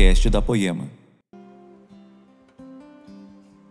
podcast 0.00 0.30
da 0.30 0.40
Poema. 0.40 0.90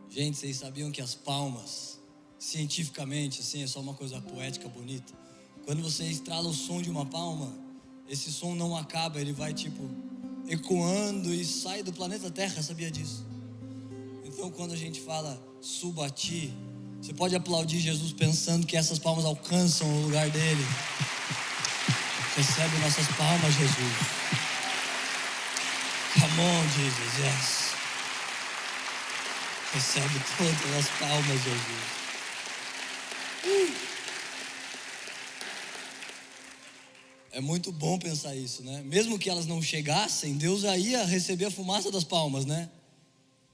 Gente, 0.08 0.38
vocês 0.38 0.58
sabiam 0.58 0.92
que 0.92 1.02
as 1.02 1.16
palmas, 1.16 2.00
cientificamente, 2.38 3.42
assim, 3.42 3.64
é 3.64 3.68
só 3.68 3.80
uma 3.80 3.96
coisa 3.96 4.22
poética, 4.22 4.70
bonita. 4.70 5.12
Quando 5.66 5.82
você 5.82 6.04
estrala 6.04 6.48
o 6.48 6.54
som 6.54 6.84
de 6.84 6.90
uma 6.92 7.04
palma, 7.04 7.52
esse 8.08 8.32
som 8.32 8.54
não 8.54 8.78
acaba, 8.78 9.20
ele 9.20 9.34
vai 9.34 9.56
tipo 9.56 9.90
ecoando 10.48 11.34
e 11.34 11.44
sai 11.44 11.82
do 11.82 11.92
planeta 11.92 12.30
Terra, 12.30 12.62
sabia 12.62 12.92
disso? 12.92 13.26
Então, 14.24 14.52
quando 14.52 14.74
a 14.74 14.78
gente 14.78 15.02
fala 15.02 15.42
suba 15.60 16.06
a 16.06 16.10
ti, 16.12 16.54
você 17.02 17.12
pode 17.12 17.36
aplaudir 17.36 17.80
Jesus 17.80 18.14
pensando 18.14 18.68
que 18.68 18.78
essas 18.78 19.00
palmas 19.00 19.26
alcançam 19.26 19.88
o 19.88 20.02
lugar 20.04 20.30
dele. 20.30 20.64
Recebe 22.36 22.78
nossas 22.78 23.08
palmas, 23.18 23.52
Jesus. 23.56 24.19
On, 26.40 26.64
Jesus, 26.70 27.20
yes. 27.20 27.70
Recebe 29.74 30.20
todas 30.38 30.78
as 30.78 30.88
palmas, 30.98 31.44
Jesus. 31.44 32.00
Uh. 33.46 33.90
É 37.32 37.42
muito 37.42 37.72
bom 37.72 38.00
pensar 38.00 38.36
isso, 38.36 38.64
né? 38.64 38.82
Mesmo 38.86 39.20
que 39.20 39.30
elas 39.30 39.46
não 39.46 39.62
chegassem, 39.62 40.36
Deus 40.36 40.66
aí 40.66 40.92
ia 40.92 41.06
receber 41.06 41.46
a 41.46 41.52
fumaça 41.52 41.92
das 41.92 42.04
palmas, 42.04 42.46
né? 42.46 42.70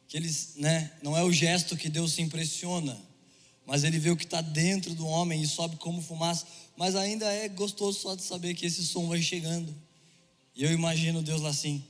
Que 0.07 0.17
eles, 0.17 0.53
né? 0.55 0.91
Não 1.01 1.17
é 1.17 1.23
o 1.23 1.31
gesto 1.31 1.75
que 1.75 1.89
Deus 1.89 2.13
se 2.13 2.21
impressiona, 2.21 2.97
mas 3.65 3.83
Ele 3.83 3.99
vê 3.99 4.11
o 4.11 4.17
que 4.17 4.23
está 4.23 4.41
dentro 4.41 4.93
do 4.93 5.05
homem 5.05 5.41
e 5.41 5.47
sobe 5.47 5.75
como 5.77 6.01
fumaça. 6.01 6.45
Mas 6.77 6.95
ainda 6.95 7.31
é 7.31 7.49
gostoso 7.49 7.99
só 7.99 8.15
de 8.15 8.21
saber 8.21 8.53
que 8.53 8.65
esse 8.65 8.85
som 8.85 9.07
vai 9.07 9.21
chegando. 9.21 9.75
E 10.55 10.63
eu 10.63 10.71
imagino 10.71 11.21
Deus 11.21 11.41
lá 11.41 11.49
assim, 11.49 11.83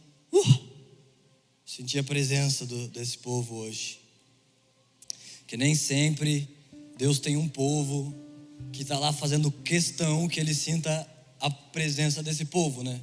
sentir 1.65 1.99
a 1.99 2.03
presença 2.03 2.65
do, 2.65 2.87
desse 2.89 3.17
povo 3.17 3.55
hoje. 3.55 3.99
Que 5.47 5.57
nem 5.57 5.73
sempre 5.73 6.47
Deus 6.97 7.19
tem 7.19 7.35
um 7.37 7.47
povo 7.47 8.13
que 8.71 8.83
está 8.83 8.99
lá 8.99 9.11
fazendo 9.11 9.51
questão 9.51 10.27
que 10.27 10.39
ele 10.39 10.53
sinta 10.53 11.07
a 11.39 11.49
presença 11.49 12.21
desse 12.21 12.45
povo, 12.45 12.83
né? 12.83 13.01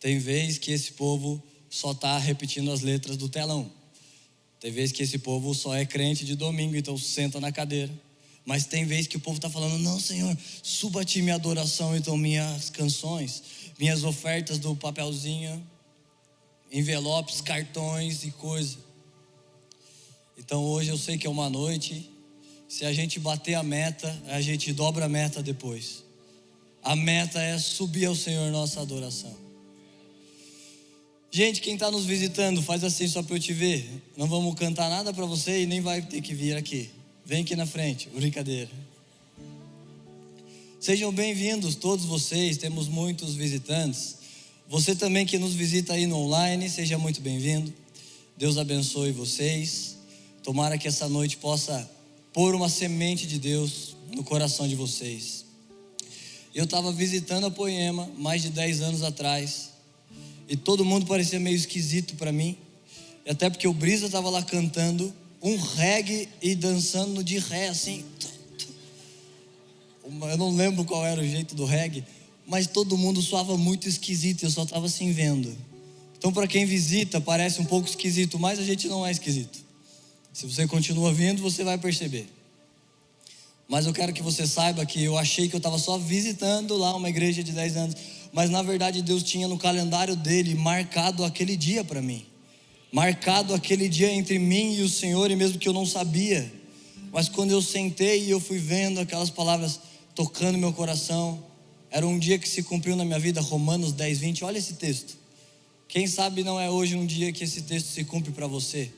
Tem 0.00 0.18
vez 0.18 0.58
que 0.58 0.70
esse 0.70 0.92
povo 0.92 1.42
só 1.68 1.92
está 1.92 2.18
repetindo 2.18 2.70
as 2.72 2.80
letras 2.80 3.16
do 3.16 3.28
telão. 3.28 3.70
Tem 4.60 4.72
vez 4.72 4.90
que 4.90 5.02
esse 5.02 5.18
povo 5.18 5.54
só 5.54 5.74
é 5.74 5.84
crente 5.84 6.24
de 6.24 6.34
domingo, 6.34 6.76
então 6.76 6.96
senta 6.96 7.40
na 7.40 7.52
cadeira. 7.52 7.92
Mas 8.44 8.66
tem 8.66 8.84
vez 8.84 9.06
que 9.06 9.16
o 9.16 9.20
povo 9.20 9.36
está 9.36 9.50
falando: 9.50 9.78
Não, 9.78 10.00
Senhor, 10.00 10.36
suba 10.62 11.02
a 11.02 11.04
ti 11.04 11.20
minha 11.20 11.34
adoração, 11.34 11.96
então 11.96 12.16
minhas 12.16 12.70
canções, 12.70 13.42
minhas 13.78 14.04
ofertas 14.04 14.58
do 14.58 14.74
papelzinho, 14.74 15.64
envelopes, 16.72 17.40
cartões 17.40 18.24
e 18.24 18.30
coisa. 18.30 18.78
Então 20.36 20.64
hoje 20.64 20.90
eu 20.90 20.98
sei 20.98 21.18
que 21.18 21.26
é 21.26 21.30
uma 21.30 21.50
noite. 21.50 22.08
Se 22.68 22.84
a 22.84 22.92
gente 22.92 23.18
bater 23.18 23.54
a 23.54 23.62
meta, 23.62 24.14
a 24.28 24.40
gente 24.40 24.72
dobra 24.72 25.06
a 25.06 25.08
meta 25.08 25.42
depois. 25.42 26.04
A 26.82 26.94
meta 26.94 27.40
é 27.40 27.58
subir 27.58 28.06
ao 28.06 28.14
Senhor 28.14 28.50
nossa 28.50 28.80
adoração. 28.80 29.34
Gente, 31.30 31.60
quem 31.60 31.74
está 31.74 31.90
nos 31.90 32.06
visitando, 32.06 32.62
faz 32.62 32.82
assim 32.82 33.06
só 33.06 33.22
para 33.22 33.36
eu 33.36 33.40
te 33.40 33.52
ver. 33.52 33.86
Não 34.16 34.26
vamos 34.26 34.54
cantar 34.54 34.88
nada 34.88 35.12
para 35.12 35.26
você 35.26 35.62
e 35.62 35.66
nem 35.66 35.80
vai 35.80 36.00
ter 36.00 36.22
que 36.22 36.34
vir 36.34 36.56
aqui. 36.56 36.90
Vem 37.24 37.42
aqui 37.42 37.54
na 37.54 37.66
frente, 37.66 38.08
brincadeira. 38.14 38.70
Sejam 40.80 41.12
bem-vindos 41.12 41.74
todos 41.74 42.04
vocês, 42.04 42.56
temos 42.56 42.88
muitos 42.88 43.34
visitantes. 43.34 44.17
Você 44.68 44.94
também 44.94 45.24
que 45.24 45.38
nos 45.38 45.54
visita 45.54 45.94
aí 45.94 46.06
no 46.06 46.18
online, 46.18 46.68
seja 46.68 46.98
muito 46.98 47.22
bem-vindo. 47.22 47.72
Deus 48.36 48.58
abençoe 48.58 49.12
vocês. 49.12 49.96
Tomara 50.42 50.76
que 50.76 50.86
essa 50.86 51.08
noite 51.08 51.38
possa 51.38 51.90
pôr 52.34 52.54
uma 52.54 52.68
semente 52.68 53.26
de 53.26 53.38
Deus 53.38 53.96
no 54.14 54.22
coração 54.22 54.68
de 54.68 54.74
vocês. 54.74 55.46
Eu 56.54 56.64
estava 56.64 56.92
visitando 56.92 57.46
a 57.46 57.50
Poema 57.50 58.10
mais 58.18 58.42
de 58.42 58.50
10 58.50 58.82
anos 58.82 59.02
atrás 59.02 59.70
e 60.46 60.54
todo 60.54 60.84
mundo 60.84 61.06
parecia 61.06 61.40
meio 61.40 61.56
esquisito 61.56 62.14
para 62.16 62.30
mim, 62.30 62.54
até 63.26 63.48
porque 63.48 63.66
o 63.66 63.72
Brisa 63.72 64.04
estava 64.04 64.28
lá 64.28 64.42
cantando 64.42 65.10
um 65.40 65.56
reggae 65.56 66.28
e 66.42 66.54
dançando 66.54 67.24
de 67.24 67.38
ré 67.38 67.68
assim. 67.68 68.04
Eu 70.04 70.36
não 70.36 70.54
lembro 70.54 70.84
qual 70.84 71.06
era 71.06 71.22
o 71.22 71.26
jeito 71.26 71.54
do 71.54 71.64
reggae, 71.64 72.04
mas 72.48 72.66
todo 72.66 72.96
mundo 72.96 73.22
soava 73.22 73.56
muito 73.56 73.88
esquisito, 73.88 74.42
eu 74.42 74.50
só 74.50 74.64
estava 74.64 74.86
assim 74.86 75.12
vendo. 75.12 75.56
Então, 76.16 76.32
para 76.32 76.48
quem 76.48 76.64
visita, 76.64 77.20
parece 77.20 77.60
um 77.60 77.64
pouco 77.64 77.88
esquisito, 77.88 78.38
mas 78.38 78.58
a 78.58 78.64
gente 78.64 78.88
não 78.88 79.06
é 79.06 79.12
esquisito. 79.12 79.58
Se 80.32 80.46
você 80.46 80.66
continua 80.66 81.12
vindo, 81.12 81.40
você 81.40 81.62
vai 81.62 81.78
perceber. 81.78 82.26
Mas 83.68 83.86
eu 83.86 83.92
quero 83.92 84.12
que 84.12 84.22
você 84.22 84.46
saiba 84.46 84.84
que 84.84 85.04
eu 85.04 85.16
achei 85.16 85.48
que 85.48 85.54
eu 85.54 85.58
estava 85.58 85.78
só 85.78 85.98
visitando 85.98 86.76
lá 86.76 86.96
uma 86.96 87.08
igreja 87.08 87.44
de 87.44 87.52
10 87.52 87.76
anos, 87.76 87.96
mas 88.32 88.50
na 88.50 88.62
verdade 88.62 89.02
Deus 89.02 89.22
tinha 89.22 89.46
no 89.46 89.58
calendário 89.58 90.16
dele 90.16 90.54
marcado 90.54 91.24
aquele 91.24 91.56
dia 91.56 91.84
para 91.84 92.02
mim 92.02 92.26
marcado 92.92 93.54
aquele 93.54 93.88
dia 93.88 94.10
entre 94.12 94.38
mim 94.38 94.74
e 94.74 94.82
o 94.82 94.88
Senhor, 94.88 95.30
e 95.30 95.36
mesmo 95.36 95.58
que 95.58 95.68
eu 95.68 95.72
não 95.72 95.86
sabia, 95.86 96.50
mas 97.12 97.28
quando 97.28 97.50
eu 97.50 97.62
sentei 97.62 98.24
e 98.24 98.30
eu 98.30 98.40
fui 98.40 98.58
vendo 98.58 99.00
aquelas 99.00 99.30
palavras 99.30 99.80
tocando 100.14 100.58
meu 100.58 100.72
coração, 100.72 101.42
era 101.90 102.06
um 102.06 102.18
dia 102.18 102.38
que 102.38 102.48
se 102.48 102.62
cumpriu 102.62 102.96
na 102.96 103.04
minha 103.04 103.18
vida, 103.18 103.40
Romanos 103.40 103.92
10, 103.92 104.18
20. 104.18 104.44
Olha 104.44 104.58
esse 104.58 104.74
texto. 104.74 105.16
Quem 105.86 106.06
sabe 106.06 106.44
não 106.44 106.60
é 106.60 106.70
hoje 106.70 106.96
um 106.96 107.06
dia 107.06 107.32
que 107.32 107.44
esse 107.44 107.62
texto 107.62 107.86
se 107.86 108.04
cumpre 108.04 108.30
para 108.32 108.46
você. 108.46 108.90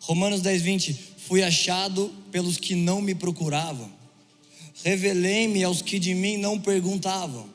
Romanos 0.00 0.42
10, 0.42 0.62
20. 0.62 0.98
Fui 1.26 1.42
achado 1.42 2.12
pelos 2.30 2.58
que 2.58 2.74
não 2.74 3.00
me 3.00 3.14
procuravam, 3.14 3.90
revelei-me 4.84 5.64
aos 5.64 5.80
que 5.80 5.98
de 5.98 6.14
mim 6.14 6.36
não 6.36 6.60
perguntavam. 6.60 7.48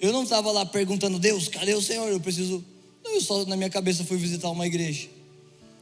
Eu 0.00 0.12
não 0.12 0.24
estava 0.24 0.50
lá 0.50 0.66
perguntando, 0.66 1.18
Deus, 1.18 1.46
cadê 1.46 1.74
o 1.74 1.82
Senhor? 1.82 2.08
Eu 2.08 2.20
preciso 2.20 2.64
eu 3.04 3.20
só 3.20 3.44
na 3.46 3.56
minha 3.56 3.70
cabeça 3.70 4.04
fui 4.04 4.16
visitar 4.16 4.50
uma 4.50 4.66
igreja. 4.66 5.08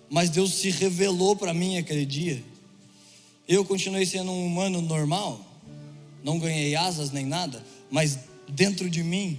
Mas 0.09 0.31
Deus 0.31 0.55
se 0.55 0.71
revelou 0.71 1.35
para 1.35 1.53
mim 1.53 1.77
aquele 1.77 2.07
dia. 2.07 2.43
Eu 3.49 3.65
continuei 3.65 4.07
sendo 4.07 4.31
um 4.31 4.47
humano 4.47 4.81
normal, 4.81 5.41
não 6.23 6.39
ganhei 6.39 6.75
asas 6.75 7.11
nem 7.11 7.25
nada, 7.25 7.65
mas 7.91 8.19
dentro 8.49 8.89
de 8.89 9.03
mim, 9.03 9.39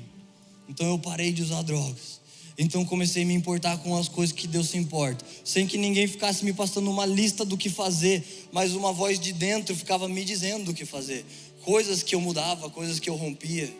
então 0.67 0.87
eu 0.87 0.99
parei 0.99 1.31
de 1.31 1.41
usar 1.43 1.61
drogas. 1.61 2.17
Então 2.57 2.83
comecei 2.83 3.23
a 3.23 3.25
me 3.25 3.33
importar 3.33 3.77
com 3.77 3.95
as 3.95 4.07
coisas 4.07 4.35
que 4.35 4.47
Deus 4.47 4.69
se 4.69 4.77
importa, 4.77 5.23
sem 5.43 5.67
que 5.67 5.77
ninguém 5.77 6.07
ficasse 6.07 6.43
me 6.43 6.53
passando 6.53 6.89
uma 6.89 7.05
lista 7.05 7.45
do 7.45 7.55
que 7.55 7.69
fazer, 7.69 8.23
mas 8.51 8.73
uma 8.73 8.91
voz 8.91 9.19
de 9.19 9.31
dentro 9.31 9.75
ficava 9.75 10.09
me 10.09 10.25
dizendo 10.25 10.71
o 10.71 10.73
que 10.73 10.83
fazer, 10.83 11.23
coisas 11.63 12.01
que 12.01 12.15
eu 12.15 12.21
mudava, 12.21 12.69
coisas 12.69 12.99
que 12.99 13.09
eu 13.09 13.15
rompia. 13.15 13.71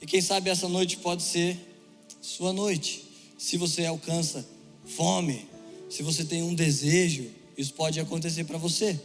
E 0.00 0.06
quem 0.06 0.20
sabe 0.20 0.50
essa 0.50 0.68
noite 0.68 0.98
pode 0.98 1.22
ser 1.22 1.58
sua 2.20 2.52
noite 2.52 3.02
se 3.36 3.56
você 3.56 3.84
alcança 3.84 4.46
fome, 4.84 5.46
se 5.90 6.02
você 6.04 6.24
tem 6.24 6.44
um 6.44 6.54
desejo, 6.54 7.28
isso 7.58 7.74
pode 7.74 7.98
acontecer 7.98 8.44
para 8.44 8.56
você. 8.56 8.98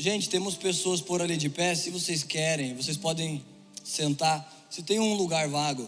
Gente, 0.00 0.30
temos 0.30 0.54
pessoas 0.54 1.02
por 1.02 1.20
ali 1.20 1.36
de 1.36 1.50
pé, 1.50 1.74
se 1.74 1.90
vocês 1.90 2.22
querem, 2.22 2.74
vocês 2.74 2.96
podem 2.96 3.44
sentar. 3.84 4.66
Se 4.70 4.82
tem 4.82 4.98
um 4.98 5.12
lugar 5.12 5.46
vago 5.46 5.86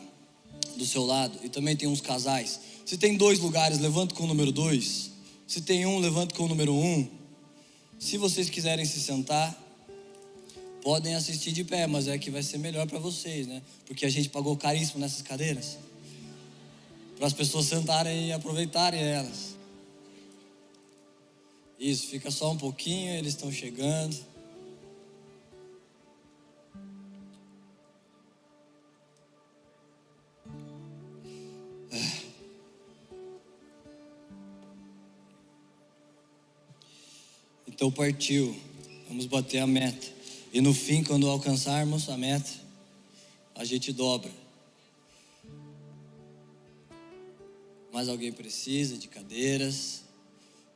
do 0.76 0.84
seu 0.84 1.02
lado 1.02 1.38
e 1.42 1.48
também 1.48 1.74
tem 1.74 1.88
uns 1.88 2.02
casais. 2.02 2.60
Se 2.84 2.98
tem 2.98 3.16
dois 3.16 3.38
lugares, 3.38 3.78
levante 3.78 4.12
com 4.12 4.24
o 4.24 4.26
número 4.26 4.52
dois. 4.52 5.12
Se 5.46 5.62
tem 5.62 5.86
um, 5.86 5.98
levante 5.98 6.34
com 6.34 6.44
o 6.44 6.48
número 6.48 6.74
um. 6.74 7.08
Se 7.98 8.18
vocês 8.18 8.50
quiserem 8.50 8.84
se 8.84 9.00
sentar, 9.00 9.58
podem 10.82 11.14
assistir 11.14 11.52
de 11.52 11.64
pé, 11.64 11.86
mas 11.86 12.06
é 12.06 12.18
que 12.18 12.30
vai 12.30 12.42
ser 12.42 12.58
melhor 12.58 12.86
para 12.86 12.98
vocês, 12.98 13.46
né? 13.46 13.62
Porque 13.86 14.04
a 14.04 14.10
gente 14.10 14.28
pagou 14.28 14.54
caríssimo 14.58 15.00
nessas 15.00 15.22
cadeiras. 15.22 15.78
Para 17.16 17.28
as 17.28 17.32
pessoas 17.32 17.64
sentarem 17.64 18.28
e 18.28 18.32
aproveitarem 18.32 19.00
elas. 19.00 19.51
Isso, 21.82 22.06
fica 22.06 22.30
só 22.30 22.52
um 22.52 22.56
pouquinho, 22.56 23.12
eles 23.12 23.34
estão 23.34 23.50
chegando. 23.50 24.16
É. 31.90 32.22
Então 37.66 37.90
partiu. 37.90 38.56
Vamos 39.08 39.26
bater 39.26 39.58
a 39.58 39.66
meta. 39.66 40.06
E 40.52 40.60
no 40.60 40.72
fim, 40.72 41.02
quando 41.02 41.28
alcançarmos 41.28 42.08
a 42.08 42.16
meta, 42.16 42.48
a 43.56 43.64
gente 43.64 43.92
dobra. 43.92 44.30
Mais 47.92 48.08
alguém 48.08 48.32
precisa 48.32 48.96
de 48.96 49.08
cadeiras? 49.08 50.11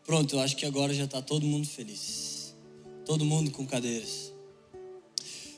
Pronto, 0.06 0.36
eu 0.36 0.40
acho 0.40 0.56
que 0.56 0.64
agora 0.64 0.94
já 0.94 1.04
está 1.04 1.20
todo 1.20 1.44
mundo 1.44 1.66
feliz. 1.66 2.54
Todo 3.04 3.24
mundo 3.24 3.50
com 3.50 3.66
cadeiras. 3.66 4.32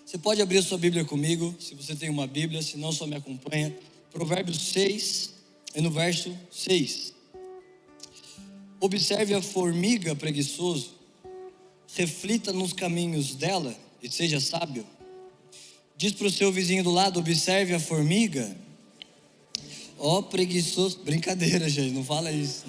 Você 0.06 0.16
pode 0.16 0.40
abrir 0.40 0.56
a 0.56 0.62
sua 0.62 0.78
Bíblia 0.78 1.04
comigo, 1.04 1.54
se 1.60 1.74
você 1.74 1.94
tem 1.94 2.08
uma 2.08 2.26
Bíblia, 2.26 2.62
se 2.62 2.78
não, 2.78 2.90
só 2.90 3.06
me 3.06 3.14
acompanha. 3.14 3.76
Provérbios 4.10 4.58
6, 4.72 5.34
e 5.74 5.82
no 5.82 5.90
verso 5.90 6.34
6. 6.50 7.12
Observe 8.80 9.34
a 9.34 9.42
formiga 9.42 10.16
preguiçoso, 10.16 10.92
reflita 11.94 12.52
nos 12.52 12.72
caminhos 12.72 13.34
dela 13.34 13.76
e 14.02 14.10
seja 14.10 14.40
sábio. 14.40 14.86
Diz 15.94 16.12
para 16.12 16.28
o 16.28 16.30
seu 16.30 16.50
vizinho 16.50 16.82
do 16.82 16.90
lado: 16.90 17.20
observe 17.20 17.74
a 17.74 17.80
formiga. 17.80 18.56
Ó 19.98 20.18
oh, 20.18 20.22
preguiçoso. 20.22 21.00
Brincadeira, 21.04 21.68
gente, 21.68 21.92
não 21.92 22.04
fala 22.04 22.32
isso. 22.32 22.64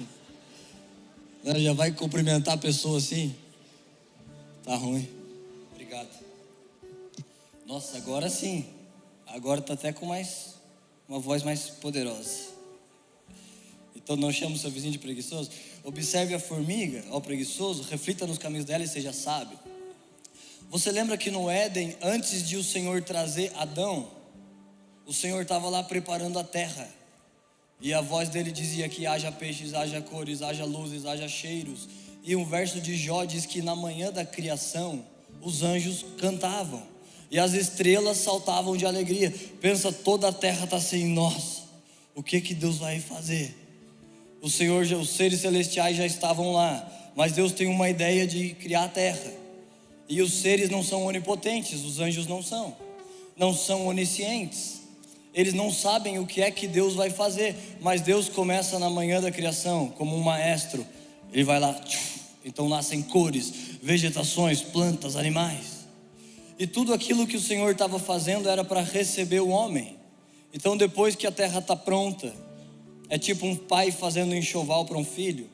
Já 1.44 1.72
vai 1.72 1.92
cumprimentar 1.92 2.54
a 2.54 2.58
pessoa 2.58 2.98
assim. 2.98 3.34
Tá 4.62 4.76
ruim. 4.76 5.08
Obrigado. 5.72 6.08
Nossa, 7.66 7.96
agora 7.96 8.28
sim. 8.28 8.66
Agora 9.26 9.62
tá 9.62 9.74
até 9.74 9.92
com 9.92 10.06
mais 10.06 10.54
uma 11.08 11.18
voz 11.18 11.42
mais 11.42 11.70
poderosa. 11.70 12.50
Então 13.96 14.16
não 14.16 14.32
chama 14.32 14.54
o 14.54 14.58
seu 14.58 14.70
vizinho 14.70 14.92
de 14.92 14.98
preguiçoso. 14.98 15.50
Observe 15.82 16.34
a 16.34 16.38
formiga, 16.38 17.04
ó 17.10 17.20
preguiçoso, 17.20 17.82
reflita 17.84 18.26
nos 18.26 18.38
caminhos 18.38 18.64
dela 18.64 18.84
e 18.84 18.88
seja 18.88 19.12
sábio. 19.12 19.58
Você 20.68 20.92
lembra 20.92 21.16
que 21.16 21.30
no 21.30 21.50
Éden, 21.50 21.96
antes 22.00 22.46
de 22.46 22.56
o 22.56 22.62
Senhor 22.62 23.02
trazer 23.02 23.52
Adão, 23.56 24.08
o 25.06 25.12
Senhor 25.12 25.42
estava 25.42 25.68
lá 25.68 25.82
preparando 25.82 26.38
a 26.38 26.44
terra. 26.44 26.88
E 27.80 27.94
a 27.94 28.00
voz 28.00 28.28
dele 28.28 28.52
dizia 28.52 28.88
que 28.88 29.06
haja 29.06 29.32
peixes, 29.32 29.72
haja 29.72 30.00
cores, 30.02 30.42
haja 30.42 30.64
luzes, 30.64 31.06
haja 31.06 31.26
cheiros. 31.26 31.88
E 32.22 32.36
um 32.36 32.44
verso 32.44 32.80
de 32.80 32.96
Jó 32.96 33.24
diz 33.24 33.46
que 33.46 33.62
na 33.62 33.74
manhã 33.74 34.12
da 34.12 34.24
criação, 34.24 35.04
os 35.40 35.62
anjos 35.62 36.04
cantavam 36.18 36.82
e 37.30 37.38
as 37.38 37.54
estrelas 37.54 38.18
saltavam 38.18 38.76
de 38.76 38.84
alegria. 38.84 39.32
Pensa, 39.60 39.92
toda 39.92 40.28
a 40.28 40.32
terra 40.32 40.64
está 40.64 40.76
assim, 40.76 41.06
nossa, 41.06 41.62
o 42.14 42.22
que 42.22 42.40
que 42.40 42.54
Deus 42.54 42.78
vai 42.78 43.00
fazer? 43.00 43.56
O 44.42 44.50
Senhor, 44.50 44.82
os 44.82 45.10
seres 45.10 45.40
celestiais 45.40 45.96
já 45.96 46.04
estavam 46.04 46.52
lá, 46.52 47.12
mas 47.14 47.32
Deus 47.32 47.52
tem 47.52 47.66
uma 47.66 47.88
ideia 47.88 48.26
de 48.26 48.54
criar 48.54 48.84
a 48.84 48.88
terra. 48.88 49.32
E 50.08 50.20
os 50.20 50.32
seres 50.32 50.68
não 50.68 50.82
são 50.82 51.04
onipotentes, 51.04 51.84
os 51.84 52.00
anjos 52.00 52.26
não 52.26 52.42
são, 52.42 52.76
não 53.36 53.54
são 53.54 53.86
oniscientes. 53.86 54.79
Eles 55.32 55.54
não 55.54 55.70
sabem 55.70 56.18
o 56.18 56.26
que 56.26 56.42
é 56.42 56.50
que 56.50 56.66
Deus 56.66 56.94
vai 56.94 57.10
fazer, 57.10 57.56
mas 57.80 58.00
Deus 58.00 58.28
começa 58.28 58.78
na 58.78 58.90
manhã 58.90 59.20
da 59.20 59.30
criação, 59.30 59.88
como 59.90 60.16
um 60.16 60.22
maestro. 60.22 60.84
Ele 61.32 61.44
vai 61.44 61.60
lá, 61.60 61.80
então 62.44 62.68
nascem 62.68 63.02
cores, 63.02 63.52
vegetações, 63.82 64.60
plantas, 64.60 65.14
animais. 65.14 65.86
E 66.58 66.66
tudo 66.66 66.92
aquilo 66.92 67.26
que 67.26 67.36
o 67.36 67.40
Senhor 67.40 67.70
estava 67.70 67.98
fazendo 67.98 68.48
era 68.48 68.64
para 68.64 68.82
receber 68.82 69.40
o 69.40 69.48
homem. 69.48 69.96
Então, 70.52 70.76
depois 70.76 71.14
que 71.14 71.26
a 71.26 71.32
terra 71.32 71.60
está 71.60 71.76
pronta, 71.76 72.34
é 73.08 73.16
tipo 73.16 73.46
um 73.46 73.56
pai 73.56 73.90
fazendo 73.90 74.34
enxoval 74.34 74.84
para 74.84 74.98
um 74.98 75.04
filho. 75.04 75.48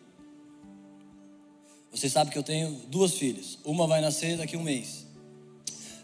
Você 1.92 2.08
sabe 2.08 2.30
que 2.30 2.38
eu 2.38 2.42
tenho 2.42 2.72
duas 2.88 3.14
filhas. 3.14 3.58
Uma 3.64 3.86
vai 3.86 4.00
nascer 4.00 4.36
daqui 4.36 4.56
a 4.56 4.58
um 4.58 4.62
mês. 4.62 5.06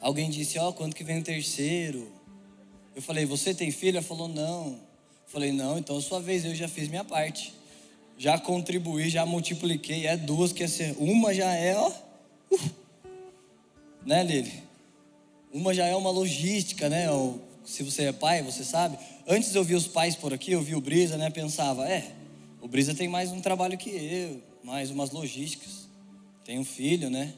Alguém 0.01 0.31
disse: 0.31 0.59
Ó, 0.59 0.69
oh, 0.69 0.73
quando 0.73 0.95
que 0.95 1.05
vem 1.05 1.19
o 1.19 1.23
terceiro? 1.23 2.11
Eu 2.95 3.03
falei: 3.03 3.25
Você 3.25 3.55
tem 3.55 3.71
filha? 3.71 3.99
Ela 3.99 4.07
falou: 4.07 4.29
Não. 4.29 4.69
Eu 4.69 4.79
falei: 5.29 5.53
Não, 5.53 5.79
então 5.79 5.99
é 5.99 6.01
sua 6.01 6.21
vez. 6.21 6.45
Eu 6.45 6.55
já 6.55 6.69
fiz 6.69 6.89
minha 6.89 7.05
parte. 7.05 7.55
Já 8.19 8.39
contribuí, 8.39 9.09
já 9.09 9.25
multipliquei. 9.27 10.07
É 10.07 10.17
duas 10.17 10.53
que 10.53 10.63
é 10.63 10.69
ser. 10.69 10.95
Uma 10.99 11.35
já 11.35 11.53
é, 11.55 11.77
ó. 11.77 11.91
Uh, 12.51 12.71
né, 14.05 14.23
Lili? 14.23 14.63
Uma 15.53 15.75
já 15.75 15.87
é 15.87 15.95
uma 15.95 16.11
logística, 16.11 16.89
né? 16.89 17.07
Se 17.65 17.83
você 17.83 18.05
é 18.05 18.13
pai, 18.13 18.43
você 18.43 18.65
sabe. 18.65 18.99
Antes 19.27 19.55
eu 19.55 19.63
via 19.63 19.77
os 19.77 19.87
pais 19.87 20.17
por 20.17 20.33
aqui, 20.33 20.53
eu 20.53 20.63
via 20.63 20.77
o 20.77 20.81
Brisa, 20.81 21.17
né? 21.17 21.31
Pensava, 21.31 21.89
é, 21.89 22.11
o 22.61 22.67
Brisa 22.67 22.95
tem 22.95 23.09
mais 23.09 23.31
um 23.31 23.41
trabalho 23.41 23.77
que 23.79 23.91
eu, 23.91 24.43
mais 24.65 24.91
umas 24.91 25.11
logísticas. 25.11 25.89
Tem 26.45 26.59
um 26.59 26.65
filho, 26.65 27.09
né? 27.09 27.35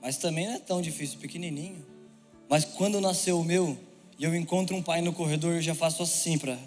Mas 0.00 0.18
também 0.18 0.46
não 0.46 0.54
é 0.54 0.58
tão 0.58 0.82
difícil, 0.82 1.18
pequenininho. 1.18 1.84
Mas 2.48 2.64
quando 2.64 3.00
nasceu 3.00 3.40
o 3.40 3.44
meu 3.44 3.78
e 4.18 4.24
eu 4.24 4.34
encontro 4.34 4.76
um 4.76 4.82
pai 4.82 5.00
no 5.00 5.12
corredor, 5.12 5.54
eu 5.54 5.62
já 5.62 5.74
faço 5.74 6.02
assim 6.02 6.38
para. 6.38 6.58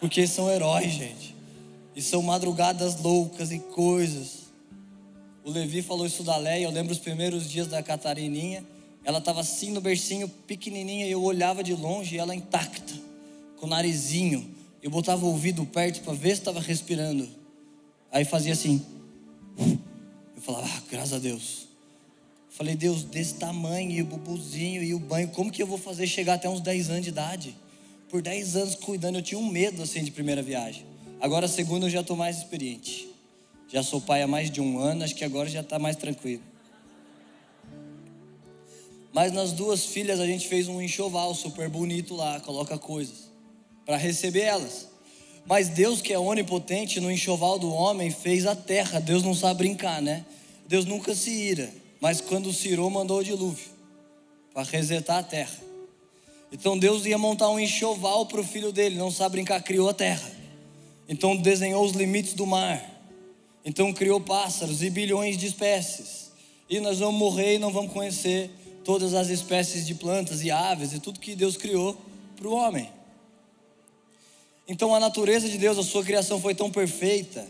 Porque 0.00 0.26
são 0.26 0.50
heróis, 0.50 0.92
gente. 0.92 1.34
E 1.94 2.02
são 2.02 2.22
madrugadas 2.22 3.00
loucas 3.00 3.52
e 3.52 3.58
coisas. 3.58 4.44
O 5.44 5.50
Levi 5.50 5.82
falou 5.82 6.06
isso 6.06 6.22
da 6.22 6.36
Leia, 6.36 6.64
eu 6.64 6.70
lembro 6.70 6.92
os 6.92 6.98
primeiros 6.98 7.48
dias 7.48 7.68
da 7.68 7.82
Catarininha. 7.82 8.64
Ela 9.04 9.18
estava 9.18 9.40
assim 9.40 9.70
no 9.70 9.80
bercinho, 9.80 10.28
pequenininha, 10.28 11.06
e 11.06 11.10
eu 11.10 11.22
olhava 11.22 11.62
de 11.62 11.74
longe 11.74 12.16
e 12.16 12.18
ela 12.18 12.34
intacta, 12.34 12.94
com 13.58 13.66
o 13.66 13.68
narizinho. 13.68 14.50
Eu 14.82 14.90
botava 14.90 15.24
o 15.24 15.28
ouvido 15.28 15.64
perto 15.66 16.02
para 16.02 16.14
ver 16.14 16.30
se 16.30 16.40
estava 16.40 16.60
respirando. 16.60 17.28
Aí 18.10 18.24
fazia 18.24 18.54
assim. 18.54 18.84
Eu 20.36 20.42
falava, 20.42 20.66
ah, 20.66 20.82
graças 20.90 21.12
a 21.12 21.18
Deus. 21.18 21.63
Falei, 22.54 22.76
Deus, 22.76 23.02
desse 23.02 23.34
tamanho, 23.34 23.90
e 23.90 24.00
o 24.00 24.04
bubuzinho 24.04 24.80
e 24.80 24.94
o 24.94 24.98
banho, 25.00 25.26
como 25.26 25.50
que 25.50 25.60
eu 25.60 25.66
vou 25.66 25.76
fazer 25.76 26.06
chegar 26.06 26.34
até 26.34 26.48
uns 26.48 26.60
10 26.60 26.88
anos 26.88 27.02
de 27.02 27.08
idade? 27.08 27.56
Por 28.08 28.22
10 28.22 28.54
anos 28.54 28.74
cuidando, 28.76 29.16
eu 29.16 29.22
tinha 29.22 29.40
um 29.40 29.48
medo 29.48 29.82
assim 29.82 30.04
de 30.04 30.12
primeira 30.12 30.40
viagem. 30.40 30.86
Agora, 31.20 31.48
segunda, 31.48 31.86
eu 31.86 31.90
já 31.90 32.00
estou 32.00 32.16
mais 32.16 32.38
experiente. 32.38 33.08
Já 33.68 33.82
sou 33.82 34.00
pai 34.00 34.22
há 34.22 34.28
mais 34.28 34.52
de 34.52 34.60
um 34.60 34.78
ano, 34.78 35.02
acho 35.02 35.16
que 35.16 35.24
agora 35.24 35.48
já 35.48 35.62
está 35.62 35.80
mais 35.80 35.96
tranquilo. 35.96 36.42
Mas 39.12 39.32
nas 39.32 39.50
duas 39.50 39.86
filhas 39.86 40.20
a 40.20 40.26
gente 40.26 40.46
fez 40.46 40.68
um 40.68 40.80
enxoval 40.80 41.34
super 41.34 41.68
bonito 41.68 42.14
lá, 42.14 42.38
coloca 42.38 42.78
coisas 42.78 43.28
para 43.84 43.96
receber 43.96 44.42
elas. 44.42 44.88
Mas 45.44 45.68
Deus, 45.70 46.00
que 46.00 46.12
é 46.12 46.18
onipotente, 46.20 47.00
no 47.00 47.10
enxoval 47.10 47.58
do 47.58 47.72
homem 47.72 48.12
fez 48.12 48.46
a 48.46 48.54
terra. 48.54 49.00
Deus 49.00 49.24
não 49.24 49.34
sabe 49.34 49.58
brincar, 49.58 50.00
né? 50.00 50.24
Deus 50.68 50.84
nunca 50.84 51.16
se 51.16 51.30
ira, 51.30 51.68
mas 52.00 52.20
quando 52.20 52.52
se 52.52 52.68
irou, 52.68 52.90
mandou 52.90 53.18
o 53.18 53.24
dilúvio 53.24 53.68
para 54.52 54.62
resetar 54.62 55.18
a 55.18 55.22
terra. 55.22 55.58
Então 56.52 56.78
Deus 56.78 57.04
ia 57.04 57.18
montar 57.18 57.50
um 57.50 57.58
enxoval 57.58 58.26
para 58.26 58.40
o 58.40 58.44
filho 58.44 58.70
dele, 58.70 58.96
não 58.96 59.10
sabe 59.10 59.32
brincar, 59.32 59.60
criou 59.62 59.88
a 59.88 59.94
terra. 59.94 60.30
Então 61.08 61.36
desenhou 61.36 61.84
os 61.84 61.92
limites 61.92 62.34
do 62.34 62.46
mar. 62.46 62.82
Então 63.64 63.92
criou 63.92 64.20
pássaros 64.20 64.82
e 64.82 64.90
bilhões 64.90 65.36
de 65.36 65.46
espécies. 65.46 66.30
E 66.68 66.80
nós 66.80 67.00
vamos 67.00 67.18
morrer 67.18 67.56
e 67.56 67.58
não 67.58 67.72
vamos 67.72 67.92
conhecer 67.92 68.50
todas 68.84 69.14
as 69.14 69.28
espécies 69.28 69.86
de 69.86 69.94
plantas 69.94 70.42
e 70.42 70.50
aves 70.50 70.92
e 70.92 71.00
tudo 71.00 71.18
que 71.18 71.34
Deus 71.34 71.56
criou 71.56 71.96
para 72.36 72.46
o 72.46 72.54
homem. 72.54 72.88
Então 74.68 74.94
a 74.94 75.00
natureza 75.00 75.48
de 75.48 75.58
Deus, 75.58 75.76
a 75.76 75.82
sua 75.82 76.04
criação 76.04 76.40
foi 76.40 76.54
tão 76.54 76.70
perfeita, 76.70 77.46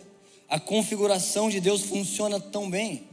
a 0.49 0.59
configuração 0.59 1.49
de 1.49 1.61
Deus 1.61 1.83
funciona 1.83 2.41
tão 2.41 2.71
bem, 2.71 3.05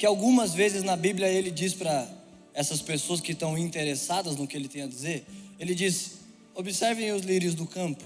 que 0.00 0.06
algumas 0.06 0.54
vezes 0.54 0.82
na 0.82 0.96
Bíblia 0.96 1.28
ele 1.28 1.50
diz 1.50 1.74
para 1.74 2.08
essas 2.54 2.80
pessoas 2.80 3.20
que 3.20 3.32
estão 3.32 3.58
interessadas 3.58 4.34
no 4.34 4.46
que 4.46 4.56
ele 4.56 4.66
tem 4.66 4.80
a 4.80 4.86
dizer, 4.86 5.26
ele 5.58 5.74
diz: 5.74 6.12
observem 6.54 7.12
os 7.12 7.20
lírios 7.20 7.54
do 7.54 7.66
campo. 7.66 8.02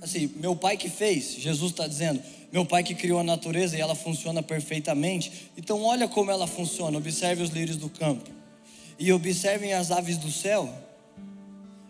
Assim, 0.00 0.30
meu 0.36 0.54
pai 0.54 0.76
que 0.76 0.88
fez, 0.88 1.34
Jesus 1.34 1.72
está 1.72 1.88
dizendo, 1.88 2.22
meu 2.52 2.64
pai 2.64 2.84
que 2.84 2.94
criou 2.94 3.18
a 3.18 3.24
natureza 3.24 3.76
e 3.76 3.80
ela 3.80 3.96
funciona 3.96 4.40
perfeitamente. 4.40 5.50
Então, 5.56 5.82
olha 5.82 6.06
como 6.06 6.30
ela 6.30 6.46
funciona. 6.46 6.96
Observe 6.96 7.42
os 7.42 7.50
lírios 7.50 7.76
do 7.76 7.90
campo 7.90 8.30
e 8.96 9.12
observem 9.12 9.72
as 9.72 9.90
aves 9.90 10.16
do 10.16 10.30
céu. 10.30 10.72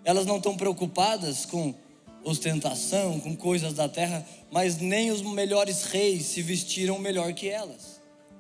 Elas 0.03 0.25
não 0.25 0.39
estão 0.39 0.57
preocupadas 0.57 1.45
com 1.45 1.75
ostentação, 2.23 3.21
com 3.21 3.37
coisas 3.37 3.75
da 3.75 3.87
terra, 3.87 4.27
mas 4.51 4.79
nem 4.79 5.11
os 5.11 5.21
melhores 5.21 5.85
reis 5.85 6.25
se 6.25 6.41
vestiram 6.41 6.99
melhor 6.99 7.35
que 7.35 7.51
elas. 7.51 7.94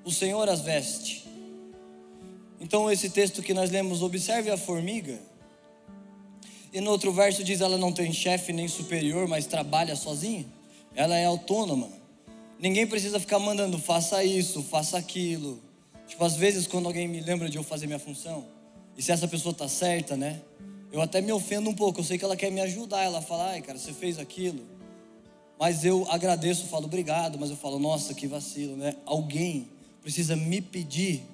O 0.04 0.12
Senhor 0.12 0.48
as 0.48 0.60
veste. 0.60 1.24
Então, 2.60 2.90
esse 2.90 3.10
texto 3.10 3.42
que 3.42 3.54
nós 3.54 3.70
lemos, 3.70 4.02
observe 4.02 4.50
a 4.50 4.56
formiga. 4.56 5.18
E 6.72 6.80
no 6.80 6.90
outro 6.90 7.12
verso 7.12 7.42
diz: 7.42 7.60
ela 7.60 7.78
não 7.78 7.92
tem 7.92 8.12
chefe 8.12 8.52
nem 8.52 8.68
superior, 8.68 9.26
mas 9.26 9.46
trabalha 9.46 9.96
sozinha. 9.96 10.44
Ela 10.94 11.16
é 11.16 11.24
autônoma. 11.24 11.88
Ninguém 12.58 12.86
precisa 12.86 13.18
ficar 13.18 13.38
mandando, 13.38 13.78
faça 13.78 14.22
isso, 14.24 14.62
faça 14.62 14.96
aquilo. 14.96 15.60
Tipo, 16.06 16.24
às 16.24 16.36
vezes 16.36 16.66
quando 16.66 16.86
alguém 16.86 17.08
me 17.08 17.20
lembra 17.20 17.48
de 17.48 17.56
eu 17.56 17.62
fazer 17.62 17.86
minha 17.86 17.98
função, 17.98 18.44
e 18.96 19.02
se 19.02 19.10
essa 19.10 19.26
pessoa 19.26 19.54
tá 19.54 19.68
certa, 19.68 20.16
né? 20.16 20.40
Eu 20.92 21.02
até 21.02 21.20
me 21.20 21.32
ofendo 21.32 21.68
um 21.68 21.74
pouco, 21.74 22.00
eu 22.00 22.04
sei 22.04 22.16
que 22.16 22.24
ela 22.24 22.36
quer 22.36 22.50
me 22.50 22.60
ajudar, 22.60 23.02
ela 23.02 23.20
fala, 23.20 23.50
ai 23.50 23.60
cara, 23.60 23.78
você 23.78 23.92
fez 23.92 24.18
aquilo. 24.18 24.64
Mas 25.58 25.84
eu 25.84 26.06
agradeço, 26.08 26.66
falo 26.66 26.84
obrigado, 26.86 27.38
mas 27.38 27.50
eu 27.50 27.56
falo, 27.56 27.78
nossa, 27.78 28.14
que 28.14 28.26
vacilo, 28.26 28.76
né? 28.76 28.96
Alguém 29.04 29.68
precisa 30.04 30.36
me 30.36 30.60
pedir 30.60 31.24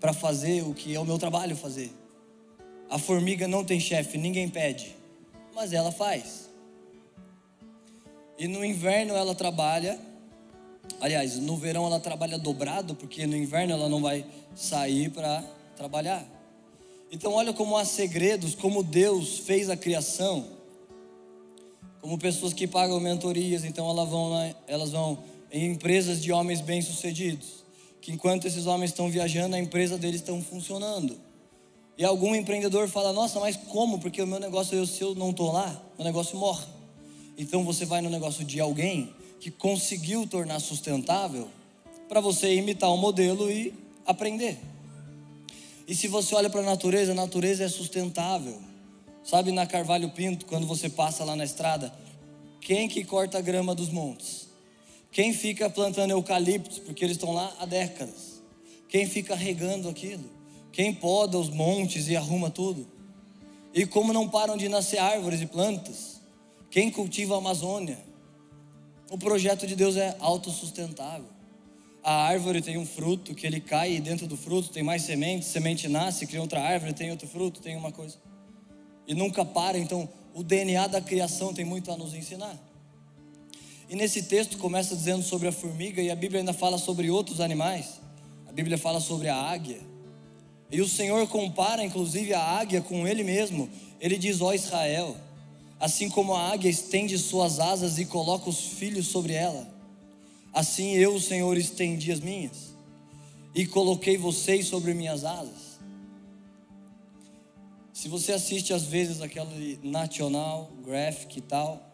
para 0.00 0.14
fazer 0.14 0.62
o 0.62 0.72
que 0.72 0.94
é 0.94 0.98
o 0.98 1.04
meu 1.04 1.18
trabalho 1.18 1.54
fazer. 1.54 1.92
A 2.88 2.98
formiga 2.98 3.46
não 3.46 3.62
tem 3.62 3.78
chefe, 3.78 4.16
ninguém 4.16 4.48
pede, 4.48 4.96
mas 5.54 5.74
ela 5.74 5.92
faz. 5.92 6.48
E 8.38 8.48
no 8.48 8.64
inverno 8.64 9.14
ela 9.14 9.34
trabalha 9.34 10.00
Aliás, 11.00 11.38
no 11.38 11.56
verão 11.56 11.86
ela 11.86 12.00
trabalha 12.00 12.38
dobrado, 12.38 12.94
porque 12.94 13.26
no 13.26 13.36
inverno 13.36 13.72
ela 13.72 13.88
não 13.88 14.00
vai 14.00 14.24
sair 14.54 15.10
para 15.10 15.42
trabalhar. 15.76 16.24
Então, 17.10 17.32
olha 17.32 17.52
como 17.52 17.76
há 17.76 17.84
segredos, 17.84 18.54
como 18.54 18.82
Deus 18.82 19.38
fez 19.38 19.68
a 19.68 19.76
criação, 19.76 20.46
como 22.00 22.18
pessoas 22.18 22.52
que 22.52 22.66
pagam 22.66 22.98
mentorias, 23.00 23.64
então 23.64 23.88
elas 23.88 24.08
vão, 24.08 24.54
elas 24.66 24.90
vão 24.90 25.18
em 25.50 25.70
empresas 25.70 26.22
de 26.22 26.32
homens 26.32 26.60
bem-sucedidos, 26.60 27.61
que 28.02 28.10
enquanto 28.10 28.46
esses 28.46 28.66
homens 28.66 28.90
estão 28.90 29.08
viajando, 29.08 29.54
a 29.54 29.58
empresa 29.60 29.96
deles 29.96 30.20
estão 30.20 30.42
funcionando. 30.42 31.18
E 31.96 32.04
algum 32.04 32.34
empreendedor 32.34 32.88
fala: 32.88 33.12
Nossa, 33.12 33.38
mas 33.38 33.56
como? 33.56 34.00
Porque 34.00 34.20
o 34.20 34.26
meu 34.26 34.40
negócio, 34.40 34.76
eu, 34.76 34.84
se 34.86 35.00
eu 35.00 35.14
não 35.14 35.30
estou 35.30 35.52
lá, 35.52 35.80
o 35.96 36.02
negócio 36.02 36.36
morre. 36.36 36.66
Então 37.38 37.64
você 37.64 37.86
vai 37.86 38.00
no 38.02 38.10
negócio 38.10 38.44
de 38.44 38.60
alguém 38.60 39.14
que 39.40 39.50
conseguiu 39.50 40.26
tornar 40.26 40.58
sustentável 40.58 41.48
para 42.08 42.20
você 42.20 42.54
imitar 42.54 42.92
o 42.92 42.96
modelo 42.96 43.50
e 43.50 43.72
aprender. 44.04 44.58
E 45.86 45.94
se 45.94 46.08
você 46.08 46.34
olha 46.34 46.50
para 46.50 46.60
a 46.60 46.64
natureza, 46.64 47.12
a 47.12 47.14
natureza 47.14 47.64
é 47.64 47.68
sustentável. 47.68 48.60
Sabe 49.24 49.52
na 49.52 49.64
Carvalho 49.64 50.10
Pinto, 50.10 50.46
quando 50.46 50.66
você 50.66 50.88
passa 50.88 51.24
lá 51.24 51.36
na 51.36 51.44
estrada, 51.44 51.92
quem 52.60 52.88
que 52.88 53.04
corta 53.04 53.38
a 53.38 53.40
grama 53.40 53.74
dos 53.74 53.88
montes? 53.88 54.41
Quem 55.12 55.32
fica 55.32 55.70
plantando 55.70 56.10
eucaliptos, 56.10 56.78
porque 56.78 57.04
eles 57.04 57.16
estão 57.16 57.32
lá 57.32 57.54
há 57.60 57.66
décadas? 57.66 58.42
Quem 58.88 59.06
fica 59.06 59.36
regando 59.36 59.88
aquilo? 59.88 60.24
Quem 60.72 60.92
poda 60.92 61.38
os 61.38 61.50
montes 61.50 62.08
e 62.08 62.16
arruma 62.16 62.50
tudo? 62.50 62.86
E 63.72 63.86
como 63.86 64.12
não 64.12 64.28
param 64.28 64.56
de 64.56 64.68
nascer 64.68 64.98
árvores 64.98 65.40
e 65.40 65.46
plantas? 65.46 66.20
Quem 66.70 66.90
cultiva 66.90 67.34
a 67.34 67.38
Amazônia? 67.38 67.98
O 69.10 69.18
projeto 69.18 69.66
de 69.66 69.76
Deus 69.76 69.96
é 69.96 70.16
autossustentável. 70.18 71.28
A 72.02 72.24
árvore 72.24 72.60
tem 72.60 72.78
um 72.78 72.86
fruto 72.86 73.34
que 73.34 73.46
ele 73.46 73.60
cai 73.60 73.92
e 73.92 74.00
dentro 74.00 74.26
do 74.26 74.36
fruto 74.36 74.70
tem 74.70 74.82
mais 74.82 75.02
sementes, 75.02 75.48
semente 75.48 75.86
nasce, 75.86 76.26
cria 76.26 76.40
outra 76.40 76.60
árvore, 76.60 76.92
tem 76.92 77.10
outro 77.10 77.28
fruto, 77.28 77.60
tem 77.60 77.76
uma 77.76 77.92
coisa 77.92 78.16
e 79.06 79.14
nunca 79.14 79.44
para. 79.44 79.78
Então, 79.78 80.08
o 80.34 80.42
DNA 80.42 80.86
da 80.86 81.00
criação 81.00 81.52
tem 81.52 81.64
muito 81.64 81.90
a 81.90 81.96
nos 81.96 82.14
ensinar. 82.14 82.58
E 83.92 83.94
nesse 83.94 84.22
texto 84.22 84.56
começa 84.56 84.96
dizendo 84.96 85.22
sobre 85.22 85.48
a 85.48 85.52
formiga 85.52 86.00
e 86.00 86.10
a 86.10 86.16
Bíblia 86.16 86.40
ainda 86.40 86.54
fala 86.54 86.78
sobre 86.78 87.10
outros 87.10 87.42
animais. 87.42 88.00
A 88.48 88.50
Bíblia 88.50 88.78
fala 88.78 89.00
sobre 89.00 89.28
a 89.28 89.36
águia. 89.36 89.80
E 90.70 90.80
o 90.80 90.88
Senhor 90.88 91.28
compara 91.28 91.84
inclusive 91.84 92.32
a 92.32 92.40
águia 92.42 92.80
com 92.80 93.06
ele 93.06 93.22
mesmo. 93.22 93.68
Ele 94.00 94.16
diz: 94.16 94.40
Ó 94.40 94.54
Israel, 94.54 95.14
assim 95.78 96.08
como 96.08 96.32
a 96.32 96.52
águia 96.52 96.70
estende 96.70 97.18
suas 97.18 97.60
asas 97.60 97.98
e 97.98 98.06
coloca 98.06 98.48
os 98.48 98.60
filhos 98.60 99.08
sobre 99.08 99.34
ela, 99.34 99.68
assim 100.54 100.94
eu, 100.94 101.14
o 101.14 101.20
Senhor, 101.20 101.58
estendi 101.58 102.10
as 102.12 102.20
minhas 102.20 102.72
e 103.54 103.66
coloquei 103.66 104.16
vocês 104.16 104.68
sobre 104.68 104.94
minhas 104.94 105.22
asas. 105.22 105.78
Se 107.92 108.08
você 108.08 108.32
assiste 108.32 108.72
às 108.72 108.84
vezes 108.84 109.20
aquele 109.20 109.78
National 109.82 110.70
Graphic 110.82 111.38
e 111.38 111.42
tal, 111.42 111.91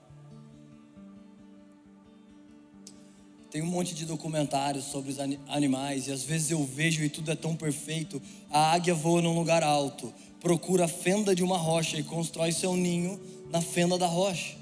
tem 3.51 3.63
um 3.63 3.67
monte 3.67 3.95
de 3.95 4.05
documentários 4.05 4.85
sobre 4.85 5.11
os 5.11 5.19
animais 5.49 6.07
e 6.07 6.13
às 6.13 6.23
vezes 6.23 6.51
eu 6.51 6.63
vejo 6.65 7.03
e 7.03 7.09
tudo 7.09 7.31
é 7.31 7.35
tão 7.35 7.57
perfeito. 7.57 8.21
A 8.51 8.73
águia 8.73 8.95
voa 8.95 9.23
num 9.23 9.35
lugar 9.35 9.63
alto, 9.63 10.13
procura 10.41 10.85
a 10.85 10.89
fenda 10.89 11.35
de 11.35 11.43
uma 11.43 11.57
rocha 11.57 11.97
e 11.99 12.03
constrói 12.03 12.53
seu 12.53 12.77
ninho 12.77 13.19
na 13.51 13.61
fenda 13.61 13.97
da 13.97 14.07
rocha. 14.07 14.57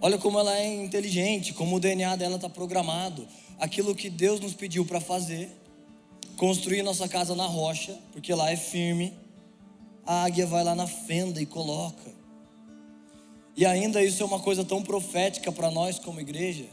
Olha 0.00 0.18
como 0.18 0.38
ela 0.38 0.56
é 0.56 0.82
inteligente, 0.82 1.52
como 1.52 1.76
o 1.76 1.80
DNA 1.80 2.16
dela 2.16 2.36
está 2.36 2.48
programado. 2.48 3.26
Aquilo 3.58 3.94
que 3.94 4.10
Deus 4.10 4.40
nos 4.40 4.54
pediu 4.54 4.84
para 4.84 5.00
fazer, 5.00 5.50
construir 6.36 6.82
nossa 6.82 7.08
casa 7.08 7.34
na 7.34 7.46
rocha, 7.46 7.96
porque 8.12 8.34
lá 8.34 8.50
é 8.50 8.56
firme 8.56 9.12
a 10.06 10.24
águia 10.24 10.46
vai 10.46 10.62
lá 10.62 10.74
na 10.74 10.86
fenda 10.86 11.40
e 11.40 11.46
coloca. 11.46 12.12
E 13.56 13.64
ainda 13.64 14.02
isso 14.02 14.22
é 14.22 14.26
uma 14.26 14.40
coisa 14.40 14.64
tão 14.64 14.82
profética 14.82 15.50
para 15.50 15.70
nós 15.70 15.98
como 15.98 16.20
igreja. 16.20 16.66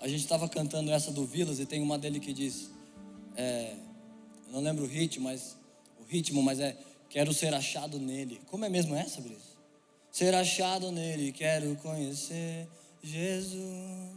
A 0.00 0.06
gente 0.06 0.20
estava 0.20 0.48
cantando 0.48 0.90
essa 0.90 1.10
do 1.10 1.24
Vilas 1.26 1.58
e 1.58 1.66
tem 1.66 1.82
uma 1.82 1.98
dele 1.98 2.20
que 2.20 2.32
diz, 2.32 2.70
é, 3.36 3.74
não 4.50 4.60
lembro 4.60 4.84
o 4.84 4.86
ritmo, 4.86 5.24
mas 5.24 5.56
o 6.00 6.04
ritmo, 6.04 6.42
mas 6.42 6.60
é 6.60 6.76
quero 7.08 7.32
ser 7.32 7.52
achado 7.54 7.98
nele. 7.98 8.40
Como 8.46 8.64
é 8.64 8.68
mesmo 8.68 8.94
essa, 8.94 9.20
Brisa? 9.20 9.58
Ser 10.12 10.34
achado 10.34 10.90
nele, 10.92 11.32
quero 11.32 11.74
conhecer 11.76 12.68
Jesus 13.02 14.10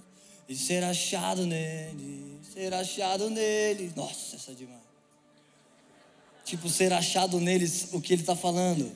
e 0.47 0.55
ser 0.55 0.83
achado 0.83 1.45
nele, 1.45 2.39
ser 2.53 2.73
achado 2.73 3.29
nele. 3.29 3.91
Nossa, 3.95 4.35
essa 4.35 4.51
é 4.51 4.55
demais 4.55 4.91
tipo, 6.51 6.67
ser 6.67 6.91
achado 6.91 7.39
neles 7.39 7.88
o 7.93 8.01
que 8.01 8.13
ele 8.13 8.21
está 8.21 8.35
falando. 8.35 8.91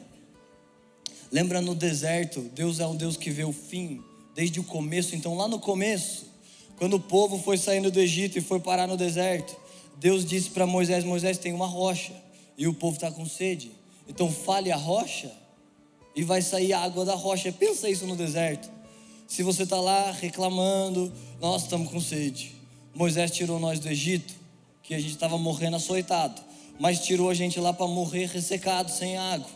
Lembra 1.31 1.61
no 1.61 1.73
deserto, 1.73 2.41
Deus 2.53 2.79
é 2.79 2.87
um 2.87 2.95
Deus 2.95 3.15
que 3.15 3.29
vê 3.29 3.45
o 3.45 3.53
fim 3.53 4.03
desde 4.35 4.59
o 4.59 4.63
começo. 4.63 5.15
Então, 5.15 5.35
lá 5.35 5.47
no 5.47 5.59
começo, 5.59 6.25
quando 6.77 6.95
o 6.95 6.99
povo 6.99 7.41
foi 7.41 7.57
saindo 7.57 7.89
do 7.89 7.99
Egito 7.99 8.37
e 8.37 8.41
foi 8.41 8.59
parar 8.59 8.87
no 8.87 8.97
deserto, 8.97 9.55
Deus 9.97 10.25
disse 10.25 10.49
para 10.49 10.65
Moisés: 10.65 11.03
Moisés, 11.03 11.37
tem 11.37 11.53
uma 11.53 11.67
rocha 11.67 12.13
e 12.57 12.67
o 12.67 12.73
povo 12.73 12.95
está 12.95 13.11
com 13.11 13.25
sede. 13.25 13.71
Então, 14.07 14.31
fale 14.31 14.71
a 14.71 14.75
rocha 14.75 15.31
e 16.15 16.23
vai 16.23 16.41
sair 16.41 16.73
a 16.73 16.81
água 16.81 17.05
da 17.05 17.15
rocha. 17.15 17.51
Pensa 17.51 17.89
isso 17.89 18.05
no 18.05 18.15
deserto. 18.15 18.69
Se 19.27 19.41
você 19.41 19.63
está 19.63 19.79
lá 19.79 20.11
reclamando, 20.11 21.11
nós 21.41 21.63
estamos 21.63 21.89
com 21.89 21.99
sede. 21.99 22.53
Moisés 22.93 23.31
tirou 23.31 23.59
nós 23.59 23.79
do 23.79 23.89
Egito, 23.89 24.33
que 24.83 24.93
a 24.93 24.99
gente 24.99 25.11
estava 25.11 25.37
morrendo 25.37 25.77
açoitado 25.77 26.45
mas 26.79 26.99
tirou 26.99 27.29
a 27.29 27.33
gente 27.33 27.59
lá 27.59 27.73
para 27.73 27.87
morrer 27.87 28.27
ressecado, 28.27 28.91
sem 28.91 29.17
água. 29.17 29.49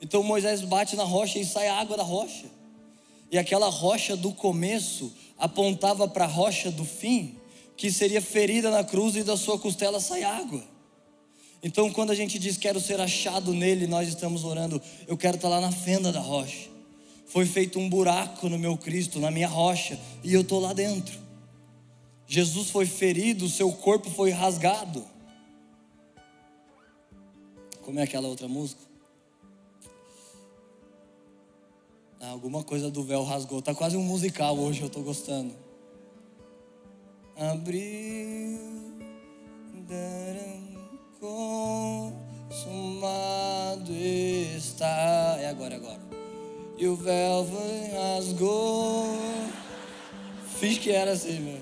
Então 0.00 0.22
Moisés 0.22 0.60
bate 0.62 0.94
na 0.96 1.04
rocha 1.04 1.38
e 1.38 1.44
sai 1.44 1.68
a 1.68 1.78
água 1.78 1.96
da 1.96 2.02
rocha. 2.02 2.46
E 3.30 3.38
aquela 3.38 3.68
rocha 3.68 4.16
do 4.16 4.32
começo 4.32 5.12
apontava 5.38 6.08
para 6.08 6.24
a 6.24 6.28
rocha 6.28 6.70
do 6.70 6.84
fim, 6.84 7.36
que 7.76 7.90
seria 7.90 8.22
ferida 8.22 8.70
na 8.70 8.82
cruz 8.82 9.16
e 9.16 9.22
da 9.22 9.36
sua 9.36 9.58
costela 9.58 10.00
sai 10.00 10.22
água. 10.22 10.62
Então, 11.62 11.90
quando 11.90 12.10
a 12.10 12.14
gente 12.14 12.38
diz 12.38 12.56
quero 12.56 12.80
ser 12.80 13.00
achado 13.00 13.52
nele, 13.52 13.86
nós 13.86 14.08
estamos 14.08 14.44
orando, 14.44 14.80
eu 15.06 15.16
quero 15.16 15.36
estar 15.36 15.48
lá 15.48 15.60
na 15.60 15.72
fenda 15.72 16.12
da 16.12 16.20
rocha. 16.20 16.68
Foi 17.26 17.44
feito 17.44 17.78
um 17.78 17.88
buraco 17.88 18.48
no 18.48 18.58
meu 18.58 18.76
Cristo, 18.76 19.18
na 19.18 19.30
minha 19.30 19.48
rocha, 19.48 19.98
e 20.22 20.32
eu 20.32 20.42
estou 20.42 20.60
lá 20.60 20.72
dentro. 20.72 21.18
Jesus 22.26 22.70
foi 22.70 22.86
ferido, 22.86 23.48
seu 23.48 23.72
corpo 23.72 24.08
foi 24.10 24.30
rasgado. 24.30 25.04
Como 27.82 27.98
é 27.98 28.02
aquela 28.02 28.28
outra 28.28 28.48
música? 28.48 28.85
Alguma 32.20 32.62
coisa 32.62 32.90
do 32.90 33.02
véu 33.02 33.22
rasgou. 33.22 33.62
Tá 33.62 33.74
quase 33.74 33.96
um 33.96 34.02
musical 34.02 34.58
hoje, 34.58 34.82
eu 34.82 34.90
tô 34.90 35.00
gostando. 35.00 35.54
Abriu, 37.36 38.58
consumado 42.48 43.92
está. 43.92 45.36
É 45.40 45.48
agora, 45.48 45.74
é 45.74 45.76
agora. 45.76 46.00
E 46.78 46.86
o 46.86 46.96
véu 46.96 47.46
rasgou. 47.92 49.06
Fiz 50.58 50.78
que 50.78 50.90
era 50.90 51.12
assim, 51.12 51.40
meu. 51.40 51.60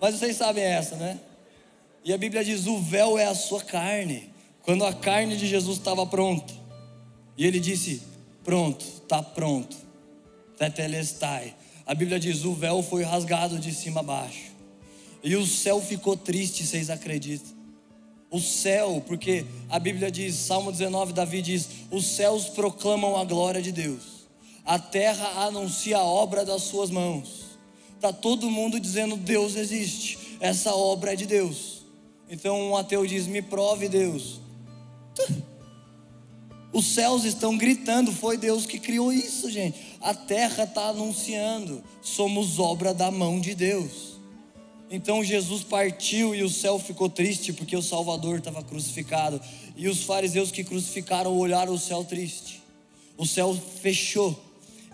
Mas 0.00 0.16
vocês 0.16 0.36
sabem 0.36 0.64
essa, 0.64 0.96
né? 0.96 1.20
E 2.04 2.12
a 2.12 2.18
Bíblia 2.18 2.44
diz: 2.44 2.66
o 2.66 2.78
véu 2.78 3.16
é 3.16 3.26
a 3.26 3.34
sua 3.34 3.62
carne 3.62 4.32
quando 4.62 4.84
a 4.84 4.92
carne 4.92 5.36
de 5.36 5.46
Jesus 5.46 5.78
estava 5.78 6.06
pronta, 6.06 6.52
e 7.36 7.46
ele 7.46 7.60
disse: 7.60 8.02
Pronto, 8.44 8.84
está 8.84 9.22
pronto, 9.22 9.76
tetelestai. 10.58 11.54
A 11.86 11.94
Bíblia 11.94 12.18
diz: 12.18 12.44
o 12.44 12.54
véu 12.54 12.82
foi 12.82 13.02
rasgado 13.02 13.58
de 13.58 13.72
cima 13.72 14.00
a 14.00 14.02
baixo, 14.02 14.50
e 15.22 15.36
o 15.36 15.46
céu 15.46 15.80
ficou 15.80 16.16
triste, 16.16 16.66
vocês 16.66 16.90
acreditam? 16.90 17.52
O 18.30 18.40
céu, 18.40 19.02
porque 19.06 19.44
a 19.68 19.78
Bíblia 19.78 20.10
diz, 20.10 20.34
Salmo 20.34 20.72
19, 20.72 21.12
Davi 21.12 21.42
diz: 21.42 21.68
Os 21.90 22.06
céus 22.06 22.48
proclamam 22.48 23.16
a 23.16 23.24
glória 23.24 23.62
de 23.62 23.70
Deus, 23.70 24.26
a 24.64 24.78
terra 24.78 25.44
anuncia 25.44 25.98
a 25.98 26.04
obra 26.04 26.44
das 26.44 26.62
suas 26.62 26.90
mãos. 26.90 27.58
Está 27.94 28.12
todo 28.12 28.50
mundo 28.50 28.80
dizendo: 28.80 29.16
Deus 29.16 29.54
existe, 29.54 30.38
essa 30.40 30.74
obra 30.74 31.12
é 31.12 31.16
de 31.16 31.26
Deus. 31.26 31.84
Então 32.28 32.58
um 32.60 32.76
ateu 32.76 33.06
diz: 33.06 33.26
Me 33.26 33.42
prove 33.42 33.88
Deus. 33.88 34.40
Os 36.72 36.86
céus 36.86 37.24
estão 37.24 37.56
gritando, 37.56 38.10
foi 38.12 38.36
Deus 38.36 38.64
que 38.64 38.78
criou 38.78 39.12
isso, 39.12 39.50
gente. 39.50 39.78
A 40.00 40.14
terra 40.14 40.64
está 40.64 40.88
anunciando, 40.88 41.82
somos 42.00 42.58
obra 42.58 42.94
da 42.94 43.10
mão 43.10 43.38
de 43.40 43.54
Deus. 43.54 44.12
Então 44.90 45.22
Jesus 45.22 45.62
partiu 45.62 46.34
e 46.34 46.42
o 46.42 46.48
céu 46.48 46.78
ficou 46.78 47.08
triste 47.08 47.52
porque 47.52 47.76
o 47.76 47.82
Salvador 47.82 48.38
estava 48.38 48.62
crucificado. 48.62 49.40
E 49.76 49.88
os 49.88 50.02
fariseus 50.04 50.50
que 50.50 50.64
crucificaram 50.64 51.36
olharam 51.36 51.72
o 51.72 51.78
céu 51.78 52.04
triste. 52.04 52.62
O 53.16 53.26
céu 53.26 53.54
fechou 53.80 54.38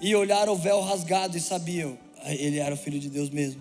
e 0.01 0.15
olharam 0.15 0.53
o 0.53 0.57
véu 0.57 0.81
rasgado 0.81 1.37
e 1.37 1.41
sabiam, 1.41 1.99
ah, 2.23 2.35
ele 2.35 2.59
era 2.59 2.75
o 2.75 2.79
filho 2.79 2.99
de 2.99 3.09
Deus 3.09 3.31
mesmo. 3.31 3.61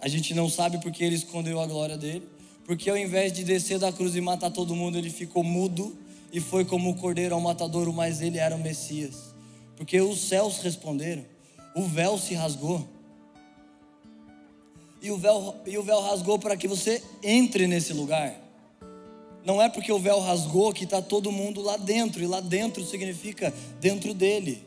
A 0.00 0.08
gente 0.08 0.34
não 0.34 0.48
sabe 0.48 0.78
porque 0.80 1.02
ele 1.02 1.16
escondeu 1.16 1.60
a 1.60 1.66
glória 1.66 1.96
dele 1.96 2.36
porque 2.66 2.90
ao 2.90 2.98
invés 2.98 3.32
de 3.32 3.44
descer 3.44 3.78
da 3.78 3.92
cruz 3.92 4.16
e 4.16 4.20
matar 4.20 4.50
todo 4.50 4.74
mundo, 4.74 4.98
ele 4.98 5.08
ficou 5.08 5.44
mudo 5.44 5.96
e 6.36 6.40
foi 6.40 6.66
como 6.66 6.90
o 6.90 6.94
cordeiro 6.94 7.34
ao 7.34 7.40
matadouro, 7.40 7.94
mas 7.94 8.20
ele 8.20 8.36
era 8.36 8.54
o 8.54 8.58
Messias. 8.58 9.32
porque 9.74 9.98
os 10.00 10.20
céus 10.20 10.58
responderam, 10.58 11.24
o 11.74 11.82
véu 11.82 12.18
se 12.18 12.34
rasgou. 12.34 12.86
E 15.00 15.10
o 15.10 15.16
véu, 15.16 15.54
e 15.66 15.78
o 15.78 15.82
véu 15.82 16.00
rasgou 16.00 16.38
para 16.38 16.54
que 16.54 16.68
você 16.68 17.02
entre 17.22 17.66
nesse 17.66 17.94
lugar. 17.94 18.34
Não 19.44 19.62
é 19.62 19.68
porque 19.70 19.90
o 19.90 19.98
véu 19.98 20.20
rasgou 20.20 20.74
que 20.74 20.84
está 20.84 21.00
todo 21.00 21.32
mundo 21.32 21.62
lá 21.62 21.78
dentro, 21.78 22.22
e 22.22 22.26
lá 22.26 22.40
dentro 22.40 22.84
significa 22.84 23.52
dentro 23.80 24.12
dele, 24.12 24.62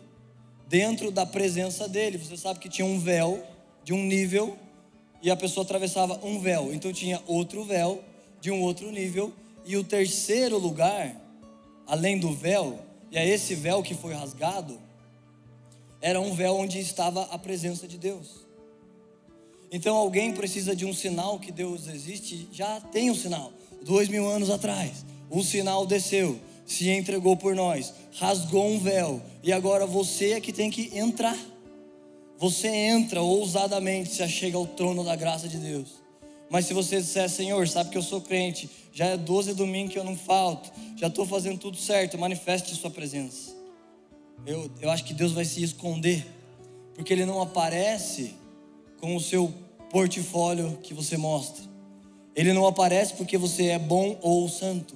dentro 0.68 1.12
da 1.12 1.26
presença 1.26 1.88
dele. 1.88 2.18
Você 2.18 2.36
sabe 2.36 2.60
que 2.60 2.70
tinha 2.70 2.86
um 2.86 3.00
véu 3.00 3.44
de 3.84 3.94
um 3.94 4.04
nível 4.04 4.58
e 5.22 5.30
a 5.30 5.36
pessoa 5.36 5.64
atravessava 5.64 6.20
um 6.24 6.40
véu, 6.40 6.74
então 6.74 6.92
tinha 6.92 7.22
outro 7.28 7.64
véu 7.64 8.04
de 8.42 8.50
um 8.50 8.60
outro 8.62 8.90
nível, 8.90 9.32
e 9.66 9.78
o 9.78 9.84
terceiro 9.84 10.58
lugar, 10.58 11.29
além 11.90 12.20
do 12.20 12.32
véu, 12.32 12.80
e 13.12 13.18
é 13.18 13.28
esse 13.28 13.56
véu 13.56 13.82
que 13.82 13.96
foi 13.96 14.14
rasgado, 14.14 14.80
era 16.00 16.22
um 16.22 16.34
véu 16.34 16.56
onde 16.56 16.80
estava 16.80 17.24
a 17.24 17.38
presença 17.38 17.88
de 17.88 17.98
Deus. 17.98 18.48
Então 19.72 19.96
alguém 19.96 20.32
precisa 20.32 20.76
de 20.76 20.86
um 20.86 20.94
sinal 20.94 21.40
que 21.40 21.52
Deus 21.52 21.88
existe, 21.88 22.48
já 22.52 22.80
tem 22.80 23.10
um 23.10 23.16
sinal. 23.16 23.52
Dois 23.84 24.08
mil 24.08 24.28
anos 24.28 24.50
atrás, 24.50 25.06
um 25.32 25.44
sinal 25.44 25.86
desceu, 25.86 26.40
se 26.66 26.90
entregou 26.90 27.36
por 27.36 27.56
nós, 27.56 27.94
rasgou 28.14 28.68
um 28.68 28.80
véu, 28.80 29.22
e 29.44 29.52
agora 29.52 29.86
você 29.86 30.34
é 30.34 30.42
que 30.42 30.54
tem 30.54 30.70
que 30.70 30.96
entrar. 30.98 31.38
Você 32.38 32.68
entra 32.68 33.22
ousadamente, 33.22 34.14
se 34.14 34.24
achega 34.24 34.58
ao 34.58 34.66
trono 34.66 35.04
da 35.04 35.16
graça 35.16 35.48
de 35.48 35.58
Deus. 35.58 35.90
Mas 36.50 36.66
se 36.66 36.74
você 36.74 36.98
disser, 36.98 37.30
Senhor, 37.30 37.68
sabe 37.68 37.90
que 37.90 37.98
eu 37.98 38.02
sou 38.02 38.22
crente, 38.22 38.70
já 38.92 39.06
é 39.06 39.18
12 39.18 39.54
domingos 39.54 39.94
que 39.94 40.00
eu 40.00 40.04
não 40.04 40.16
falto, 40.16 40.72
já 40.98 41.08
estou 41.08 41.26
fazendo 41.26 41.60
tudo 41.60 41.78
certo, 41.78 42.18
manifeste 42.18 42.76
Sua 42.76 42.90
presença. 42.90 43.56
Eu, 44.46 44.70
eu 44.82 44.90
acho 44.90 45.04
que 45.04 45.14
Deus 45.14 45.32
vai 45.32 45.46
se 45.46 45.62
esconder, 45.64 46.26
porque 46.96 47.14
Ele 47.14 47.26
não 47.26 47.42
aparece 47.42 48.34
com 49.00 49.16
o 49.16 49.22
seu 49.22 49.54
portfólio 49.90 50.80
que 50.82 50.94
você 50.94 51.18
mostra. 51.18 51.64
Ele 52.36 52.54
não 52.54 52.66
aparece 52.66 53.14
porque 53.14 53.38
você 53.38 53.68
é 53.68 53.80
bom 53.80 54.18
ou 54.22 54.48
santo. 54.48 54.96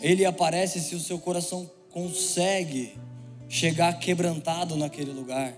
Ele 0.00 0.24
aparece 0.24 0.80
se 0.80 0.94
o 0.94 1.00
seu 1.00 1.18
coração 1.18 1.68
consegue 1.90 2.94
chegar 3.48 3.98
quebrantado 3.98 4.76
naquele 4.76 5.12
lugar. 5.12 5.54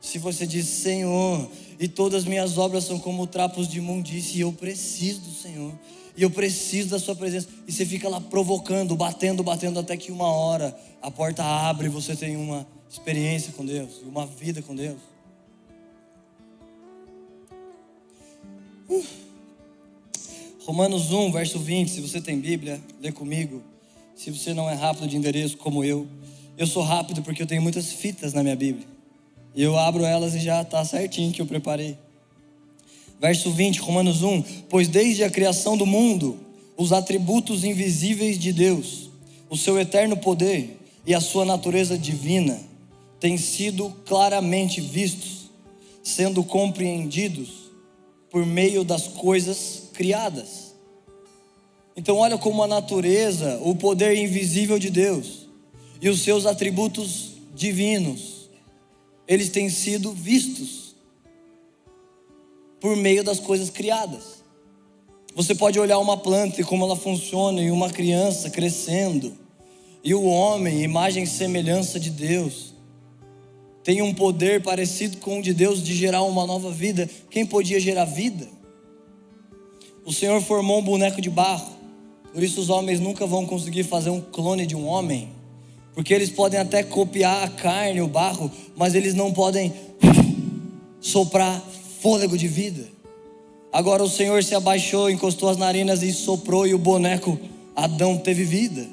Se 0.00 0.18
você 0.18 0.46
diz, 0.46 0.66
Senhor, 0.66 1.48
e 1.82 1.88
todas 1.88 2.22
as 2.22 2.28
minhas 2.28 2.58
obras 2.58 2.84
são 2.84 2.96
como 2.96 3.26
trapos 3.26 3.66
de 3.66 3.78
imundície, 3.78 4.38
e 4.38 4.40
eu 4.42 4.52
preciso 4.52 5.22
do 5.22 5.32
Senhor, 5.32 5.72
e 6.16 6.22
eu 6.22 6.30
preciso 6.30 6.90
da 6.90 6.98
Sua 7.00 7.16
presença, 7.16 7.48
e 7.66 7.72
você 7.72 7.84
fica 7.84 8.08
lá 8.08 8.20
provocando, 8.20 8.94
batendo, 8.94 9.42
batendo, 9.42 9.80
até 9.80 9.96
que 9.96 10.12
uma 10.12 10.28
hora 10.28 10.78
a 11.02 11.10
porta 11.10 11.42
abre 11.42 11.86
e 11.86 11.90
você 11.90 12.14
tem 12.14 12.36
uma 12.36 12.64
experiência 12.88 13.52
com 13.52 13.66
Deus, 13.66 14.00
uma 14.06 14.24
vida 14.24 14.62
com 14.62 14.76
Deus. 14.76 15.00
Uh. 18.88 19.04
Romanos 20.64 21.10
1, 21.10 21.32
verso 21.32 21.58
20. 21.58 21.90
Se 21.90 22.00
você 22.00 22.20
tem 22.20 22.38
Bíblia, 22.38 22.80
lê 23.00 23.10
comigo. 23.10 23.60
Se 24.14 24.30
você 24.30 24.54
não 24.54 24.70
é 24.70 24.74
rápido 24.74 25.08
de 25.08 25.16
endereço 25.16 25.56
como 25.56 25.82
eu, 25.82 26.06
eu 26.56 26.68
sou 26.68 26.84
rápido 26.84 27.22
porque 27.22 27.42
eu 27.42 27.46
tenho 27.46 27.60
muitas 27.60 27.92
fitas 27.92 28.32
na 28.32 28.44
minha 28.44 28.54
Bíblia. 28.54 28.91
E 29.54 29.62
eu 29.62 29.78
abro 29.78 30.04
elas 30.04 30.34
e 30.34 30.40
já 30.40 30.62
está 30.62 30.84
certinho 30.84 31.32
que 31.32 31.42
eu 31.42 31.46
preparei. 31.46 31.96
Verso 33.20 33.50
20, 33.50 33.80
Romanos 33.80 34.22
1: 34.22 34.42
Pois 34.68 34.88
desde 34.88 35.22
a 35.22 35.30
criação 35.30 35.76
do 35.76 35.86
mundo, 35.86 36.38
os 36.76 36.92
atributos 36.92 37.62
invisíveis 37.62 38.38
de 38.38 38.52
Deus, 38.52 39.10
o 39.48 39.56
seu 39.56 39.78
eterno 39.78 40.16
poder 40.16 40.78
e 41.06 41.14
a 41.14 41.20
sua 41.20 41.44
natureza 41.44 41.96
divina, 41.96 42.58
têm 43.20 43.36
sido 43.36 43.90
claramente 44.06 44.80
vistos, 44.80 45.50
sendo 46.02 46.42
compreendidos 46.42 47.70
por 48.30 48.44
meio 48.44 48.82
das 48.82 49.06
coisas 49.06 49.90
criadas. 49.92 50.74
Então, 51.96 52.16
olha 52.16 52.38
como 52.38 52.62
a 52.62 52.66
natureza, 52.66 53.60
o 53.62 53.76
poder 53.76 54.16
invisível 54.16 54.78
de 54.78 54.90
Deus 54.90 55.46
e 56.00 56.08
os 56.08 56.22
seus 56.22 56.46
atributos 56.46 57.32
divinos, 57.54 58.41
eles 59.32 59.48
têm 59.48 59.70
sido 59.70 60.12
vistos 60.12 60.94
por 62.80 62.96
meio 62.96 63.22
das 63.22 63.38
coisas 63.38 63.70
criadas. 63.70 64.42
Você 65.34 65.54
pode 65.54 65.78
olhar 65.78 65.98
uma 65.98 66.16
planta 66.16 66.60
e 66.60 66.64
como 66.64 66.84
ela 66.84 66.96
funciona, 66.96 67.62
e 67.62 67.70
uma 67.70 67.88
criança 67.90 68.50
crescendo, 68.50 69.32
e 70.04 70.14
o 70.14 70.24
homem, 70.24 70.82
imagem 70.82 71.22
e 71.22 71.26
semelhança 71.26 71.98
de 71.98 72.10
Deus 72.10 72.72
tem 73.82 74.00
um 74.00 74.14
poder 74.14 74.62
parecido 74.62 75.16
com 75.16 75.40
o 75.40 75.42
de 75.42 75.52
Deus 75.52 75.82
de 75.82 75.94
gerar 75.94 76.22
uma 76.22 76.46
nova 76.46 76.70
vida. 76.70 77.08
Quem 77.30 77.44
podia 77.44 77.80
gerar 77.80 78.04
vida? 78.04 78.48
O 80.04 80.12
Senhor 80.12 80.40
formou 80.40 80.78
um 80.78 80.84
boneco 80.84 81.20
de 81.20 81.28
barro. 81.28 81.72
Por 82.32 82.42
isso 82.42 82.60
os 82.60 82.70
homens 82.70 83.00
nunca 83.00 83.26
vão 83.26 83.44
conseguir 83.44 83.82
fazer 83.82 84.10
um 84.10 84.20
clone 84.20 84.66
de 84.66 84.76
um 84.76 84.86
homem, 84.86 85.30
porque 85.94 86.12
eles 86.12 86.30
podem 86.30 86.58
até 86.58 86.82
copiar 86.82 87.44
a 87.44 87.48
carne, 87.48 88.00
o 88.00 88.08
barro, 88.08 88.50
mas 88.76 88.94
eles 88.94 89.14
não 89.14 89.32
podem 89.32 89.72
soprar 91.00 91.62
fôlego 92.00 92.36
de 92.36 92.48
vida. 92.48 92.88
Agora 93.72 94.02
o 94.02 94.08
Senhor 94.08 94.42
se 94.44 94.54
abaixou, 94.54 95.10
encostou 95.10 95.48
as 95.48 95.56
narinas 95.56 96.02
e 96.02 96.12
soprou 96.12 96.66
e 96.66 96.74
o 96.74 96.78
boneco 96.78 97.38
Adão 97.74 98.18
teve 98.18 98.44
vida. 98.44 98.86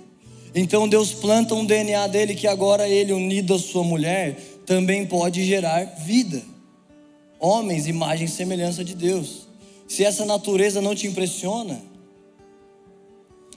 Então 0.53 0.87
Deus 0.87 1.11
planta 1.13 1.53
um 1.53 1.65
DNA 1.65 2.07
dele 2.07 2.33
que 2.33 2.47
agora 2.47 2.87
ele 2.87 3.13
unido 3.13 3.53
à 3.53 3.59
sua 3.59 3.83
mulher 3.83 4.37
também 4.65 5.05
pode 5.05 5.45
gerar 5.45 5.83
vida. 6.05 6.41
Homens, 7.39 7.87
imagem 7.87 8.25
e 8.25 8.29
semelhança 8.29 8.83
de 8.83 8.95
Deus. 8.95 9.47
Se 9.87 10.03
essa 10.03 10.25
natureza 10.25 10.81
não 10.81 10.93
te 10.93 11.07
impressiona, 11.07 11.81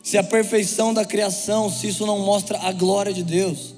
se 0.03 0.19
a 0.19 0.25
perfeição 0.25 0.93
da 0.93 1.05
criação, 1.05 1.71
se 1.71 1.89
isso 1.89 2.05
não 2.05 2.19
mostra 2.19 2.59
a 2.59 2.73
glória 2.73 3.13
de 3.13 3.23
Deus, 3.23 3.75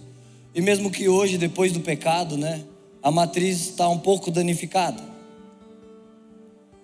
e 0.54 0.60
mesmo 0.60 0.90
que 0.90 1.08
hoje, 1.08 1.36
depois 1.36 1.72
do 1.72 1.80
pecado, 1.80 2.36
né, 2.36 2.64
a 3.02 3.10
matriz 3.10 3.60
está 3.60 3.88
um 3.88 3.98
pouco 3.98 4.30
danificada. 4.30 5.02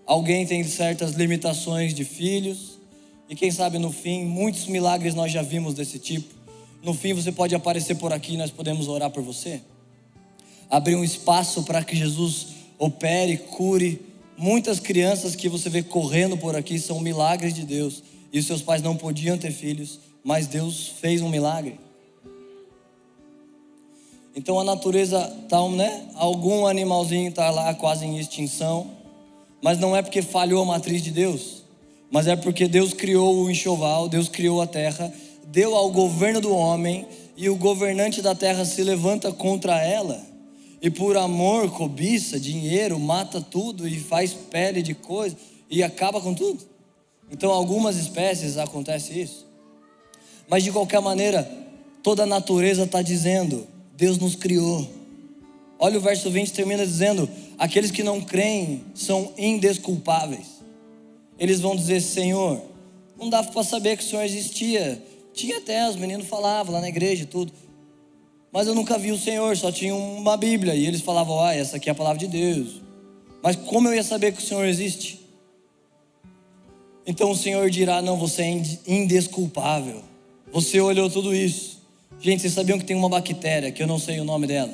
Alguém 0.05 0.47
tem 0.47 0.63
certas 0.65 1.13
limitações 1.13 1.95
de 1.95 2.05
filhos, 2.05 2.79
e 3.29 3.35
quem 3.35 3.51
sabe 3.51 3.79
no 3.79 3.91
fim, 3.91 4.25
muitos 4.25 4.67
milagres 4.67 5.15
nós 5.15 5.33
já 5.33 5.41
vimos 5.41 5.75
desse 5.75 5.99
tipo. 5.99 6.35
No 6.83 6.93
fim, 6.93 7.15
você 7.15 7.31
pode 7.31 7.55
aparecer 7.55 7.95
por 7.95 8.13
aqui 8.13 8.35
e 8.35 8.37
nós 8.37 8.51
podemos 8.51 8.89
orar 8.89 9.11
por 9.11 9.23
você 9.23 9.61
abrir 10.71 10.95
um 10.95 11.03
espaço 11.03 11.65
para 11.65 11.83
que 11.83 11.97
Jesus 11.97 12.47
opere, 12.79 13.37
cure. 13.37 14.01
Muitas 14.39 14.79
crianças 14.79 15.35
que 15.35 15.49
você 15.49 15.69
vê 15.69 15.83
correndo 15.83 16.39
por 16.39 16.55
aqui 16.55 16.79
são 16.79 17.01
milagres 17.01 17.53
de 17.53 17.65
Deus. 17.65 18.03
E 18.33 18.39
os 18.39 18.47
seus 18.47 18.63
pais 18.63 18.83
não 18.83 18.97
podiam 18.97 19.37
ter 19.37 19.51
filhos, 19.53 19.99
mas 20.23 20.47
Deus 20.47 20.89
fez 21.01 21.21
um 21.23 21.29
milagre. 21.29 21.79
Então 24.35 24.59
a 24.61 24.65
natureza 24.65 25.21
tá, 25.49 25.67
né? 25.69 26.09
Algum 26.15 26.67
animalzinho 26.67 27.29
está 27.31 27.51
lá 27.51 27.75
quase 27.75 28.07
em 28.07 28.19
extinção, 28.19 28.91
mas 29.61 29.79
não 29.79 29.97
é 29.97 30.03
porque 30.03 30.23
falhou 30.23 30.63
a 30.63 30.67
matriz 30.67 31.03
de 31.03 31.11
Deus, 31.11 31.65
mas 32.11 32.27
é 32.27 32.37
porque 32.37 32.69
Deus 32.69 32.93
criou 32.93 33.37
o 33.37 33.51
enxoval, 33.51 34.09
Deus 34.09 34.29
criou 34.29 34.63
a 34.63 34.67
terra, 34.67 35.13
deu 35.47 35.75
ao 35.75 35.91
governo 35.91 36.41
do 36.41 36.55
homem 36.55 37.07
e 37.37 37.49
o 37.49 37.57
governante 37.57 38.23
da 38.23 38.35
terra 38.35 38.65
se 38.65 38.83
levanta 38.85 39.33
contra 39.33 39.83
ela 39.83 40.31
e 40.83 40.89
por 40.89 41.17
amor, 41.17 41.71
cobiça, 41.73 42.41
dinheiro, 42.41 42.99
mata 42.99 43.41
tudo 43.41 43.87
e 43.87 44.01
faz 44.01 44.33
pele 44.33 44.81
de 44.81 44.95
coisa 44.95 45.37
e 45.69 45.83
acaba 45.83 46.21
com 46.21 46.33
tudo. 46.33 46.59
Então, 47.31 47.51
algumas 47.51 47.97
espécies 47.97 48.57
acontece 48.57 49.19
isso. 49.19 49.47
Mas 50.49 50.65
de 50.65 50.73
qualquer 50.73 51.01
maneira, 51.01 51.49
toda 52.03 52.25
a 52.25 52.27
natureza 52.27 52.85
está 52.85 53.03
dizendo: 53.03 53.67
Deus 53.97 54.19
nos 54.19 54.35
criou. 54.35 54.89
Olha 55.79 55.99
o 55.99 56.01
verso 56.01 56.31
20 56.31 56.53
termina 56.53 56.85
dizendo: 56.85 57.29
aqueles 57.57 57.91
que 57.91 58.03
não 58.03 58.21
creem 58.21 58.85
são 58.95 59.33
indesculpáveis. 59.39 60.61
Eles 61.39 61.61
vão 61.61 61.77
dizer: 61.77 62.01
Senhor, 62.01 62.61
não 63.19 63.31
dava 63.31 63.51
para 63.53 63.63
saber 63.63 63.97
que 63.97 64.05
o 64.05 64.07
Senhor 64.07 64.23
existia. 64.23 65.01
Tinha 65.33 65.59
até, 65.59 65.89
os 65.89 65.97
meninos 65.97 66.27
falavam 66.27 66.75
lá 66.75 66.81
na 66.81 66.89
igreja 66.89 67.23
e 67.23 67.27
tudo. 67.27 67.53
Mas 68.53 68.67
eu 68.67 68.75
nunca 68.75 68.99
vi 68.99 69.13
o 69.13 69.19
Senhor, 69.19 69.57
só 69.57 69.71
tinha 69.71 69.95
uma 69.95 70.37
Bíblia. 70.37 70.75
E 70.75 70.85
eles 70.85 71.01
falavam, 71.01 71.41
ah, 71.41 71.55
essa 71.55 71.77
aqui 71.77 71.89
é 71.89 71.93
a 71.93 71.95
palavra 71.95 72.19
de 72.19 72.27
Deus. 72.27 72.83
Mas 73.43 73.55
como 73.57 73.89
eu 73.89 73.95
ia 73.95 74.03
saber 74.03 74.33
que 74.33 74.43
o 74.43 74.45
Senhor 74.45 74.65
existe? 74.65 75.20
Então 77.11 77.33
o 77.33 77.37
Senhor 77.37 77.69
dirá: 77.71 78.01
Não, 78.01 78.17
você 78.17 78.43
é 78.43 78.63
indesculpável. 78.87 80.01
Você 80.53 80.81
olhou 80.81 81.11
tudo 81.11 81.35
isso. 81.35 81.81
Gente, 82.21 82.41
vocês 82.41 82.53
sabiam 82.53 82.79
que 82.79 82.85
tem 82.85 82.95
uma 82.95 83.09
bactéria, 83.09 83.73
que 83.73 83.83
eu 83.83 83.87
não 83.89 83.99
sei 83.99 84.21
o 84.21 84.25
nome 84.25 84.47
dela, 84.47 84.73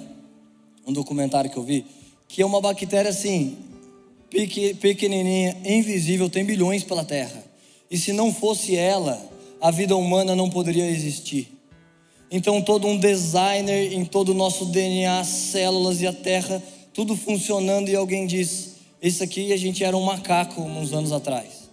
um 0.87 0.93
documentário 0.93 1.49
que 1.51 1.57
eu 1.57 1.63
vi, 1.63 1.87
que 2.29 2.43
é 2.43 2.47
uma 2.47 2.61
bactéria 2.61 3.09
assim, 3.09 3.57
pequenininha, 4.81 5.57
invisível, 5.65 6.29
tem 6.29 6.45
bilhões 6.45 6.85
pela 6.85 7.07
terra. 7.07 7.43
E 7.91 7.97
se 7.97 8.13
não 8.13 8.35
fosse 8.35 8.77
ela, 8.77 9.19
a 9.59 9.71
vida 9.71 9.97
humana 9.97 10.37
não 10.37 10.51
poderia 10.51 10.91
existir. 10.91 11.49
Então, 12.31 12.61
todo 12.61 12.87
um 12.87 12.99
designer 12.99 13.95
em 13.95 14.05
todo 14.05 14.31
o 14.31 14.35
nosso 14.35 14.67
DNA, 14.67 15.25
células 15.25 16.03
e 16.03 16.07
a 16.07 16.13
terra, 16.13 16.63
tudo 16.93 17.17
funcionando, 17.17 17.89
e 17.89 17.97
alguém 17.97 18.27
diz: 18.27 18.75
Isso 19.01 19.25
aqui 19.25 19.55
a 19.55 19.57
gente 19.57 19.83
era 19.83 19.97
um 19.97 20.03
macaco 20.03 20.61
uns 20.61 20.93
anos 20.93 21.13
atrás. 21.13 21.66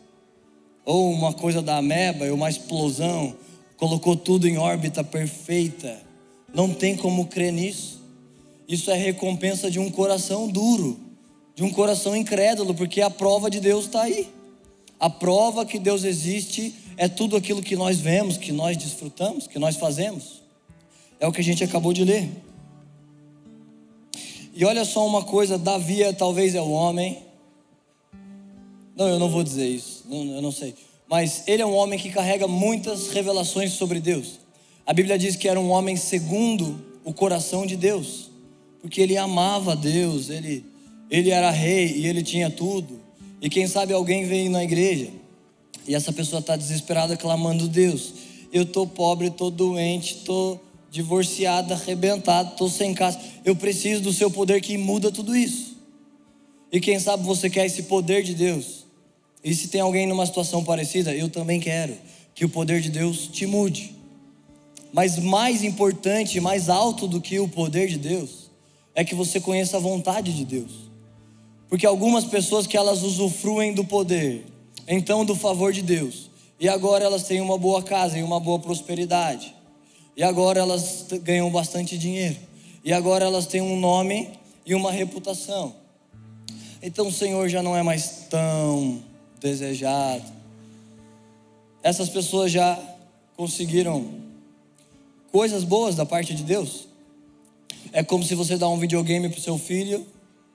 Ou 0.85 1.11
uma 1.11 1.33
coisa 1.33 1.61
da 1.61 1.77
ameba, 1.77 2.25
ou 2.25 2.35
uma 2.35 2.49
explosão, 2.49 3.35
colocou 3.77 4.15
tudo 4.15 4.47
em 4.47 4.57
órbita 4.57 5.03
perfeita. 5.03 6.01
Não 6.53 6.73
tem 6.73 6.95
como 6.95 7.27
crer 7.27 7.51
nisso. 7.51 8.01
Isso 8.67 8.91
é 8.91 8.95
recompensa 8.95 9.69
de 9.69 9.79
um 9.79 9.89
coração 9.89 10.47
duro, 10.47 10.99
de 11.55 11.63
um 11.63 11.69
coração 11.69 12.15
incrédulo, 12.15 12.73
porque 12.73 13.01
a 13.01 13.09
prova 13.09 13.49
de 13.49 13.59
Deus 13.59 13.85
está 13.85 14.03
aí. 14.03 14.27
A 14.99 15.09
prova 15.09 15.65
que 15.65 15.77
Deus 15.77 16.03
existe 16.03 16.73
é 16.95 17.07
tudo 17.07 17.35
aquilo 17.35 17.61
que 17.61 17.75
nós 17.75 17.99
vemos, 17.99 18.37
que 18.37 18.51
nós 18.51 18.77
desfrutamos, 18.77 19.47
que 19.47 19.59
nós 19.59 19.75
fazemos. 19.75 20.41
É 21.19 21.27
o 21.27 21.31
que 21.31 21.41
a 21.41 21.43
gente 21.43 21.63
acabou 21.63 21.93
de 21.93 22.03
ler. 22.03 22.29
E 24.55 24.63
olha 24.63 24.85
só 24.85 25.05
uma 25.05 25.23
coisa: 25.23 25.57
Davi 25.57 26.03
é, 26.03 26.13
talvez 26.13 26.55
é 26.55 26.61
o 26.61 26.69
homem. 26.69 27.21
Não, 28.95 29.07
eu 29.07 29.19
não 29.19 29.29
vou 29.29 29.43
dizer 29.43 29.67
isso, 29.67 30.03
não, 30.07 30.35
eu 30.35 30.41
não 30.41 30.51
sei. 30.51 30.75
Mas 31.07 31.43
ele 31.47 31.61
é 31.61 31.65
um 31.65 31.73
homem 31.73 31.99
que 31.99 32.09
carrega 32.09 32.47
muitas 32.47 33.09
revelações 33.09 33.73
sobre 33.73 33.99
Deus. 33.99 34.39
A 34.85 34.93
Bíblia 34.93 35.17
diz 35.17 35.35
que 35.35 35.47
era 35.47 35.59
um 35.59 35.69
homem 35.69 35.95
segundo 35.95 36.83
o 37.03 37.13
coração 37.13 37.65
de 37.65 37.75
Deus, 37.75 38.29
porque 38.81 39.01
ele 39.01 39.17
amava 39.17 39.75
Deus, 39.75 40.29
ele, 40.29 40.65
ele 41.09 41.29
era 41.29 41.49
rei 41.49 41.97
e 41.97 42.07
ele 42.07 42.23
tinha 42.23 42.49
tudo. 42.49 43.01
E 43.41 43.49
quem 43.49 43.67
sabe 43.67 43.93
alguém 43.93 44.25
vem 44.25 44.49
na 44.49 44.63
igreja 44.63 45.09
e 45.87 45.95
essa 45.95 46.13
pessoa 46.13 46.39
está 46.39 46.55
desesperada 46.55 47.17
clamando: 47.17 47.67
Deus, 47.67 48.13
eu 48.51 48.63
estou 48.63 48.87
pobre, 48.87 49.27
estou 49.27 49.51
doente, 49.51 50.15
estou 50.15 50.61
divorciado, 50.89 51.73
arrebentado, 51.73 52.51
estou 52.51 52.69
sem 52.69 52.93
casa. 52.93 53.19
Eu 53.43 53.55
preciso 53.55 54.01
do 54.01 54.13
seu 54.13 54.29
poder 54.29 54.61
que 54.61 54.77
muda 54.77 55.11
tudo 55.11 55.35
isso. 55.35 55.77
E 56.71 56.79
quem 56.79 56.99
sabe 56.99 57.23
você 57.23 57.49
quer 57.49 57.65
esse 57.65 57.83
poder 57.83 58.23
de 58.23 58.33
Deus. 58.33 58.82
E 59.43 59.53
se 59.53 59.67
tem 59.67 59.81
alguém 59.81 60.07
numa 60.07 60.25
situação 60.25 60.63
parecida, 60.63 61.13
eu 61.13 61.29
também 61.29 61.59
quero 61.59 61.95
que 62.33 62.45
o 62.45 62.49
poder 62.49 62.81
de 62.81 62.89
Deus 62.89 63.27
te 63.27 63.45
mude. 63.45 63.95
Mas 64.93 65.17
mais 65.17 65.63
importante, 65.63 66.39
mais 66.39 66.69
alto 66.69 67.07
do 67.07 67.19
que 67.19 67.39
o 67.39 67.47
poder 67.47 67.87
de 67.87 67.97
Deus, 67.97 68.49
é 68.95 69.03
que 69.03 69.15
você 69.15 69.39
conheça 69.39 69.77
a 69.77 69.79
vontade 69.79 70.33
de 70.33 70.45
Deus. 70.45 70.71
Porque 71.67 71.85
algumas 71.85 72.25
pessoas 72.25 72.67
que 72.67 72.77
elas 72.77 73.01
usufruem 73.01 73.73
do 73.73 73.83
poder, 73.83 74.45
então 74.87 75.25
do 75.25 75.35
favor 75.35 75.73
de 75.73 75.81
Deus. 75.81 76.29
E 76.59 76.69
agora 76.69 77.03
elas 77.03 77.23
têm 77.23 77.41
uma 77.41 77.57
boa 77.57 77.81
casa 77.81 78.17
e 78.17 78.23
uma 78.23 78.39
boa 78.39 78.59
prosperidade. 78.59 79.53
E 80.15 80.23
agora 80.23 80.59
elas 80.59 81.07
ganham 81.23 81.51
bastante 81.51 81.97
dinheiro. 81.97 82.37
E 82.85 82.93
agora 82.93 83.25
elas 83.25 83.47
têm 83.47 83.61
um 83.61 83.79
nome 83.79 84.29
e 84.65 84.75
uma 84.75 84.91
reputação. 84.91 85.75
Então 86.81 87.07
o 87.07 87.11
Senhor 87.11 87.49
já 87.49 87.63
não 87.63 87.75
é 87.75 87.81
mais 87.81 88.27
tão 88.29 89.01
desejado. 89.43 90.23
Essas 91.83 92.09
pessoas 92.09 92.51
já 92.51 92.79
conseguiram 93.37 94.09
coisas 95.31 95.63
boas 95.63 95.95
da 95.95 96.05
parte 96.05 96.33
de 96.33 96.43
Deus. 96.43 96.87
É 97.91 98.03
como 98.03 98.23
se 98.23 98.33
você 98.33 98.57
dá 98.57 98.67
um 98.69 98.79
videogame 98.79 99.29
para 99.29 99.37
o 99.37 99.41
seu 99.41 99.57
filho 99.57 100.05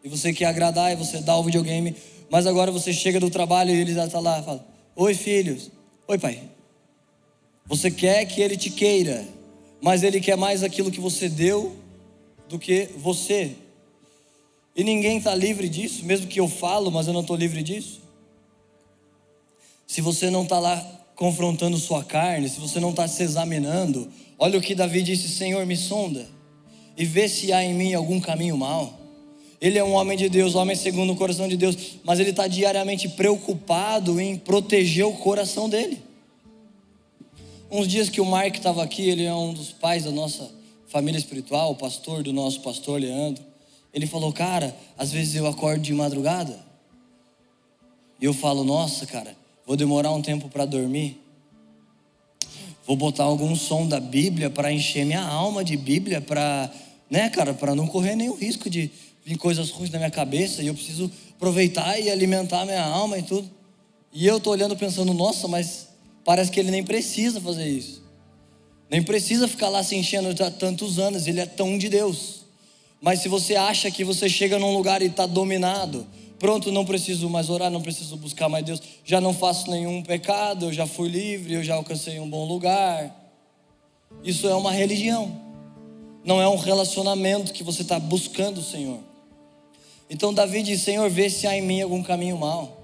e 0.02 0.08
você 0.08 0.32
quer 0.32 0.46
agradar 0.46 0.92
e 0.92 0.96
você 0.96 1.20
dá 1.20 1.36
o 1.36 1.44
videogame 1.44 1.94
mas 2.30 2.46
agora 2.46 2.70
você 2.70 2.92
chega 2.92 3.18
do 3.18 3.30
trabalho 3.30 3.70
e 3.70 3.80
ele 3.80 3.94
já 3.94 4.06
está 4.06 4.20
lá, 4.20 4.42
fala: 4.42 4.66
Oi, 4.94 5.14
filhos. 5.14 5.70
Oi, 6.06 6.18
pai. 6.18 6.42
Você 7.66 7.90
quer 7.90 8.24
que 8.26 8.40
ele 8.40 8.56
te 8.56 8.70
queira, 8.70 9.26
mas 9.80 10.02
ele 10.02 10.20
quer 10.20 10.36
mais 10.36 10.62
aquilo 10.62 10.90
que 10.90 11.00
você 11.00 11.28
deu 11.28 11.76
do 12.48 12.58
que 12.58 12.88
você. 12.96 13.52
E 14.76 14.84
ninguém 14.84 15.18
está 15.18 15.34
livre 15.34 15.68
disso, 15.68 16.04
mesmo 16.04 16.26
que 16.26 16.40
eu 16.40 16.48
falo, 16.48 16.90
mas 16.90 17.06
eu 17.06 17.12
não 17.12 17.22
estou 17.22 17.36
livre 17.36 17.62
disso. 17.62 18.00
Se 19.88 20.02
você 20.02 20.30
não 20.30 20.42
está 20.42 20.58
lá 20.60 20.78
confrontando 21.16 21.78
sua 21.78 22.04
carne, 22.04 22.46
se 22.48 22.60
você 22.60 22.78
não 22.78 22.90
está 22.90 23.08
se 23.08 23.22
examinando, 23.22 24.06
olha 24.38 24.58
o 24.58 24.62
que 24.62 24.74
Davi 24.74 25.02
disse: 25.02 25.30
Senhor, 25.30 25.64
me 25.64 25.76
sonda 25.76 26.28
e 26.94 27.06
vê 27.06 27.26
se 27.26 27.54
há 27.54 27.64
em 27.64 27.72
mim 27.74 27.94
algum 27.94 28.20
caminho 28.20 28.56
mau. 28.56 28.96
Ele 29.60 29.78
é 29.78 29.82
um 29.82 29.94
homem 29.94 30.16
de 30.16 30.28
Deus, 30.28 30.54
homem 30.54 30.76
segundo 30.76 31.14
o 31.14 31.16
coração 31.16 31.48
de 31.48 31.56
Deus, 31.56 31.76
mas 32.04 32.20
ele 32.20 32.30
está 32.30 32.46
diariamente 32.46 33.08
preocupado 33.08 34.20
em 34.20 34.36
proteger 34.36 35.06
o 35.06 35.14
coração 35.14 35.68
dele. 35.70 36.00
Uns 37.70 37.88
dias 37.88 38.10
que 38.10 38.20
o 38.20 38.26
Mark 38.26 38.54
estava 38.54 38.84
aqui, 38.84 39.08
ele 39.08 39.24
é 39.24 39.34
um 39.34 39.54
dos 39.54 39.72
pais 39.72 40.04
da 40.04 40.10
nossa 40.10 40.50
família 40.86 41.18
espiritual, 41.18 41.72
o 41.72 41.76
pastor 41.76 42.22
do 42.22 42.32
nosso 42.32 42.60
pastor 42.60 43.00
Leandro. 43.00 43.42
Ele 43.92 44.06
falou, 44.06 44.32
cara, 44.32 44.76
às 44.98 45.10
vezes 45.10 45.34
eu 45.34 45.46
acordo 45.46 45.80
de 45.80 45.94
madrugada 45.94 46.58
e 48.20 48.26
eu 48.26 48.34
falo, 48.34 48.62
nossa, 48.62 49.06
cara, 49.06 49.34
vou 49.68 49.76
demorar 49.76 50.10
um 50.12 50.22
tempo 50.22 50.48
para 50.48 50.64
dormir. 50.64 51.20
Vou 52.86 52.96
botar 52.96 53.24
algum 53.24 53.54
som 53.54 53.86
da 53.86 54.00
Bíblia 54.00 54.48
para 54.48 54.72
encher 54.72 55.04
minha 55.04 55.20
alma 55.20 55.62
de 55.62 55.76
Bíblia, 55.76 56.22
para, 56.22 56.72
né, 57.10 57.28
cara, 57.28 57.52
para 57.52 57.74
não 57.74 57.86
correr 57.86 58.16
nenhum 58.16 58.34
risco 58.34 58.70
de 58.70 58.90
vir 59.26 59.36
coisas 59.36 59.68
ruins 59.68 59.90
na 59.90 59.98
minha 59.98 60.10
cabeça 60.10 60.62
e 60.62 60.68
eu 60.68 60.74
preciso 60.74 61.12
aproveitar 61.36 62.00
e 62.00 62.10
alimentar 62.10 62.64
minha 62.64 62.82
alma 62.82 63.18
e 63.18 63.22
tudo. 63.22 63.46
E 64.10 64.26
eu 64.26 64.40
tô 64.40 64.52
olhando 64.52 64.74
pensando, 64.74 65.12
nossa, 65.12 65.46
mas 65.46 65.88
parece 66.24 66.50
que 66.50 66.58
ele 66.58 66.70
nem 66.70 66.82
precisa 66.82 67.38
fazer 67.38 67.68
isso. 67.68 68.02
Nem 68.88 69.02
precisa 69.02 69.46
ficar 69.46 69.68
lá 69.68 69.82
se 69.82 69.94
enchendo 69.94 70.30
há 70.42 70.50
tantos 70.50 70.98
anos, 70.98 71.26
ele 71.26 71.40
é 71.40 71.46
tão 71.46 71.76
de 71.76 71.90
Deus. 71.90 72.46
Mas 73.02 73.20
se 73.20 73.28
você 73.28 73.54
acha 73.54 73.90
que 73.90 74.02
você 74.02 74.30
chega 74.30 74.58
num 74.58 74.72
lugar 74.72 75.02
e 75.02 75.06
está 75.08 75.26
dominado, 75.26 76.06
pronto, 76.38 76.70
não 76.70 76.84
preciso 76.84 77.28
mais 77.28 77.50
orar, 77.50 77.70
não 77.70 77.80
preciso 77.80 78.16
buscar 78.16 78.48
mais 78.48 78.64
Deus, 78.64 78.80
já 79.04 79.20
não 79.20 79.34
faço 79.34 79.70
nenhum 79.70 80.02
pecado, 80.02 80.66
eu 80.66 80.72
já 80.72 80.86
fui 80.86 81.08
livre, 81.08 81.54
eu 81.54 81.64
já 81.64 81.74
alcancei 81.74 82.18
um 82.20 82.28
bom 82.28 82.44
lugar. 82.44 83.14
Isso 84.22 84.48
é 84.48 84.54
uma 84.54 84.72
religião, 84.72 85.36
não 86.24 86.40
é 86.40 86.48
um 86.48 86.56
relacionamento 86.56 87.52
que 87.52 87.62
você 87.62 87.82
está 87.82 87.98
buscando 87.98 88.58
o 88.58 88.62
Senhor. 88.62 89.00
Então 90.10 90.32
Davi 90.32 90.62
diz: 90.62 90.80
Senhor, 90.82 91.08
vê 91.10 91.28
se 91.28 91.46
há 91.46 91.56
em 91.56 91.62
mim 91.62 91.82
algum 91.82 92.02
caminho 92.02 92.38
mau. 92.38 92.76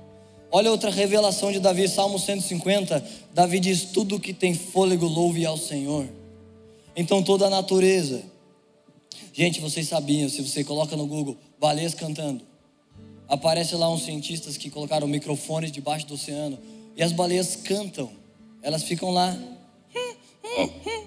Olha 0.51 0.71
outra 0.71 0.91
revelação 0.91 1.51
de 1.51 1.59
Davi, 1.59 1.89
Salmo 1.89 2.19
150. 2.19 3.05
Davi 3.33 3.59
diz: 3.59 3.85
Tudo 3.85 4.21
que 4.21 4.33
tem 4.33 4.55
fôlego, 4.55 5.07
louve 5.07 5.45
ao 5.45 5.57
Senhor. 5.57 6.07
Então 6.95 7.23
toda 7.23 7.47
a 7.47 7.51
natureza. 7.51 8.23
Gente, 9.33 9.61
vocês 9.61 9.89
sabiam, 9.89 10.29
se 10.29 10.41
você 10.41 10.63
coloca 10.63 10.97
no 10.97 11.07
Google, 11.07 11.37
baleias 11.59 11.93
cantando, 11.93 12.41
aparece 13.35 13.75
lá 13.75 13.91
uns 13.91 14.05
cientistas 14.05 14.57
que 14.57 14.71
colocaram 14.71 15.07
microfones 15.07 15.71
debaixo 15.71 16.07
do 16.07 16.15
oceano 16.15 16.59
e 16.97 17.03
as 17.03 17.13
baleias 17.13 17.57
cantam. 17.57 18.11
Elas 18.63 18.83
ficam 18.83 19.11
lá. 19.11 19.37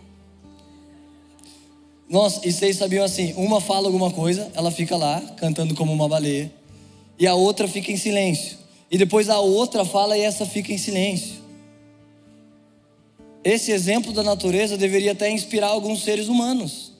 Nossa, 2.09 2.47
e 2.47 2.51
vocês 2.51 2.77
sabiam 2.77 3.03
assim: 3.03 3.33
uma 3.35 3.59
fala 3.59 3.87
alguma 3.87 4.11
coisa, 4.11 4.51
ela 4.53 4.71
fica 4.71 4.95
lá 4.95 5.19
cantando 5.37 5.73
como 5.75 5.91
uma 5.91 6.07
baleia, 6.07 6.51
e 7.17 7.25
a 7.25 7.33
outra 7.33 7.67
fica 7.67 7.91
em 7.91 7.97
silêncio. 7.97 8.57
E 8.89 8.97
depois 8.97 9.29
a 9.29 9.39
outra 9.39 9.83
fala 9.83 10.17
e 10.17 10.21
essa 10.21 10.45
fica 10.45 10.71
em 10.71 10.77
silêncio. 10.77 11.35
Esse 13.43 13.71
exemplo 13.71 14.13
da 14.13 14.23
natureza 14.23 14.77
deveria 14.77 15.13
até 15.13 15.29
inspirar 15.29 15.67
alguns 15.67 16.03
seres 16.03 16.27
humanos, 16.27 16.91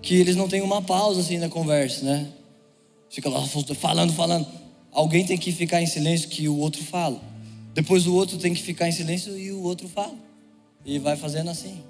que 0.00 0.14
eles 0.14 0.36
não 0.36 0.48
têm 0.48 0.62
uma 0.62 0.80
pausa 0.82 1.20
assim 1.20 1.38
na 1.38 1.48
conversa, 1.48 2.04
né? 2.04 2.28
Fica 3.10 3.28
lá 3.28 3.44
falando, 3.74 4.12
falando. 4.12 4.46
Alguém 4.92 5.26
tem 5.26 5.36
que 5.36 5.50
ficar 5.52 5.82
em 5.82 5.86
silêncio 5.86 6.28
que 6.28 6.48
o 6.48 6.56
outro 6.56 6.82
fala. 6.84 7.20
Depois 7.74 8.06
o 8.06 8.14
outro 8.14 8.38
tem 8.38 8.54
que 8.54 8.62
ficar 8.62 8.88
em 8.88 8.92
silêncio 8.92 9.36
e 9.36 9.50
o 9.50 9.62
outro 9.62 9.88
fala. 9.88 10.14
E 10.86 10.98
vai 10.98 11.16
fazendo 11.16 11.50
assim. 11.50 11.82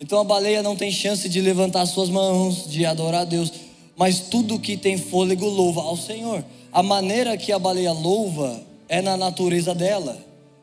Então 0.00 0.18
a 0.18 0.24
baleia 0.24 0.62
não 0.62 0.74
tem 0.74 0.90
chance 0.90 1.28
de 1.28 1.40
levantar 1.40 1.86
suas 1.86 2.08
mãos, 2.08 2.68
de 2.68 2.84
adorar 2.84 3.22
a 3.22 3.24
Deus, 3.24 3.52
mas 3.96 4.20
tudo 4.20 4.58
que 4.58 4.76
tem 4.76 4.98
fôlego 4.98 5.46
louva 5.46 5.82
ao 5.82 5.96
Senhor. 5.96 6.44
A 6.72 6.82
maneira 6.82 7.36
que 7.36 7.52
a 7.52 7.58
baleia 7.58 7.92
louva 7.92 8.62
é 8.88 9.00
na 9.00 9.16
natureza 9.16 9.74
dela, 9.74 10.18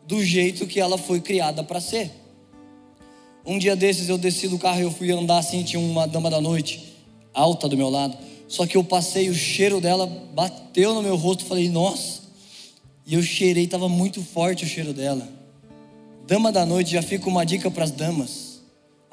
do 0.08 0.24
jeito 0.24 0.68
que 0.68 0.80
ela 0.80 0.98
foi 0.98 1.20
criada 1.20 1.64
para 1.64 1.80
ser. 1.80 2.12
Um 3.46 3.58
dia 3.58 3.76
desses 3.76 4.10
eu 4.10 4.18
desci 4.18 4.48
do 4.48 4.60
carro 4.60 4.80
e 4.80 4.84
eu 4.84 4.92
fui 4.92 5.12
andar 5.12 5.40
assim, 5.40 5.64
tinha 5.64 5.80
uma 5.80 6.08
dama 6.08 6.30
da 6.30 6.40
noite 6.40 6.94
alta 7.34 7.68
do 7.68 7.76
meu 7.76 7.90
lado. 7.90 8.16
Só 8.54 8.68
que 8.68 8.78
eu 8.78 8.84
passei, 8.84 9.30
o 9.30 9.34
cheiro 9.34 9.82
dela 9.82 10.06
bateu 10.06 10.94
no 10.94 11.02
meu 11.02 11.16
rosto, 11.16 11.44
falei, 11.44 11.70
nossa. 11.70 12.22
E 13.04 13.16
eu 13.16 13.24
cheirei, 13.24 13.64
estava 13.64 13.90
muito 13.90 14.22
forte 14.22 14.64
o 14.64 14.68
cheiro 14.68 14.94
dela. 14.94 15.28
Dama 16.28 16.52
da 16.52 16.64
noite, 16.64 16.92
já 16.92 17.02
fica 17.02 17.28
uma 17.28 17.44
dica 17.44 17.72
para 17.72 17.84
as 17.84 17.90
damas 17.92 18.54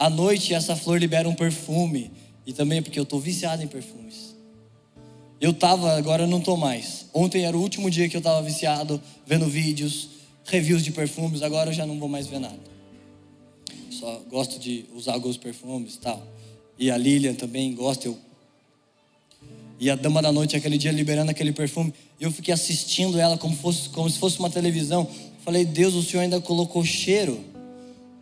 à 0.00 0.08
noite 0.08 0.54
essa 0.54 0.74
flor 0.74 0.98
libera 0.98 1.28
um 1.28 1.34
perfume. 1.34 2.10
E 2.46 2.52
também 2.54 2.82
porque 2.82 2.98
eu 2.98 3.02
estou 3.02 3.18
viciado 3.18 3.62
em 3.62 3.66
perfumes. 3.66 4.34
Eu 5.38 5.52
estava, 5.52 5.92
agora 5.96 6.24
eu 6.24 6.26
não 6.26 6.38
estou 6.38 6.56
mais. 6.56 7.06
Ontem 7.12 7.44
era 7.44 7.56
o 7.56 7.60
último 7.60 7.90
dia 7.90 8.08
que 8.10 8.16
eu 8.16 8.20
estava 8.20 8.42
viciado, 8.42 9.00
vendo 9.26 9.46
vídeos, 9.46 10.08
reviews 10.44 10.82
de 10.82 10.90
perfumes. 10.90 11.42
Agora 11.42 11.70
eu 11.70 11.74
já 11.74 11.86
não 11.86 11.98
vou 11.98 12.08
mais 12.08 12.26
ver 12.26 12.40
nada. 12.40 12.58
só 13.90 14.22
gosto 14.30 14.58
de 14.58 14.84
usar 14.94 15.14
alguns 15.14 15.38
perfumes 15.38 15.94
e 15.94 15.98
tal. 15.98 16.22
E 16.78 16.90
a 16.90 16.96
Lilian 16.98 17.34
também 17.34 17.74
gosta, 17.74 18.06
eu 18.06 18.18
e 19.80 19.88
a 19.88 19.96
dama 19.96 20.20
da 20.20 20.30
noite 20.30 20.54
aquele 20.54 20.76
dia 20.76 20.92
liberando 20.92 21.30
aquele 21.30 21.52
perfume. 21.52 21.94
Eu 22.20 22.30
fiquei 22.30 22.52
assistindo 22.52 23.18
ela 23.18 23.38
como, 23.38 23.56
fosse, 23.56 23.88
como 23.88 24.10
se 24.10 24.18
fosse 24.18 24.38
uma 24.38 24.50
televisão. 24.50 25.08
Falei, 25.42 25.64
Deus, 25.64 25.94
o 25.94 26.02
Senhor 26.02 26.22
ainda 26.22 26.38
colocou 26.38 26.84
cheiro. 26.84 27.40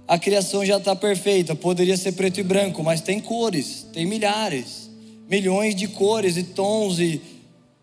A 0.07 0.17
criação 0.21 0.65
já 0.65 0.77
está 0.77 0.95
perfeita. 0.95 1.57
Poderia 1.57 1.97
ser 1.97 2.13
preto 2.13 2.39
e 2.39 2.45
branco, 2.45 2.85
mas 2.85 3.01
tem 3.01 3.19
cores, 3.19 3.85
tem 3.93 4.07
milhares, 4.07 4.89
milhões 5.29 5.75
de 5.75 5.89
cores 5.89 6.37
e 6.37 6.45
tons. 6.45 7.01
E, 7.01 7.21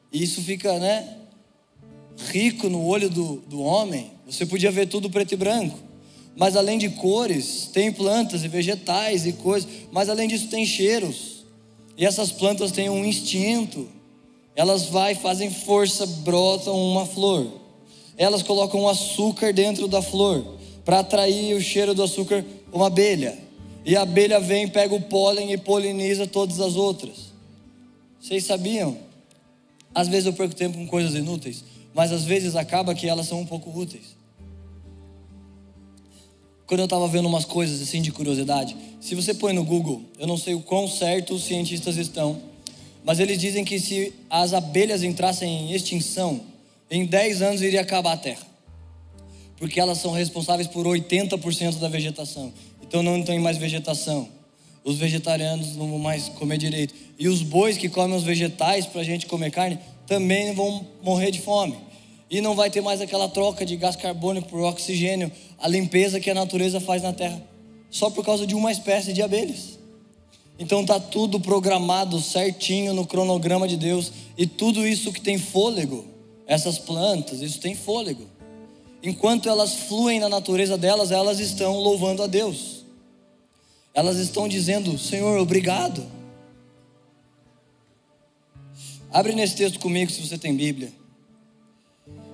e 0.10 0.24
isso 0.24 0.42
fica, 0.42 0.80
né? 0.80 1.18
Rico 2.32 2.70
no 2.70 2.82
olho 2.86 3.10
do, 3.10 3.44
do 3.46 3.62
homem. 3.62 4.10
Você 4.26 4.46
podia 4.46 4.72
ver 4.72 4.88
tudo 4.88 5.10
preto 5.10 5.34
e 5.34 5.38
branco. 5.38 5.78
Mas 6.34 6.56
além 6.56 6.78
de 6.78 6.88
cores, 6.92 7.70
tem 7.74 7.92
plantas 7.92 8.46
e 8.46 8.48
vegetais 8.48 9.26
e 9.26 9.34
coisas. 9.34 9.70
Mas 9.92 10.08
além 10.08 10.30
disso, 10.30 10.48
tem 10.48 10.66
cheiros. 10.66 11.35
E 11.98 12.06
essas 12.06 12.32
plantas 12.32 12.72
têm 12.72 12.90
um 12.90 13.06
instinto. 13.06 13.88
Elas 14.56 14.86
vai, 14.86 15.16
fazem 15.16 15.52
força, 15.52 16.06
brotam 16.06 16.76
uma 16.76 17.06
flor. 17.06 17.48
Elas 18.18 18.42
colocam 18.42 18.88
açúcar 18.88 19.54
dentro 19.54 19.88
da 19.88 20.02
flor 20.02 20.46
para 20.84 21.00
atrair 21.00 21.56
o 21.56 21.62
cheiro 21.62 21.94
do 21.94 22.04
açúcar 22.04 22.46
uma 22.72 22.88
abelha. 22.88 23.38
E 23.86 23.96
a 23.96 24.02
abelha 24.02 24.40
vem, 24.40 24.68
pega 24.68 24.96
o 24.96 25.02
pólen 25.02 25.52
e 25.52 25.58
poliniza 25.58 26.26
todas 26.26 26.60
as 26.60 26.76
outras. 26.76 27.34
Vocês 28.20 28.46
sabiam? 28.46 28.98
Às 29.94 30.08
vezes 30.08 30.26
eu 30.26 30.34
perco 30.34 30.56
tempo 30.56 30.78
com 30.78 30.88
coisas 30.88 31.14
inúteis, 31.14 31.64
mas 31.94 32.12
às 32.12 32.24
vezes 32.24 32.56
acaba 32.56 32.96
que 32.96 33.08
elas 33.08 33.28
são 33.28 33.40
um 33.40 33.46
pouco 33.46 33.70
úteis 33.78 34.15
quando 36.68 36.80
eu 36.80 36.86
estava 36.86 37.08
vendo 37.08 37.28
umas 37.28 37.46
coisas 37.46 37.82
assim 37.82 38.02
de 38.02 38.12
curiosidade, 38.12 38.76
se 39.00 39.14
você 39.14 39.34
põe 39.34 39.54
no 39.54 39.64
Google, 39.64 40.02
eu 40.20 40.26
não 40.26 40.38
sei 40.38 40.56
o 40.56 40.62
quão 40.62 40.88
certo 40.88 41.36
os 41.36 41.44
cientistas 41.44 41.98
estão, 41.98 42.42
mas 43.04 43.20
eles 43.20 43.38
dizem 43.38 43.64
que 43.64 43.80
se 43.80 44.14
as 44.30 44.54
abelhas 44.54 45.04
entrassem 45.04 45.48
em 45.48 45.74
extinção, 45.74 46.42
em 46.90 47.06
10 47.06 47.42
anos 47.44 47.62
iria 47.62 47.82
acabar 47.82 48.14
a 48.14 48.18
Terra. 48.18 48.46
Porque 49.58 49.80
elas 49.80 50.00
são 50.00 50.12
responsáveis 50.12 50.68
por 50.68 50.86
80% 50.86 51.78
da 51.78 51.88
vegetação. 51.88 52.52
Então 52.82 53.04
não 53.04 53.24
tem 53.24 53.40
mais 53.40 53.58
vegetação. 53.58 54.28
Os 54.84 54.98
vegetarianos 54.98 55.76
não 55.76 55.90
vão 55.90 56.00
mais 56.00 56.30
comer 56.30 56.58
direito. 56.58 56.94
E 57.18 57.28
os 57.28 57.42
bois 57.42 57.78
que 57.78 57.90
comem 57.90 58.18
os 58.18 58.24
vegetais 58.24 58.86
para 58.86 59.02
a 59.02 59.04
gente 59.04 59.28
comer 59.28 59.52
carne 59.52 59.80
também 60.08 60.54
vão 60.54 60.86
morrer 61.02 61.32
de 61.32 61.42
fome. 61.42 61.78
E 62.30 62.42
não 62.42 62.56
vai 62.56 62.70
ter 62.70 62.82
mais 62.82 63.02
aquela 63.02 63.30
troca 63.30 63.66
de 63.66 63.76
gás 63.76 63.96
carbônico 63.96 64.50
por 64.50 64.62
oxigênio, 64.62 65.32
a 65.60 65.68
limpeza 65.68 66.20
que 66.20 66.30
a 66.30 66.34
natureza 66.34 66.80
faz 66.80 67.02
na 67.02 67.14
terra, 67.14 67.42
só 67.90 68.10
por 68.10 68.24
causa 68.24 68.46
de 68.46 68.56
uma 68.56 68.72
espécie 68.72 69.14
de 69.14 69.22
abelhas. 69.22 69.80
Então 70.58 70.82
está 70.82 71.00
tudo 71.00 71.40
programado 71.40 72.22
certinho 72.22 72.94
no 72.94 73.06
cronograma 73.06 73.68
de 73.68 73.78
Deus, 73.78 74.12
e 74.38 74.46
tudo 74.46 74.88
isso 74.88 75.12
que 75.12 75.22
tem 75.22 75.38
fôlego, 75.38 76.06
essas 76.48 76.78
plantas, 76.78 77.42
isso 77.42 77.60
tem 77.60 77.76
fôlego. 77.76 78.26
Enquanto 79.04 79.50
elas 79.50 79.74
fluem 79.74 80.20
na 80.20 80.30
natureza 80.30 80.78
delas, 80.78 81.12
elas 81.12 81.40
estão 81.40 81.78
louvando 81.78 82.24
a 82.24 82.28
Deus. 82.28 82.84
Elas 83.94 84.18
estão 84.18 84.48
dizendo: 84.48 84.98
Senhor, 84.98 85.40
obrigado. 85.40 86.06
Abre 89.12 89.34
nesse 89.34 89.56
texto 89.56 89.80
comigo 89.80 90.12
se 90.12 90.20
você 90.20 90.38
tem 90.38 90.56
Bíblia. 90.56 90.92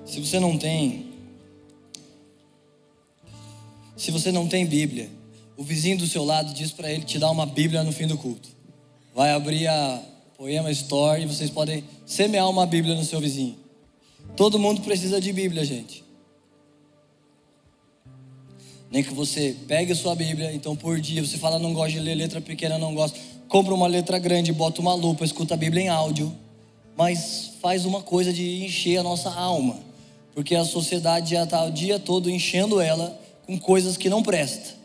Se 0.04 0.18
você 0.18 0.40
não 0.40 0.58
tem, 0.58 1.11
se 4.02 4.10
você 4.10 4.32
não 4.32 4.48
tem 4.48 4.66
Bíblia, 4.66 5.08
o 5.56 5.62
vizinho 5.62 5.96
do 5.96 6.08
seu 6.08 6.24
lado 6.24 6.52
diz 6.52 6.72
para 6.72 6.90
ele 6.90 7.04
te 7.04 7.20
dar 7.20 7.30
uma 7.30 7.46
Bíblia 7.46 7.84
no 7.84 7.92
fim 7.92 8.04
do 8.04 8.18
culto. 8.18 8.48
Vai 9.14 9.30
abrir 9.30 9.68
a 9.68 10.02
Poema 10.36 10.72
Store 10.72 11.22
e 11.22 11.26
vocês 11.26 11.48
podem 11.48 11.84
semear 12.04 12.50
uma 12.50 12.66
Bíblia 12.66 12.96
no 12.96 13.04
seu 13.04 13.20
vizinho. 13.20 13.56
Todo 14.36 14.58
mundo 14.58 14.80
precisa 14.80 15.20
de 15.20 15.32
Bíblia, 15.32 15.64
gente. 15.64 16.02
Nem 18.90 19.04
que 19.04 19.14
você 19.14 19.54
pegue 19.68 19.92
a 19.92 19.94
sua 19.94 20.16
Bíblia, 20.16 20.52
então 20.52 20.74
por 20.74 21.00
dia 21.00 21.24
você 21.24 21.38
fala, 21.38 21.60
não 21.60 21.72
gosto 21.72 21.92
de 21.92 22.00
ler 22.00 22.16
letra 22.16 22.40
pequena, 22.40 22.78
não 22.78 22.96
gosto. 22.96 23.20
Compra 23.46 23.72
uma 23.72 23.86
letra 23.86 24.18
grande, 24.18 24.52
bota 24.52 24.80
uma 24.80 24.94
lupa, 24.94 25.24
escuta 25.24 25.54
a 25.54 25.56
Bíblia 25.56 25.84
em 25.84 25.88
áudio. 25.88 26.36
Mas 26.96 27.52
faz 27.62 27.84
uma 27.84 28.02
coisa 28.02 28.32
de 28.32 28.64
encher 28.64 28.98
a 28.98 29.04
nossa 29.04 29.30
alma 29.30 29.92
porque 30.34 30.54
a 30.54 30.64
sociedade 30.64 31.32
já 31.32 31.44
está 31.44 31.62
o 31.64 31.70
dia 31.70 31.98
todo 31.98 32.30
enchendo 32.30 32.80
ela 32.80 33.18
com 33.46 33.58
coisas 33.58 33.96
que 33.96 34.08
não 34.08 34.22
prestam. 34.22 34.76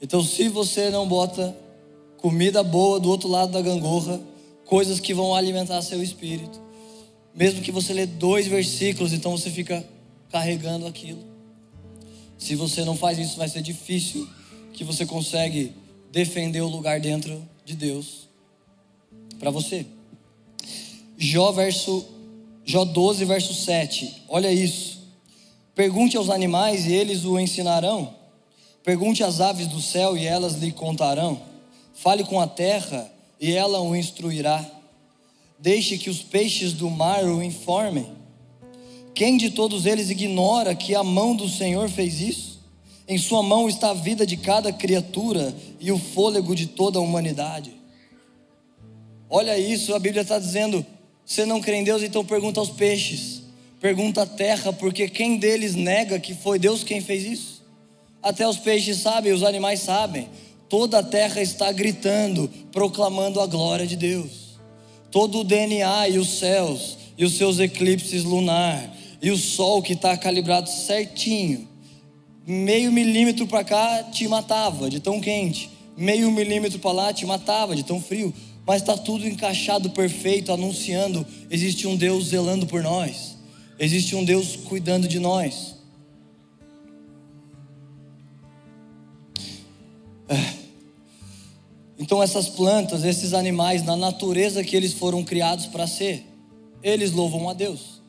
Então, 0.00 0.22
se 0.22 0.48
você 0.48 0.90
não 0.90 1.06
bota 1.06 1.56
comida 2.18 2.62
boa 2.62 2.98
do 3.00 3.08
outro 3.08 3.28
lado 3.28 3.52
da 3.52 3.60
gangorra, 3.60 4.20
coisas 4.64 5.00
que 5.00 5.14
vão 5.14 5.34
alimentar 5.34 5.82
seu 5.82 6.02
espírito, 6.02 6.60
mesmo 7.34 7.62
que 7.62 7.72
você 7.72 7.92
lê 7.92 8.06
dois 8.06 8.46
versículos, 8.46 9.12
então 9.12 9.32
você 9.32 9.50
fica 9.50 9.84
carregando 10.30 10.86
aquilo. 10.86 11.24
Se 12.38 12.54
você 12.56 12.84
não 12.84 12.96
faz 12.96 13.18
isso, 13.18 13.36
vai 13.36 13.48
ser 13.48 13.62
difícil 13.62 14.28
que 14.72 14.84
você 14.84 15.06
consegue 15.06 15.72
defender 16.10 16.60
o 16.60 16.68
lugar 16.68 17.00
dentro 17.00 17.46
de 17.64 17.74
Deus 17.74 18.28
para 19.38 19.50
você. 19.50 19.86
Jó 21.16 21.52
verso 21.52 22.04
Jó 22.64 22.84
12 22.84 23.24
verso 23.24 23.54
7. 23.54 24.22
Olha 24.28 24.52
isso. 24.52 25.01
Pergunte 25.74 26.16
aos 26.16 26.28
animais 26.28 26.86
e 26.86 26.92
eles 26.92 27.24
o 27.24 27.38
ensinarão. 27.38 28.14
Pergunte 28.84 29.22
às 29.22 29.40
aves 29.40 29.66
do 29.66 29.80
céu 29.80 30.16
e 30.16 30.26
elas 30.26 30.54
lhe 30.54 30.70
contarão. 30.70 31.40
Fale 31.94 32.24
com 32.24 32.40
a 32.40 32.46
terra 32.46 33.10
e 33.40 33.52
ela 33.52 33.80
o 33.80 33.96
instruirá. 33.96 34.64
Deixe 35.58 35.96
que 35.96 36.10
os 36.10 36.22
peixes 36.22 36.72
do 36.72 36.90
mar 36.90 37.24
o 37.24 37.42
informem. 37.42 38.06
Quem 39.14 39.36
de 39.36 39.50
todos 39.50 39.86
eles 39.86 40.10
ignora 40.10 40.74
que 40.74 40.94
a 40.94 41.04
mão 41.04 41.34
do 41.36 41.48
Senhor 41.48 41.88
fez 41.88 42.20
isso? 42.20 42.60
Em 43.06 43.18
sua 43.18 43.42
mão 43.42 43.68
está 43.68 43.90
a 43.90 43.94
vida 43.94 44.26
de 44.26 44.36
cada 44.36 44.72
criatura 44.72 45.54
e 45.78 45.92
o 45.92 45.98
fôlego 45.98 46.54
de 46.54 46.66
toda 46.66 46.98
a 46.98 47.02
humanidade. 47.02 47.72
Olha 49.28 49.58
isso, 49.58 49.94
a 49.94 49.98
Bíblia 49.98 50.22
está 50.22 50.38
dizendo: 50.38 50.84
você 51.24 51.44
não 51.44 51.60
crê 51.60 51.76
em 51.76 51.84
Deus, 51.84 52.02
então 52.02 52.24
pergunta 52.24 52.60
aos 52.60 52.70
peixes. 52.70 53.41
Pergunta 53.82 54.22
a 54.22 54.26
terra, 54.26 54.72
porque 54.72 55.08
quem 55.08 55.36
deles 55.36 55.74
nega 55.74 56.20
que 56.20 56.34
foi 56.34 56.56
Deus 56.56 56.84
quem 56.84 57.00
fez 57.00 57.24
isso? 57.24 57.62
Até 58.22 58.46
os 58.46 58.56
peixes 58.56 58.98
sabem, 58.98 59.32
os 59.32 59.42
animais 59.42 59.80
sabem. 59.80 60.28
Toda 60.68 61.00
a 61.00 61.02
terra 61.02 61.42
está 61.42 61.72
gritando, 61.72 62.48
proclamando 62.70 63.40
a 63.40 63.46
glória 63.46 63.84
de 63.84 63.96
Deus. 63.96 64.60
Todo 65.10 65.40
o 65.40 65.44
DNA 65.44 66.10
e 66.10 66.18
os 66.18 66.38
céus, 66.38 66.96
e 67.18 67.24
os 67.24 67.36
seus 67.36 67.58
eclipses 67.58 68.22
lunar, 68.22 68.88
e 69.20 69.32
o 69.32 69.36
sol 69.36 69.82
que 69.82 69.94
está 69.94 70.16
calibrado 70.16 70.70
certinho. 70.70 71.68
Meio 72.46 72.92
milímetro 72.92 73.48
para 73.48 73.64
cá 73.64 74.04
te 74.04 74.28
matava 74.28 74.88
de 74.88 75.00
tão 75.00 75.20
quente, 75.20 75.68
meio 75.96 76.30
milímetro 76.30 76.78
para 76.78 76.92
lá 76.92 77.12
te 77.12 77.26
matava 77.26 77.74
de 77.74 77.82
tão 77.82 78.00
frio. 78.00 78.32
Mas 78.64 78.80
está 78.80 78.96
tudo 78.96 79.26
encaixado 79.26 79.90
perfeito, 79.90 80.52
anunciando: 80.52 81.26
existe 81.50 81.88
um 81.88 81.96
Deus 81.96 82.26
zelando 82.26 82.64
por 82.64 82.80
nós. 82.80 83.31
Existe 83.82 84.14
um 84.14 84.24
Deus 84.24 84.54
cuidando 84.54 85.08
de 85.08 85.18
nós. 85.18 85.74
É. 90.28 90.54
Então, 91.98 92.22
essas 92.22 92.48
plantas, 92.48 93.02
esses 93.02 93.34
animais, 93.34 93.82
na 93.82 93.96
natureza 93.96 94.62
que 94.62 94.76
eles 94.76 94.92
foram 94.92 95.24
criados 95.24 95.66
para 95.66 95.88
ser, 95.88 96.24
eles 96.80 97.10
louvam 97.10 97.48
a 97.48 97.52
Deus. 97.52 98.00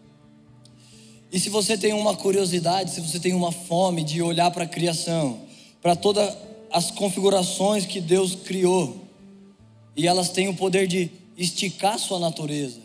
E 1.31 1.39
se 1.39 1.49
você 1.49 1.75
tem 1.75 1.91
uma 1.91 2.15
curiosidade, 2.15 2.91
se 2.91 3.01
você 3.01 3.19
tem 3.19 3.33
uma 3.33 3.51
fome 3.51 4.03
de 4.03 4.21
olhar 4.21 4.51
para 4.51 4.65
a 4.65 4.67
criação, 4.67 5.41
para 5.81 5.95
todas 5.95 6.37
as 6.71 6.91
configurações 6.91 7.87
que 7.87 7.99
Deus 7.99 8.35
criou, 8.35 9.07
e 9.97 10.07
elas 10.07 10.29
têm 10.29 10.47
o 10.49 10.55
poder 10.55 10.85
de 10.85 11.09
esticar 11.35 11.97
sua 11.97 12.19
natureza, 12.19 12.82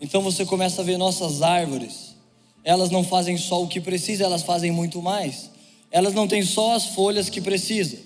então 0.00 0.22
você 0.22 0.44
começa 0.44 0.82
a 0.82 0.84
ver 0.84 0.96
nossas 0.96 1.42
árvores. 1.42 2.14
Elas 2.62 2.90
não 2.90 3.04
fazem 3.04 3.36
só 3.36 3.62
o 3.62 3.68
que 3.68 3.80
precisa, 3.80 4.24
elas 4.24 4.42
fazem 4.42 4.70
muito 4.70 5.02
mais. 5.02 5.50
Elas 5.90 6.14
não 6.14 6.26
têm 6.26 6.42
só 6.42 6.74
as 6.74 6.86
folhas 6.86 7.28
que 7.28 7.40
precisa. 7.40 7.98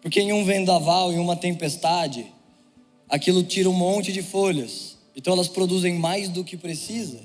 Porque 0.00 0.20
em 0.20 0.32
um 0.32 0.44
vendaval, 0.44 1.12
em 1.12 1.18
uma 1.18 1.36
tempestade, 1.36 2.26
aquilo 3.08 3.42
tira 3.42 3.68
um 3.68 3.74
monte 3.74 4.12
de 4.12 4.22
folhas. 4.22 4.96
Então 5.14 5.32
elas 5.32 5.48
produzem 5.48 5.94
mais 5.94 6.28
do 6.28 6.44
que 6.44 6.56
precisa. 6.56 7.20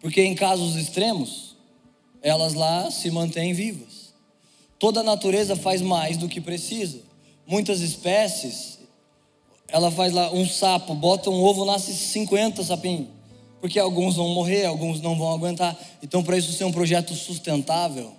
Porque 0.00 0.22
em 0.22 0.34
casos 0.34 0.76
extremos, 0.76 1.56
elas 2.22 2.54
lá 2.54 2.90
se 2.90 3.10
mantêm 3.10 3.52
vivas. 3.52 4.12
Toda 4.78 5.00
a 5.00 5.04
natureza 5.04 5.54
faz 5.54 5.82
mais 5.82 6.16
do 6.16 6.28
que 6.28 6.40
precisa. 6.40 7.00
Muitas 7.46 7.80
espécies 7.80 8.79
ela 9.72 9.90
faz 9.90 10.12
lá 10.12 10.32
um 10.32 10.46
sapo, 10.46 10.94
bota 10.94 11.30
um 11.30 11.42
ovo, 11.42 11.64
nasce 11.64 11.92
50 11.94 12.62
sapinhos. 12.64 13.08
Porque 13.60 13.78
alguns 13.78 14.16
vão 14.16 14.28
morrer, 14.30 14.64
alguns 14.64 15.00
não 15.00 15.16
vão 15.16 15.32
aguentar. 15.32 15.78
Então, 16.02 16.22
para 16.22 16.36
isso 16.38 16.52
ser 16.52 16.64
um 16.64 16.72
projeto 16.72 17.14
sustentável, 17.14 18.12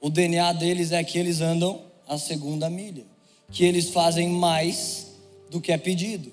o 0.00 0.10
DNA 0.10 0.52
deles 0.52 0.92
é 0.92 1.02
que 1.02 1.18
eles 1.18 1.40
andam 1.40 1.80
a 2.06 2.18
segunda 2.18 2.68
milha, 2.68 3.04
que 3.50 3.64
eles 3.64 3.90
fazem 3.90 4.28
mais 4.28 5.12
do 5.50 5.60
que 5.60 5.72
é 5.72 5.78
pedido. 5.78 6.32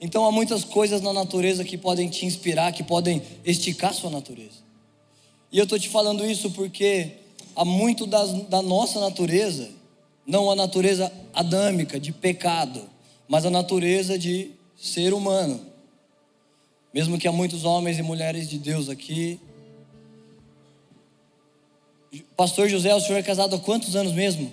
Então 0.00 0.24
há 0.24 0.32
muitas 0.32 0.64
coisas 0.64 1.00
na 1.00 1.12
natureza 1.12 1.64
que 1.64 1.76
podem 1.76 2.08
te 2.08 2.24
inspirar, 2.24 2.72
que 2.72 2.82
podem 2.82 3.22
esticar 3.44 3.92
sua 3.92 4.10
natureza. 4.10 4.68
E 5.50 5.58
eu 5.58 5.64
estou 5.64 5.78
te 5.78 5.88
falando 5.88 6.24
isso 6.24 6.50
porque 6.50 7.12
há 7.56 7.64
muito 7.64 8.06
das, 8.06 8.32
da 8.48 8.62
nossa 8.62 9.00
natureza, 9.00 9.70
não 10.28 10.50
a 10.50 10.54
natureza 10.54 11.10
adâmica, 11.32 11.98
de 11.98 12.12
pecado, 12.12 12.86
mas 13.26 13.46
a 13.46 13.50
natureza 13.50 14.18
de 14.18 14.50
ser 14.76 15.14
humano. 15.14 15.58
Mesmo 16.92 17.18
que 17.18 17.26
há 17.26 17.32
muitos 17.32 17.64
homens 17.64 17.98
e 17.98 18.02
mulheres 18.02 18.46
de 18.46 18.58
Deus 18.58 18.90
aqui. 18.90 19.40
Pastor 22.36 22.68
José, 22.68 22.94
o 22.94 23.00
senhor 23.00 23.18
é 23.18 23.22
casado 23.22 23.56
há 23.56 23.58
quantos 23.58 23.96
anos 23.96 24.12
mesmo? 24.12 24.52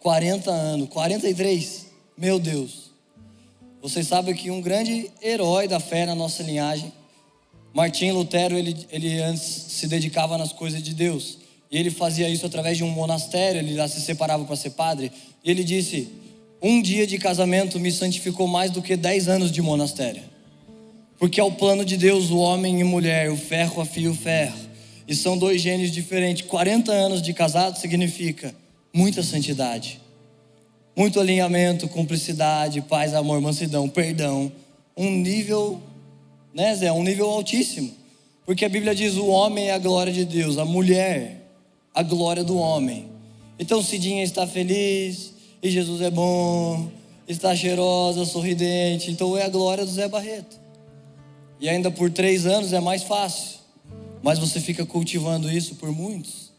40 0.00 0.50
anos, 0.50 0.88
43. 0.88 1.86
Meu 2.16 2.40
Deus. 2.40 2.90
Vocês 3.80 4.08
sabem 4.08 4.34
que 4.34 4.50
um 4.50 4.60
grande 4.60 5.08
herói 5.22 5.68
da 5.68 5.78
fé 5.78 6.04
na 6.04 6.16
nossa 6.16 6.42
linhagem, 6.42 6.92
Martim 7.72 8.10
Lutero, 8.10 8.56
ele, 8.56 8.86
ele 8.90 9.20
antes 9.20 9.42
se 9.42 9.86
dedicava 9.86 10.36
nas 10.36 10.52
coisas 10.52 10.82
de 10.82 10.94
Deus. 10.94 11.41
E 11.72 11.78
ele 11.78 11.90
fazia 11.90 12.28
isso 12.28 12.44
através 12.44 12.76
de 12.76 12.84
um 12.84 12.90
monastério, 12.90 13.58
ele 13.58 13.74
já 13.74 13.88
se 13.88 14.00
separava 14.00 14.44
para 14.44 14.54
ser 14.54 14.70
padre. 14.70 15.10
E 15.42 15.50
ele 15.50 15.64
disse: 15.64 16.08
Um 16.60 16.82
dia 16.82 17.06
de 17.06 17.18
casamento 17.18 17.80
me 17.80 17.90
santificou 17.90 18.46
mais 18.46 18.70
do 18.70 18.82
que 18.82 18.94
dez 18.94 19.26
anos 19.26 19.50
de 19.50 19.62
monastério. 19.62 20.22
Porque 21.18 21.40
é 21.40 21.44
o 21.44 21.52
plano 21.52 21.84
de 21.84 21.96
Deus, 21.96 22.30
o 22.30 22.36
homem 22.36 22.80
e 22.80 22.84
mulher, 22.84 23.30
o 23.30 23.36
ferro 23.36 23.80
afia 23.80 24.10
o 24.10 24.14
ferro. 24.14 24.58
E 25.08 25.14
são 25.14 25.38
dois 25.38 25.62
gênios 25.62 25.90
diferentes. 25.90 26.46
40 26.46 26.92
anos 26.92 27.22
de 27.22 27.32
casado 27.32 27.78
significa 27.78 28.54
muita 28.92 29.22
santidade 29.22 30.02
muito 30.94 31.18
alinhamento, 31.18 31.88
cumplicidade, 31.88 32.80
paz, 32.82 33.14
amor, 33.14 33.40
mansidão, 33.40 33.88
perdão. 33.88 34.52
Um 34.96 35.10
nível, 35.10 35.80
né, 36.54 36.74
Zé? 36.74 36.92
Um 36.92 37.02
nível 37.02 37.30
altíssimo. 37.30 37.92
Porque 38.44 38.64
a 38.64 38.68
Bíblia 38.68 38.94
diz: 38.94 39.16
o 39.16 39.26
homem 39.26 39.68
é 39.68 39.72
a 39.72 39.78
glória 39.78 40.12
de 40.12 40.24
Deus, 40.24 40.58
a 40.58 40.64
mulher, 40.64 41.41
a 41.94 42.02
glória 42.02 42.42
do 42.42 42.56
homem. 42.56 43.08
Então, 43.58 43.82
Cidinha 43.82 44.22
está 44.22 44.46
feliz, 44.46 45.32
e 45.62 45.70
Jesus 45.70 46.00
é 46.00 46.10
bom, 46.10 46.90
está 47.28 47.54
cheirosa, 47.54 48.24
sorridente. 48.24 49.10
Então, 49.10 49.36
é 49.36 49.44
a 49.44 49.48
glória 49.48 49.84
do 49.84 49.90
Zé 49.90 50.08
Barreto. 50.08 50.60
E 51.60 51.68
ainda 51.68 51.90
por 51.90 52.10
três 52.10 52.46
anos 52.46 52.72
é 52.72 52.80
mais 52.80 53.02
fácil. 53.02 53.60
Mas 54.22 54.38
você 54.38 54.60
fica 54.60 54.84
cultivando 54.84 55.50
isso 55.50 55.76
por 55.76 55.92
muitos. 55.92 56.50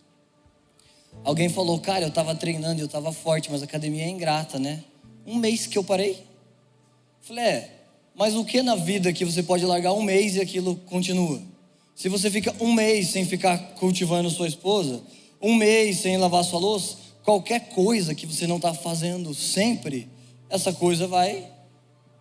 Alguém 1.23 1.49
falou, 1.49 1.79
cara, 1.79 2.05
eu 2.05 2.09
estava 2.09 2.35
treinando, 2.35 2.81
eu 2.81 2.85
estava 2.85 3.11
forte, 3.11 3.49
mas 3.51 3.61
a 3.61 3.65
academia 3.65 4.03
é 4.03 4.09
ingrata, 4.09 4.59
né? 4.59 4.83
Um 5.25 5.35
mês 5.35 5.67
que 5.67 5.77
eu 5.77 5.83
parei. 5.83 6.21
Falei, 7.21 7.43
é, 7.43 7.71
mas 8.15 8.35
o 8.35 8.43
que 8.43 8.61
na 8.61 8.75
vida 8.75 9.13
que 9.13 9.23
você 9.23 9.41
pode 9.41 9.65
largar 9.65 9.93
um 9.93 10.01
mês 10.01 10.35
e 10.35 10.41
aquilo 10.41 10.75
continua? 10.85 11.41
Se 11.95 12.09
você 12.09 12.29
fica 12.29 12.53
um 12.59 12.73
mês 12.73 13.09
sem 13.09 13.25
ficar 13.25 13.57
cultivando 13.75 14.29
sua 14.29 14.47
esposa, 14.47 15.01
um 15.43 15.53
mês 15.53 15.99
sem 15.99 16.15
lavar 16.15 16.43
sua 16.45 16.59
louça, 16.59 16.97
qualquer 17.21 17.69
coisa 17.69 18.15
que 18.15 18.25
você 18.25 18.47
não 18.47 18.55
está 18.55 18.73
fazendo 18.73 19.33
sempre, 19.33 20.09
essa 20.49 20.71
coisa 20.71 21.05
vai 21.05 21.51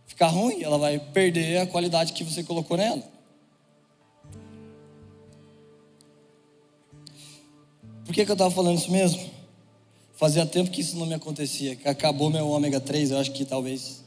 ficar 0.07 0.27
ruim, 0.27 0.63
ela 0.63 0.77
vai 0.77 0.99
perder 0.99 1.59
a 1.59 1.67
qualidade 1.67 2.13
que 2.13 2.25
você 2.25 2.43
colocou 2.43 2.77
nela. 2.77 3.03
Por 8.05 8.13
que, 8.13 8.25
que 8.25 8.31
eu 8.31 8.35
estava 8.35 8.51
falando 8.51 8.79
isso 8.79 8.91
mesmo? 8.91 9.31
Fazia 10.15 10.45
tempo 10.45 10.71
que 10.71 10.81
isso 10.81 10.97
não 10.97 11.07
me 11.07 11.15
acontecia, 11.15 11.77
que 11.77 11.89
acabou 11.89 12.29
meu 12.29 12.49
ômega 12.49 12.81
3, 12.81 13.13
eu 13.13 13.19
acho 13.19 13.33
que 13.33 13.45
talvez 13.45 14.05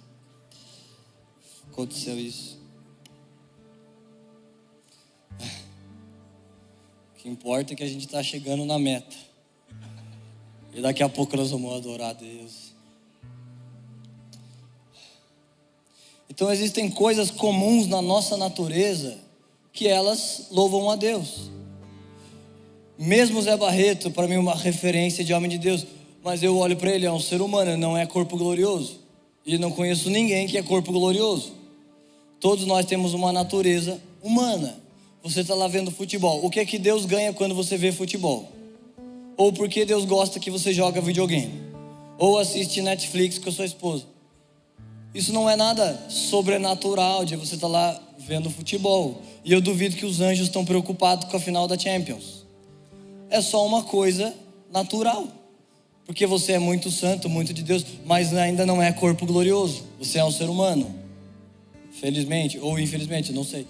aconteceu 1.72 2.20
isso. 2.20 2.55
Que 7.26 7.30
importa 7.32 7.74
é 7.74 7.76
que 7.76 7.84
a 7.84 7.88
gente 7.88 8.06
está 8.06 8.22
chegando 8.22 8.64
na 8.66 8.78
meta. 8.78 9.16
E 10.72 10.80
daqui 10.80 11.02
a 11.02 11.10
pouco 11.10 11.36
nós 11.36 11.50
vamos 11.50 11.74
adorar 11.74 12.12
a 12.12 12.14
Deus. 12.14 12.72
Então 16.30 16.54
existem 16.54 16.88
coisas 16.88 17.32
comuns 17.32 17.88
na 17.88 18.00
nossa 18.00 18.38
natureza 18.38 19.18
que 19.74 19.88
elas 19.88 20.50
louvam 20.52 20.92
a 20.92 20.96
Deus. 20.96 21.50
Mesmo 22.96 23.42
Zé 23.42 23.58
Barreto, 23.58 24.12
para 24.12 24.28
mim, 24.28 24.38
uma 24.38 24.54
referência 24.54 25.24
de 25.24 25.34
homem 25.34 25.50
de 25.50 25.58
Deus, 25.58 25.84
mas 26.24 26.44
eu 26.44 26.56
olho 26.56 26.78
para 26.78 26.92
ele, 26.92 27.08
é 27.08 27.12
um 27.12 27.20
ser 27.20 27.42
humano, 27.42 27.76
não 27.76 27.98
é 27.98 28.06
corpo 28.06 28.38
glorioso. 28.38 29.00
E 29.44 29.58
não 29.58 29.72
conheço 29.72 30.12
ninguém 30.12 30.46
que 30.46 30.60
é 30.60 30.62
corpo 30.62 30.92
glorioso. 30.92 31.54
Todos 32.40 32.68
nós 32.68 32.86
temos 32.86 33.16
uma 33.16 33.34
natureza 33.34 34.00
humana. 34.22 34.85
Você 35.26 35.42
está 35.42 35.56
lá 35.56 35.68
vendo 35.68 35.90
futebol. 35.90 36.46
O 36.46 36.52
que 36.52 36.60
é 36.60 36.66
que 36.66 36.78
Deus 36.78 37.06
ganha 37.06 37.34
quando 37.34 37.56
você 37.56 37.76
vê 37.76 37.92
futebol? 37.92 38.48
Ou 39.36 39.52
porque 39.52 39.84
Deus 39.84 40.06
gosta 40.06 40.40
que 40.40 40.52
você 40.52 40.72
joga 40.72 41.02
videogame? 41.02 41.52
Ou 42.20 42.38
assiste 42.38 42.80
Netflix 42.80 43.40
com 43.40 43.50
a 43.50 43.52
sua 43.52 43.66
esposa? 43.66 44.06
Isso 45.16 45.34
não 45.34 45.50
é 45.50 45.56
nada 45.56 46.00
sobrenatural 46.10 47.26
de 47.26 47.36
você 47.36 47.56
estar 47.56 47.68
tá 47.68 47.74
lá 47.74 48.02
vendo 48.20 48.52
futebol. 48.52 49.20
E 49.44 49.52
eu 49.52 49.60
duvido 49.62 49.96
que 49.96 50.06
os 50.06 50.22
anjos 50.22 50.46
estão 50.46 50.64
preocupados 50.64 51.28
com 51.28 51.36
a 51.36 51.40
final 51.40 51.68
da 51.68 51.76
Champions 51.76 52.46
é 53.32 53.42
só 53.42 53.66
uma 53.66 53.82
coisa 53.82 54.32
natural. 54.72 55.28
Porque 56.06 56.28
você 56.28 56.52
é 56.52 56.60
muito 56.60 56.92
santo, 56.92 57.28
muito 57.28 57.52
de 57.52 57.64
Deus, 57.64 57.84
mas 58.06 58.32
ainda 58.32 58.64
não 58.64 58.80
é 58.80 58.92
corpo 58.92 59.26
glorioso. 59.26 59.86
Você 59.98 60.20
é 60.20 60.24
um 60.24 60.30
ser 60.30 60.48
humano. 60.48 60.94
Felizmente 62.00 62.60
ou 62.60 62.78
infelizmente, 62.78 63.34
não 63.34 63.44
sei. 63.44 63.66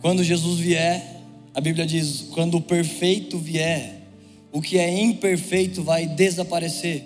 Quando 0.00 0.22
Jesus 0.22 0.58
vier, 0.58 1.22
a 1.54 1.60
Bíblia 1.60 1.86
diz: 1.86 2.26
quando 2.32 2.56
o 2.56 2.60
perfeito 2.60 3.38
vier, 3.38 4.02
o 4.52 4.60
que 4.60 4.78
é 4.78 4.90
imperfeito 4.90 5.82
vai 5.82 6.06
desaparecer. 6.06 7.04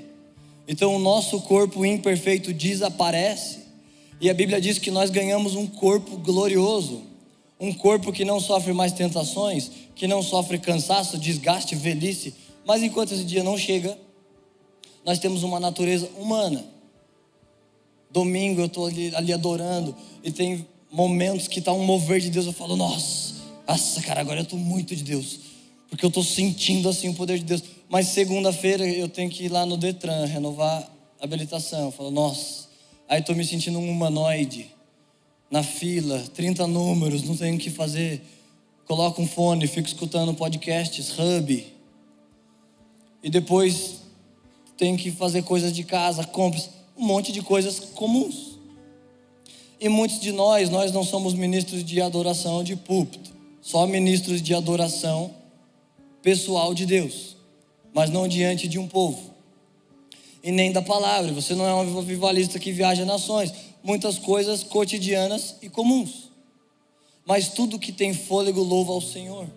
Então 0.66 0.94
o 0.94 0.98
nosso 0.98 1.40
corpo 1.42 1.84
imperfeito 1.84 2.52
desaparece. 2.52 3.62
E 4.20 4.30
a 4.30 4.34
Bíblia 4.34 4.60
diz 4.60 4.78
que 4.78 4.90
nós 4.90 5.10
ganhamos 5.10 5.56
um 5.56 5.66
corpo 5.66 6.16
glorioso 6.16 7.12
um 7.62 7.72
corpo 7.72 8.12
que 8.12 8.24
não 8.24 8.40
sofre 8.40 8.72
mais 8.72 8.90
tentações, 8.90 9.70
que 9.94 10.08
não 10.08 10.20
sofre 10.20 10.58
cansaço, 10.58 11.16
desgaste, 11.16 11.76
velhice, 11.76 12.34
mas 12.66 12.82
enquanto 12.82 13.14
esse 13.14 13.22
dia 13.22 13.44
não 13.44 13.56
chega, 13.56 13.96
nós 15.04 15.20
temos 15.20 15.44
uma 15.44 15.60
natureza 15.60 16.10
humana. 16.18 16.64
Domingo 18.10 18.62
eu 18.62 18.66
estou 18.66 18.86
ali, 18.86 19.14
ali, 19.14 19.32
adorando 19.32 19.94
e 20.24 20.32
tem 20.32 20.66
momentos 20.92 21.48
que 21.48 21.58
está 21.58 21.72
um 21.72 21.84
mover 21.84 22.20
de 22.20 22.28
Deus, 22.28 22.44
eu 22.44 22.52
falo, 22.52 22.76
nossa, 22.76 23.34
nossa 23.66 24.02
cara, 24.02 24.20
agora 24.20 24.40
eu 24.40 24.44
estou 24.44 24.58
muito 24.58 24.94
de 24.94 25.02
Deus, 25.02 25.40
porque 25.88 26.04
eu 26.04 26.08
estou 26.08 26.22
sentindo 26.22 26.88
assim 26.88 27.08
o 27.08 27.14
poder 27.14 27.38
de 27.38 27.44
Deus. 27.44 27.64
Mas 27.88 28.08
segunda-feira 28.08 28.86
eu 28.86 29.08
tenho 29.08 29.30
que 29.30 29.44
ir 29.44 29.48
lá 29.48 29.64
no 29.64 29.76
Detran 29.76 30.26
renovar 30.26 30.90
a 31.20 31.24
habilitação. 31.24 31.86
Eu 31.86 31.90
falo, 31.90 32.10
nossa, 32.10 32.68
aí 33.08 33.20
estou 33.20 33.34
me 33.34 33.44
sentindo 33.44 33.78
um 33.78 33.90
humanoide 33.90 34.70
na 35.50 35.62
fila, 35.62 36.22
30 36.34 36.66
números, 36.66 37.22
não 37.22 37.36
tenho 37.36 37.56
o 37.56 37.58
que 37.58 37.70
fazer. 37.70 38.22
Coloco 38.86 39.20
um 39.20 39.26
fone, 39.26 39.66
fico 39.66 39.88
escutando 39.88 40.34
podcasts, 40.34 41.12
hub. 41.18 41.66
E 43.22 43.30
depois 43.30 44.02
tenho 44.76 44.96
que 44.96 45.10
fazer 45.10 45.42
coisas 45.42 45.72
de 45.72 45.84
casa, 45.84 46.24
compras, 46.24 46.70
um 46.96 47.04
monte 47.04 47.32
de 47.32 47.40
coisas 47.40 47.80
comuns. 47.80 48.51
E 49.82 49.88
muitos 49.88 50.20
de 50.20 50.30
nós, 50.30 50.70
nós 50.70 50.92
não 50.92 51.02
somos 51.02 51.34
ministros 51.34 51.84
de 51.84 52.00
adoração 52.00 52.62
de 52.62 52.76
púlpito, 52.76 53.32
só 53.60 53.84
ministros 53.84 54.40
de 54.40 54.54
adoração 54.54 55.34
pessoal 56.22 56.72
de 56.72 56.86
Deus, 56.86 57.36
mas 57.92 58.08
não 58.08 58.28
diante 58.28 58.68
de 58.68 58.78
um 58.78 58.86
povo. 58.86 59.32
E 60.40 60.52
nem 60.52 60.70
da 60.70 60.80
palavra, 60.80 61.32
você 61.32 61.56
não 61.56 61.66
é 61.66 61.74
um 61.74 61.98
avivalista 61.98 62.60
que 62.60 62.70
viaja 62.70 63.04
nações, 63.04 63.52
muitas 63.82 64.18
coisas 64.18 64.62
cotidianas 64.62 65.56
e 65.60 65.68
comuns. 65.68 66.30
Mas 67.26 67.48
tudo 67.48 67.76
que 67.76 67.90
tem 67.90 68.14
fôlego 68.14 68.62
louva 68.62 68.92
ao 68.92 69.00
Senhor. 69.00 69.48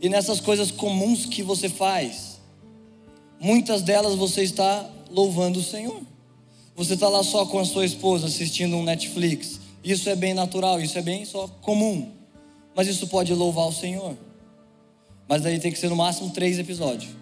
E 0.00 0.08
nessas 0.08 0.40
coisas 0.40 0.70
comuns 0.70 1.26
que 1.26 1.42
você 1.42 1.68
faz, 1.68 2.40
muitas 3.38 3.82
delas 3.82 4.14
você 4.14 4.42
está 4.42 4.88
louvando 5.10 5.58
o 5.58 5.62
Senhor. 5.62 6.00
Você 6.74 6.94
está 6.94 7.08
lá 7.08 7.22
só 7.22 7.44
com 7.44 7.58
a 7.58 7.64
sua 7.64 7.84
esposa 7.84 8.26
assistindo 8.26 8.76
um 8.76 8.82
Netflix. 8.82 9.60
Isso 9.84 10.08
é 10.08 10.16
bem 10.16 10.32
natural, 10.32 10.80
isso 10.80 10.96
é 10.98 11.02
bem 11.02 11.24
só 11.24 11.46
comum. 11.60 12.12
Mas 12.74 12.88
isso 12.88 13.06
pode 13.06 13.32
louvar 13.34 13.66
o 13.68 13.72
Senhor. 13.72 14.16
Mas 15.28 15.42
daí 15.42 15.58
tem 15.58 15.72
que 15.72 15.78
ser 15.78 15.90
no 15.90 15.96
máximo 15.96 16.30
três 16.30 16.58
episódios. 16.58 17.12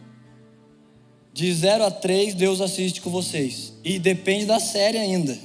De 1.32 1.52
zero 1.54 1.84
a 1.84 1.90
três, 1.90 2.34
Deus 2.34 2.60
assiste 2.60 3.00
com 3.00 3.10
vocês. 3.10 3.72
E 3.84 3.98
depende 3.98 4.46
da 4.46 4.60
série 4.60 4.98
ainda. 4.98 5.38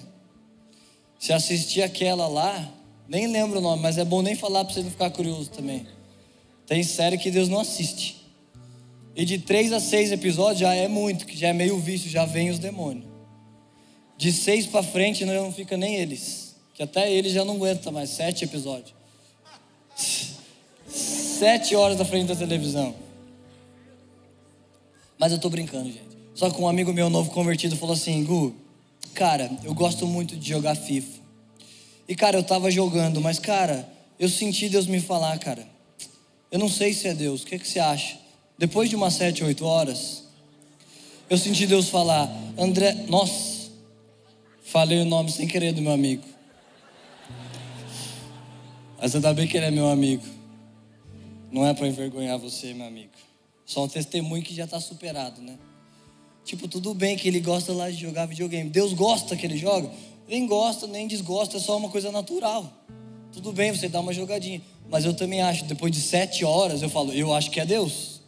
Se 1.20 1.34
assistir 1.34 1.82
aquela 1.82 2.28
lá, 2.28 2.72
nem 3.08 3.28
lembro 3.28 3.60
o 3.60 3.62
nome, 3.62 3.82
mas 3.82 3.98
é 3.98 4.06
bom 4.06 4.22
nem 4.22 4.36
falar 4.36 4.66
para 4.66 4.74
você 4.74 4.84
não 4.84 4.92
ficar 4.92 5.10
curioso 5.10 5.50
também. 5.50 5.88
Tem 6.68 6.84
série 6.84 7.18
que 7.18 7.32
Deus 7.32 7.50
não 7.50 7.60
assiste. 7.60 8.24
E 9.16 9.24
de 9.24 9.40
três 9.40 9.72
a 9.72 9.80
seis 9.80 10.12
episódios 10.12 10.60
já 10.60 10.74
é 10.74 10.88
muito, 10.88 11.26
que 11.26 11.38
já 11.38 11.50
é 11.50 11.54
meio 11.54 11.80
vício, 11.80 12.10
já 12.10 12.26
vem 12.26 12.50
os 12.50 12.60
demônios. 12.60 13.15
De 14.18 14.32
seis 14.32 14.66
para 14.66 14.82
frente 14.84 15.26
não 15.26 15.52
fica 15.52 15.76
nem 15.76 15.96
eles, 15.96 16.56
que 16.74 16.82
até 16.82 17.12
eles 17.12 17.34
já 17.34 17.44
não 17.44 17.56
aguentam 17.56 17.92
mais. 17.92 18.10
Sete 18.12 18.46
episódios. 18.46 18.94
Sete 20.88 21.76
horas 21.76 21.98
da 21.98 22.06
frente 22.06 22.28
da 22.28 22.36
televisão. 22.36 22.96
Mas 25.18 25.32
eu 25.32 25.40
tô 25.40 25.50
brincando, 25.50 25.92
gente. 25.92 26.16
Só 26.34 26.50
que 26.50 26.62
um 26.62 26.68
amigo 26.68 26.94
meu 26.94 27.10
novo 27.10 27.32
convertido 27.32 27.76
falou 27.76 27.94
assim: 27.94 28.24
Gu, 28.24 28.56
cara, 29.14 29.52
eu 29.64 29.74
gosto 29.74 30.06
muito 30.06 30.36
de 30.36 30.50
jogar 30.50 30.76
FIFA. 30.76 31.20
E 32.08 32.16
cara, 32.16 32.38
eu 32.38 32.44
tava 32.44 32.70
jogando, 32.70 33.20
mas 33.20 33.40
cara, 33.40 33.88
eu 34.20 34.30
senti 34.30 34.70
Deus 34.70 34.86
me 34.86 35.00
falar, 35.00 35.38
cara. 35.40 35.68
Eu 36.52 36.60
não 36.60 36.70
sei 36.70 36.94
se 36.94 37.08
é 37.08 37.14
Deus, 37.14 37.44
o 37.44 37.46
que, 37.46 37.58
que 37.60 37.68
você 37.68 37.80
acha? 37.80 38.18
Depois 38.58 38.90
de 38.90 38.96
umas 38.96 39.16
sete, 39.16 39.44
oito 39.44 39.66
horas, 39.66 40.24
eu 41.30 41.38
senti 41.38 41.66
Deus 41.66 41.90
falar, 41.90 42.30
André, 42.58 42.94
nossa, 43.10 43.55
falei 44.66 45.00
o 45.00 45.06
nome 45.06 45.32
sem 45.32 45.48
querer 45.48 45.72
do 45.74 45.82
meu 45.82 45.92
amigo. 45.92 46.24
Mas 49.00 49.16
ainda 49.16 49.34
bem 49.34 49.48
que 49.48 49.56
ele 49.56 49.68
é 49.68 49.72
meu 49.72 49.88
amigo. 49.88 50.24
Não 51.52 51.66
é 51.66 51.74
para 51.74 51.88
envergonhar 51.88 52.38
você, 52.40 52.74
meu 52.74 52.88
amigo. 52.88 53.12
Só 53.66 53.84
um 53.84 53.88
testemunho 53.88 54.44
que 54.44 54.54
já 54.54 54.66
está 54.66 54.80
superado, 54.80 55.42
né? 55.42 55.58
Tipo, 56.44 56.68
tudo 56.68 56.94
bem 56.94 57.16
que 57.16 57.28
ele 57.28 57.40
gosta 57.40 57.72
lá 57.74 57.90
de 57.90 57.98
jogar 57.98 58.26
videogame. 58.26 58.70
Deus 58.70 58.94
gosta 58.94 59.36
que 59.36 59.46
ele 59.46 59.58
joga? 59.58 59.90
Nem 60.28 60.46
gosta, 60.46 60.88
nem 60.88 61.08
desgosta, 61.08 61.58
é 61.58 61.60
só 61.60 61.78
uma 61.78 61.90
coisa 61.90 62.12
natural. 62.12 62.72
Tudo 63.32 63.52
bem 63.52 63.72
você 63.72 63.88
dá 63.88 64.00
uma 64.00 64.14
jogadinha. 64.14 64.62
Mas 64.90 65.06
eu 65.06 65.14
também 65.14 65.42
acho, 65.42 65.66
depois 65.66 65.92
de 65.92 66.02
sete 66.02 66.44
horas, 66.44 66.82
eu 66.82 66.90
falo, 66.90 67.12
eu 67.14 67.34
acho 67.34 67.52
que 67.52 67.60
é 67.60 67.66
Deus. 67.66 68.22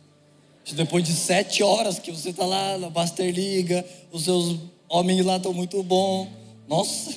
Depois 0.73 1.03
de 1.03 1.13
sete 1.13 1.63
horas 1.63 1.97
que 1.97 2.11
você 2.11 2.29
está 2.29 2.45
lá 2.45 2.77
na 2.77 2.89
Master 2.89 3.33
Liga, 3.33 3.85
os 4.11 4.25
seus 4.25 4.57
homens 4.89 5.25
lá 5.25 5.37
estão 5.37 5.53
muito 5.53 5.81
bons. 5.83 6.29
Nossa, 6.67 7.15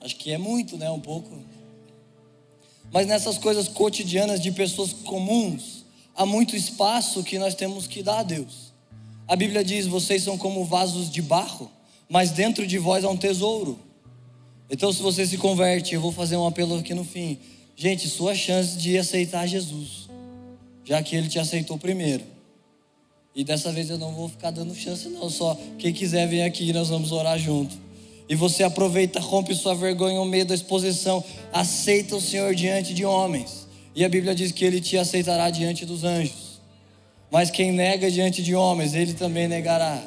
acho 0.00 0.16
que 0.16 0.32
é 0.32 0.38
muito, 0.38 0.76
né? 0.76 0.90
Um 0.90 1.00
pouco. 1.00 1.38
Mas 2.92 3.06
nessas 3.06 3.38
coisas 3.38 3.68
cotidianas 3.68 4.40
de 4.40 4.52
pessoas 4.52 4.92
comuns, 4.92 5.84
há 6.14 6.24
muito 6.24 6.56
espaço 6.56 7.22
que 7.22 7.38
nós 7.38 7.54
temos 7.54 7.86
que 7.86 8.02
dar 8.02 8.20
a 8.20 8.22
Deus. 8.22 8.72
A 9.26 9.34
Bíblia 9.34 9.64
diz: 9.64 9.86
vocês 9.86 10.22
são 10.22 10.38
como 10.38 10.64
vasos 10.64 11.10
de 11.10 11.20
barro, 11.20 11.70
mas 12.08 12.30
dentro 12.30 12.66
de 12.66 12.78
vós 12.78 13.04
há 13.04 13.10
um 13.10 13.16
tesouro. 13.16 13.78
Então, 14.68 14.92
se 14.92 15.00
você 15.00 15.26
se 15.26 15.38
converte, 15.38 15.94
eu 15.94 16.00
vou 16.00 16.12
fazer 16.12 16.36
um 16.36 16.46
apelo 16.46 16.76
aqui 16.76 16.92
no 16.94 17.04
fim. 17.04 17.38
Gente, 17.76 18.08
sua 18.08 18.34
chance 18.34 18.76
de 18.76 18.96
aceitar 18.98 19.46
Jesus, 19.46 20.08
já 20.84 21.02
que 21.02 21.14
ele 21.14 21.28
te 21.28 21.38
aceitou 21.38 21.78
primeiro. 21.78 22.35
E 23.36 23.44
dessa 23.44 23.70
vez 23.70 23.90
eu 23.90 23.98
não 23.98 24.12
vou 24.12 24.30
ficar 24.30 24.50
dando 24.50 24.74
chance, 24.74 25.10
não. 25.10 25.28
Só 25.28 25.56
quem 25.78 25.92
quiser 25.92 26.26
vir 26.26 26.40
aqui, 26.40 26.72
nós 26.72 26.88
vamos 26.88 27.12
orar 27.12 27.38
junto. 27.38 27.76
E 28.26 28.34
você 28.34 28.64
aproveita, 28.64 29.20
rompe 29.20 29.54
sua 29.54 29.74
vergonha, 29.74 30.18
o 30.18 30.24
medo, 30.24 30.52
a 30.52 30.56
exposição. 30.56 31.22
Aceita 31.52 32.16
o 32.16 32.20
Senhor 32.20 32.54
diante 32.54 32.94
de 32.94 33.04
homens. 33.04 33.68
E 33.94 34.04
a 34.06 34.08
Bíblia 34.08 34.34
diz 34.34 34.52
que 34.52 34.64
ele 34.64 34.80
te 34.80 34.96
aceitará 34.96 35.50
diante 35.50 35.84
dos 35.84 36.02
anjos. 36.02 36.60
Mas 37.30 37.50
quem 37.50 37.72
nega 37.72 38.10
diante 38.10 38.42
de 38.42 38.54
homens, 38.54 38.94
ele 38.94 39.12
também 39.12 39.46
negará. 39.46 40.02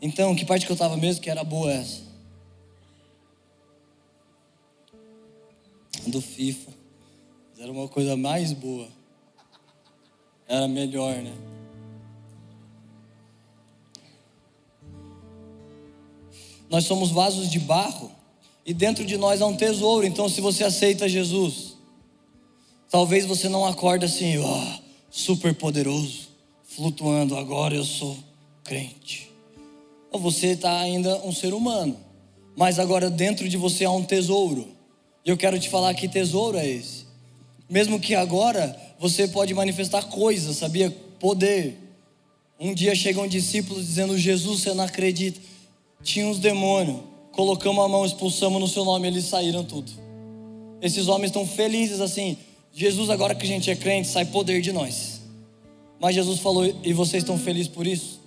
Então, 0.00 0.34
que 0.34 0.46
parte 0.46 0.64
que 0.64 0.72
eu 0.72 0.74
estava 0.74 0.96
mesmo 0.96 1.20
que 1.20 1.28
era 1.28 1.44
boa 1.44 1.70
essa? 1.70 2.08
do 6.06 6.22
FIFA. 6.22 6.72
Era 7.58 7.70
uma 7.70 7.88
coisa 7.88 8.16
mais 8.16 8.52
boa. 8.52 8.88
Era 10.46 10.66
melhor, 10.66 11.14
né? 11.16 11.47
Nós 16.70 16.84
somos 16.84 17.10
vasos 17.10 17.50
de 17.50 17.58
barro 17.58 18.10
e 18.64 18.74
dentro 18.74 19.04
de 19.04 19.16
nós 19.16 19.40
há 19.40 19.46
um 19.46 19.56
tesouro. 19.56 20.06
Então, 20.06 20.28
se 20.28 20.40
você 20.40 20.64
aceita 20.64 21.08
Jesus, 21.08 21.76
talvez 22.90 23.24
você 23.24 23.48
não 23.48 23.64
acorde 23.64 24.04
assim, 24.04 24.38
oh, 24.38 24.82
super 25.10 25.54
poderoso, 25.54 26.28
flutuando. 26.64 27.36
Agora 27.36 27.74
eu 27.74 27.84
sou 27.84 28.16
crente. 28.62 29.30
Ou 30.10 30.20
você 30.20 30.48
está 30.48 30.78
ainda 30.80 31.16
um 31.24 31.32
ser 31.32 31.54
humano, 31.54 31.96
mas 32.56 32.78
agora 32.78 33.10
dentro 33.10 33.48
de 33.48 33.56
você 33.56 33.84
há 33.84 33.90
um 33.90 34.04
tesouro. 34.04 34.68
E 35.24 35.30
eu 35.30 35.36
quero 35.36 35.58
te 35.58 35.68
falar 35.68 35.94
que 35.94 36.08
tesouro 36.08 36.58
é 36.58 36.66
esse. 36.66 37.06
Mesmo 37.68 38.00
que 38.00 38.14
agora 38.14 38.78
você 38.98 39.28
pode 39.28 39.52
manifestar 39.52 40.02
coisas, 40.04 40.56
sabia? 40.56 40.90
Poder. 41.20 41.76
Um 42.58 42.74
dia 42.74 42.94
chegam 42.94 43.26
discípulos 43.28 43.86
dizendo: 43.86 44.16
Jesus, 44.16 44.60
você 44.60 44.72
não 44.72 44.84
acredita. 44.84 45.40
Tinha 46.02 46.26
uns 46.26 46.38
demônios. 46.38 47.00
Colocamos 47.32 47.84
a 47.84 47.88
mão, 47.88 48.04
expulsamos 48.04 48.60
no 48.60 48.66
seu 48.66 48.84
nome, 48.84 49.06
eles 49.06 49.24
saíram 49.24 49.62
tudo. 49.64 49.90
Esses 50.80 51.08
homens 51.08 51.30
estão 51.30 51.46
felizes 51.46 52.00
assim. 52.00 52.36
Jesus, 52.72 53.10
agora 53.10 53.34
que 53.34 53.44
a 53.44 53.48
gente 53.48 53.70
é 53.70 53.76
crente, 53.76 54.08
sai 54.08 54.24
poder 54.24 54.60
de 54.60 54.72
nós. 54.72 55.20
Mas 56.00 56.14
Jesus 56.14 56.40
falou: 56.40 56.64
e 56.82 56.92
vocês 56.92 57.22
estão 57.22 57.38
felizes 57.38 57.68
por 57.68 57.86
isso? 57.86 58.20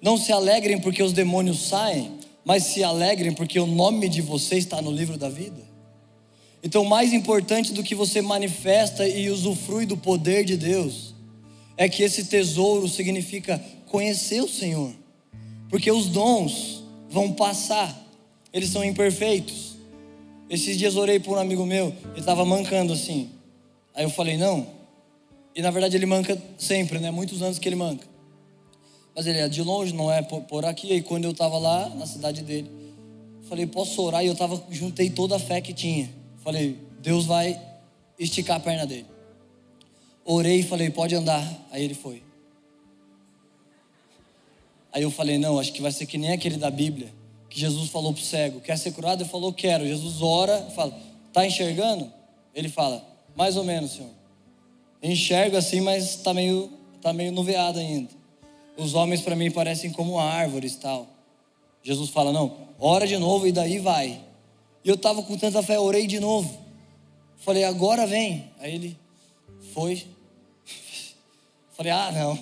Não 0.00 0.16
se 0.16 0.32
alegrem 0.32 0.80
porque 0.80 1.02
os 1.02 1.12
demônios 1.12 1.60
saem, 1.60 2.12
mas 2.44 2.64
se 2.64 2.82
alegrem 2.82 3.32
porque 3.32 3.58
o 3.58 3.66
nome 3.66 4.08
de 4.08 4.22
vocês 4.22 4.64
está 4.64 4.80
no 4.80 4.90
livro 4.90 5.18
da 5.18 5.28
vida. 5.28 5.66
Então, 6.62 6.84
mais 6.84 7.12
importante 7.12 7.72
do 7.72 7.82
que 7.82 7.94
você 7.94 8.20
manifesta 8.20 9.06
e 9.06 9.30
usufrui 9.30 9.86
do 9.86 9.96
poder 9.96 10.44
de 10.44 10.56
Deus, 10.56 11.14
é 11.76 11.88
que 11.88 12.02
esse 12.02 12.24
tesouro 12.24 12.88
significa 12.88 13.62
conhecer 13.86 14.42
o 14.42 14.48
Senhor, 14.48 14.92
porque 15.70 15.90
os 15.90 16.06
dons 16.06 16.77
vão 17.08 17.32
passar, 17.32 17.96
eles 18.52 18.70
são 18.70 18.84
imperfeitos. 18.84 19.76
Esses 20.48 20.78
dias 20.78 20.96
orei 20.96 21.20
por 21.20 21.36
um 21.36 21.40
amigo 21.40 21.64
meu, 21.66 21.88
ele 22.10 22.20
estava 22.20 22.44
mancando 22.44 22.92
assim. 22.92 23.30
Aí 23.94 24.04
eu 24.04 24.10
falei, 24.10 24.36
não. 24.36 24.66
E 25.54 25.60
na 25.60 25.70
verdade 25.70 25.96
ele 25.96 26.06
manca 26.06 26.40
sempre, 26.56 26.98
né? 26.98 27.10
Muitos 27.10 27.42
anos 27.42 27.58
que 27.58 27.68
ele 27.68 27.76
manca. 27.76 28.06
Mas 29.14 29.26
ele 29.26 29.38
é 29.38 29.48
de 29.48 29.62
longe, 29.62 29.92
não 29.92 30.12
é 30.12 30.22
por 30.22 30.64
aqui. 30.64 30.92
E 30.92 31.02
quando 31.02 31.24
eu 31.24 31.32
estava 31.32 31.58
lá 31.58 31.88
na 31.90 32.06
cidade 32.06 32.42
dele, 32.42 32.70
falei, 33.48 33.66
posso 33.66 34.00
orar? 34.00 34.22
E 34.24 34.28
eu 34.28 34.34
tava, 34.36 34.62
juntei 34.70 35.10
toda 35.10 35.36
a 35.36 35.38
fé 35.38 35.60
que 35.60 35.72
tinha. 35.72 36.08
Falei, 36.44 36.78
Deus 37.00 37.26
vai 37.26 37.60
esticar 38.18 38.58
a 38.58 38.60
perna 38.60 38.86
dele. 38.86 39.06
Orei 40.24 40.60
e 40.60 40.62
falei, 40.62 40.90
pode 40.90 41.14
andar. 41.14 41.44
Aí 41.70 41.82
ele 41.82 41.94
foi. 41.94 42.22
Aí 44.92 45.02
eu 45.02 45.10
falei, 45.10 45.38
não, 45.38 45.58
acho 45.58 45.72
que 45.72 45.82
vai 45.82 45.92
ser 45.92 46.06
que 46.06 46.16
nem 46.16 46.32
aquele 46.32 46.56
da 46.56 46.70
Bíblia, 46.70 47.12
que 47.48 47.60
Jesus 47.60 47.90
falou 47.90 48.12
para 48.12 48.22
o 48.22 48.24
cego, 48.24 48.60
quer 48.60 48.76
ser 48.76 48.92
curado? 48.92 49.22
Ele 49.22 49.30
falou, 49.30 49.52
quero. 49.52 49.86
Jesus 49.86 50.22
ora, 50.22 50.60
fala, 50.74 50.98
tá 51.32 51.46
enxergando? 51.46 52.10
Ele 52.54 52.68
fala, 52.68 53.04
mais 53.36 53.56
ou 53.56 53.64
menos, 53.64 53.92
Senhor. 53.92 54.10
Enxergo 55.02 55.56
assim, 55.56 55.80
mas 55.80 56.16
está 56.16 56.34
meio, 56.34 56.70
tá 57.00 57.12
meio 57.12 57.32
nuveado 57.32 57.78
ainda. 57.78 58.10
Os 58.76 58.94
homens 58.94 59.20
para 59.20 59.36
mim 59.36 59.50
parecem 59.50 59.90
como 59.90 60.18
árvores 60.18 60.76
tal. 60.76 61.06
Jesus 61.82 62.10
fala, 62.10 62.32
não, 62.32 62.56
ora 62.78 63.06
de 63.06 63.16
novo 63.16 63.46
e 63.46 63.52
daí 63.52 63.78
vai. 63.78 64.20
E 64.84 64.88
eu 64.88 64.94
estava 64.94 65.22
com 65.22 65.36
tanta 65.36 65.62
fé, 65.62 65.78
orei 65.78 66.06
de 66.06 66.18
novo. 66.18 66.58
Falei, 67.38 67.64
agora 67.64 68.06
vem. 68.06 68.50
Aí 68.58 68.74
ele 68.74 68.98
foi. 69.72 70.06
Falei, 71.76 71.92
ah, 71.92 72.10
não. 72.12 72.38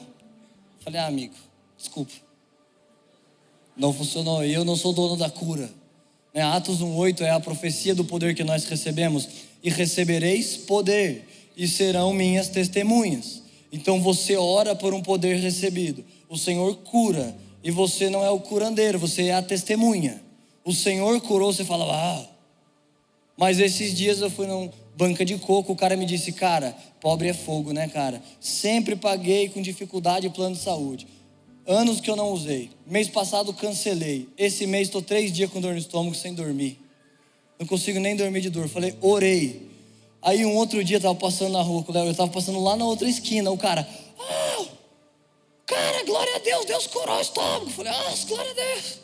Falei, 0.80 1.00
ah, 1.00 1.06
amigo, 1.06 1.34
desculpa. 1.76 2.25
Não 3.76 3.92
funcionou. 3.92 4.44
E 4.44 4.52
eu 4.52 4.64
não 4.64 4.76
sou 4.76 4.92
dono 4.92 5.16
da 5.16 5.28
cura. 5.28 5.70
Né? 6.34 6.42
Atos 6.42 6.80
1,8 6.80 7.20
é 7.22 7.30
a 7.30 7.40
profecia 7.40 7.94
do 7.94 8.04
poder 8.04 8.34
que 8.34 8.44
nós 8.44 8.64
recebemos. 8.64 9.28
E 9.62 9.70
recebereis 9.70 10.56
poder, 10.56 11.26
e 11.56 11.66
serão 11.66 12.12
minhas 12.12 12.48
testemunhas. 12.48 13.42
Então 13.72 14.00
você 14.00 14.36
ora 14.36 14.74
por 14.74 14.94
um 14.94 15.02
poder 15.02 15.36
recebido. 15.36 16.04
O 16.28 16.38
Senhor 16.38 16.76
cura, 16.76 17.36
e 17.62 17.70
você 17.70 18.08
não 18.08 18.24
é 18.24 18.30
o 18.30 18.40
curandeiro, 18.40 18.98
você 18.98 19.24
é 19.24 19.34
a 19.34 19.42
testemunha 19.42 20.26
o 20.66 20.74
Senhor 20.74 21.20
curou, 21.20 21.52
você 21.52 21.64
fala, 21.64 21.86
ah. 21.94 22.26
Mas 23.36 23.60
esses 23.60 23.94
dias 23.94 24.20
eu 24.20 24.28
fui 24.28 24.48
numa 24.48 24.68
banca 24.96 25.24
de 25.24 25.38
coco, 25.38 25.72
o 25.72 25.76
cara 25.76 25.96
me 25.96 26.04
disse, 26.04 26.32
cara, 26.32 26.76
pobre 27.00 27.28
é 27.28 27.32
fogo, 27.32 27.72
né, 27.72 27.86
cara? 27.86 28.20
Sempre 28.40 28.96
paguei 28.96 29.48
com 29.48 29.62
dificuldade 29.62 30.28
plano 30.30 30.56
de 30.56 30.62
saúde. 30.62 31.06
Anos 31.66 32.00
que 32.00 32.08
eu 32.08 32.14
não 32.14 32.30
usei. 32.30 32.70
Mês 32.86 33.08
passado 33.08 33.52
cancelei. 33.52 34.28
Esse 34.38 34.66
mês 34.66 34.88
estou 34.88 35.02
três 35.02 35.32
dias 35.32 35.50
com 35.50 35.60
dor 35.60 35.72
no 35.72 35.78
estômago 35.78 36.14
sem 36.14 36.32
dormir. 36.32 36.78
Não 37.58 37.66
consigo 37.66 37.98
nem 37.98 38.14
dormir 38.14 38.40
de 38.40 38.50
dor. 38.50 38.68
Falei, 38.68 38.94
orei. 39.00 39.68
Aí 40.22 40.44
um 40.44 40.54
outro 40.54 40.82
dia 40.84 40.98
estava 40.98 41.14
passando 41.14 41.52
na 41.52 41.62
rua 41.62 41.82
com 41.82 41.90
o 41.90 41.94
Léo, 41.94 42.06
eu 42.06 42.10
estava 42.12 42.30
passando 42.30 42.62
lá 42.62 42.76
na 42.76 42.84
outra 42.84 43.08
esquina. 43.08 43.50
O 43.50 43.58
cara, 43.58 43.88
ah, 44.18 44.64
cara, 45.66 46.04
glória 46.04 46.36
a 46.36 46.38
Deus, 46.38 46.66
Deus 46.66 46.86
curou 46.86 47.16
o 47.16 47.20
estômago. 47.20 47.70
Falei, 47.70 47.92
ah, 47.92 48.14
glória 48.28 48.50
a 48.50 48.54
Deus. 48.54 48.98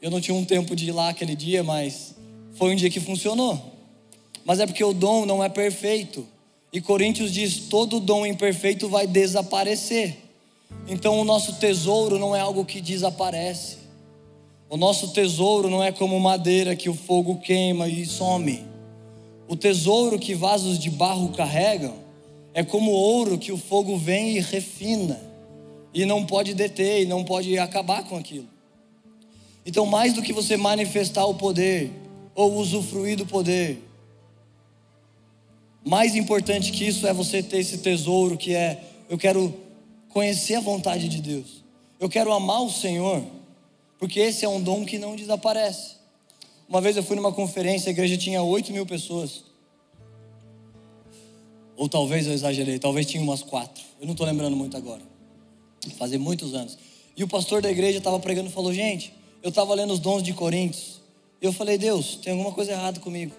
Eu 0.00 0.10
não 0.10 0.20
tinha 0.20 0.34
um 0.34 0.44
tempo 0.44 0.76
de 0.76 0.88
ir 0.88 0.92
lá 0.92 1.08
aquele 1.08 1.34
dia, 1.34 1.62
mas 1.62 2.14
foi 2.54 2.72
um 2.72 2.76
dia 2.76 2.90
que 2.90 3.00
funcionou. 3.00 3.72
Mas 4.44 4.60
é 4.60 4.66
porque 4.66 4.84
o 4.84 4.92
dom 4.92 5.24
não 5.24 5.42
é 5.42 5.48
perfeito. 5.48 6.26
E 6.72 6.80
Coríntios 6.80 7.32
diz: 7.32 7.68
todo 7.68 7.98
dom 7.98 8.26
imperfeito 8.26 8.88
vai 8.88 9.06
desaparecer. 9.06 10.25
Então 10.88 11.18
o 11.20 11.24
nosso 11.24 11.54
tesouro 11.54 12.18
não 12.18 12.34
é 12.34 12.40
algo 12.40 12.64
que 12.64 12.80
desaparece. 12.80 13.78
O 14.68 14.76
nosso 14.76 15.08
tesouro 15.12 15.70
não 15.70 15.82
é 15.82 15.92
como 15.92 16.18
madeira 16.18 16.74
que 16.74 16.88
o 16.88 16.94
fogo 16.94 17.38
queima 17.38 17.88
e 17.88 18.04
some. 18.04 18.64
O 19.48 19.56
tesouro 19.56 20.18
que 20.18 20.34
vasos 20.34 20.78
de 20.78 20.90
barro 20.90 21.28
carregam 21.30 21.94
é 22.52 22.64
como 22.64 22.90
ouro 22.90 23.38
que 23.38 23.52
o 23.52 23.58
fogo 23.58 23.96
vem 23.96 24.36
e 24.36 24.40
refina 24.40 25.20
e 25.92 26.04
não 26.04 26.26
pode 26.26 26.52
deter 26.54 27.02
e 27.02 27.06
não 27.06 27.22
pode 27.22 27.58
acabar 27.58 28.02
com 28.04 28.16
aquilo. 28.16 28.48
Então, 29.64 29.86
mais 29.86 30.12
do 30.12 30.22
que 30.22 30.32
você 30.32 30.56
manifestar 30.56 31.26
o 31.26 31.34
poder 31.34 31.90
ou 32.34 32.54
usufruir 32.56 33.16
do 33.16 33.26
poder, 33.26 33.82
mais 35.84 36.14
importante 36.14 36.72
que 36.72 36.86
isso 36.86 37.06
é 37.06 37.12
você 37.12 37.42
ter 37.42 37.58
esse 37.58 37.78
tesouro 37.78 38.36
que 38.36 38.54
é 38.54 38.82
eu 39.08 39.16
quero 39.16 39.54
conhecer 40.16 40.54
a 40.54 40.60
vontade 40.60 41.10
de 41.10 41.20
Deus. 41.20 41.62
Eu 42.00 42.08
quero 42.08 42.32
amar 42.32 42.62
o 42.62 42.70
Senhor, 42.70 43.22
porque 43.98 44.18
esse 44.18 44.46
é 44.46 44.48
um 44.48 44.62
dom 44.62 44.82
que 44.82 44.98
não 44.98 45.14
desaparece. 45.14 45.96
Uma 46.66 46.80
vez 46.80 46.96
eu 46.96 47.02
fui 47.02 47.16
numa 47.16 47.32
conferência, 47.32 47.90
a 47.90 47.92
igreja 47.92 48.16
tinha 48.16 48.42
8 48.42 48.72
mil 48.72 48.86
pessoas. 48.86 49.44
Ou 51.76 51.86
talvez 51.86 52.26
eu 52.26 52.32
exagerei, 52.32 52.78
talvez 52.78 53.04
tinha 53.04 53.22
umas 53.22 53.42
quatro. 53.42 53.84
Eu 54.00 54.06
não 54.06 54.12
estou 54.12 54.26
lembrando 54.26 54.56
muito 54.56 54.74
agora. 54.74 55.02
Fazia 55.98 56.18
muitos 56.18 56.54
anos. 56.54 56.78
E 57.14 57.22
o 57.22 57.28
pastor 57.28 57.60
da 57.60 57.70
igreja 57.70 57.98
estava 57.98 58.18
pregando 58.18 58.48
e 58.48 58.52
falou: 58.52 58.72
Gente, 58.72 59.12
eu 59.42 59.50
estava 59.50 59.74
lendo 59.74 59.92
os 59.92 60.00
dons 60.00 60.22
de 60.22 60.32
Coríntios. 60.32 60.98
Eu 61.42 61.52
falei: 61.52 61.76
Deus, 61.76 62.16
tem 62.16 62.32
alguma 62.32 62.52
coisa 62.52 62.72
errada 62.72 62.98
comigo. 63.00 63.34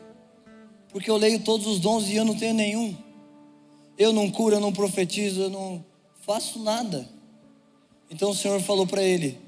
Porque 0.91 1.09
eu 1.09 1.17
leio 1.17 1.39
todos 1.39 1.65
os 1.65 1.79
dons 1.79 2.07
e 2.07 2.15
eu 2.15 2.23
não 2.23 2.35
tenho 2.35 2.53
nenhum. 2.53 2.95
Eu 3.97 4.13
não 4.13 4.29
curo, 4.29 4.57
eu 4.57 4.59
não 4.59 4.71
profetizo, 4.71 5.41
eu 5.41 5.49
não 5.49 5.83
faço 6.27 6.59
nada. 6.59 7.07
Então 8.11 8.31
o 8.31 8.35
Senhor 8.35 8.61
falou 8.61 8.85
para 8.85 9.01
ele: 9.01 9.39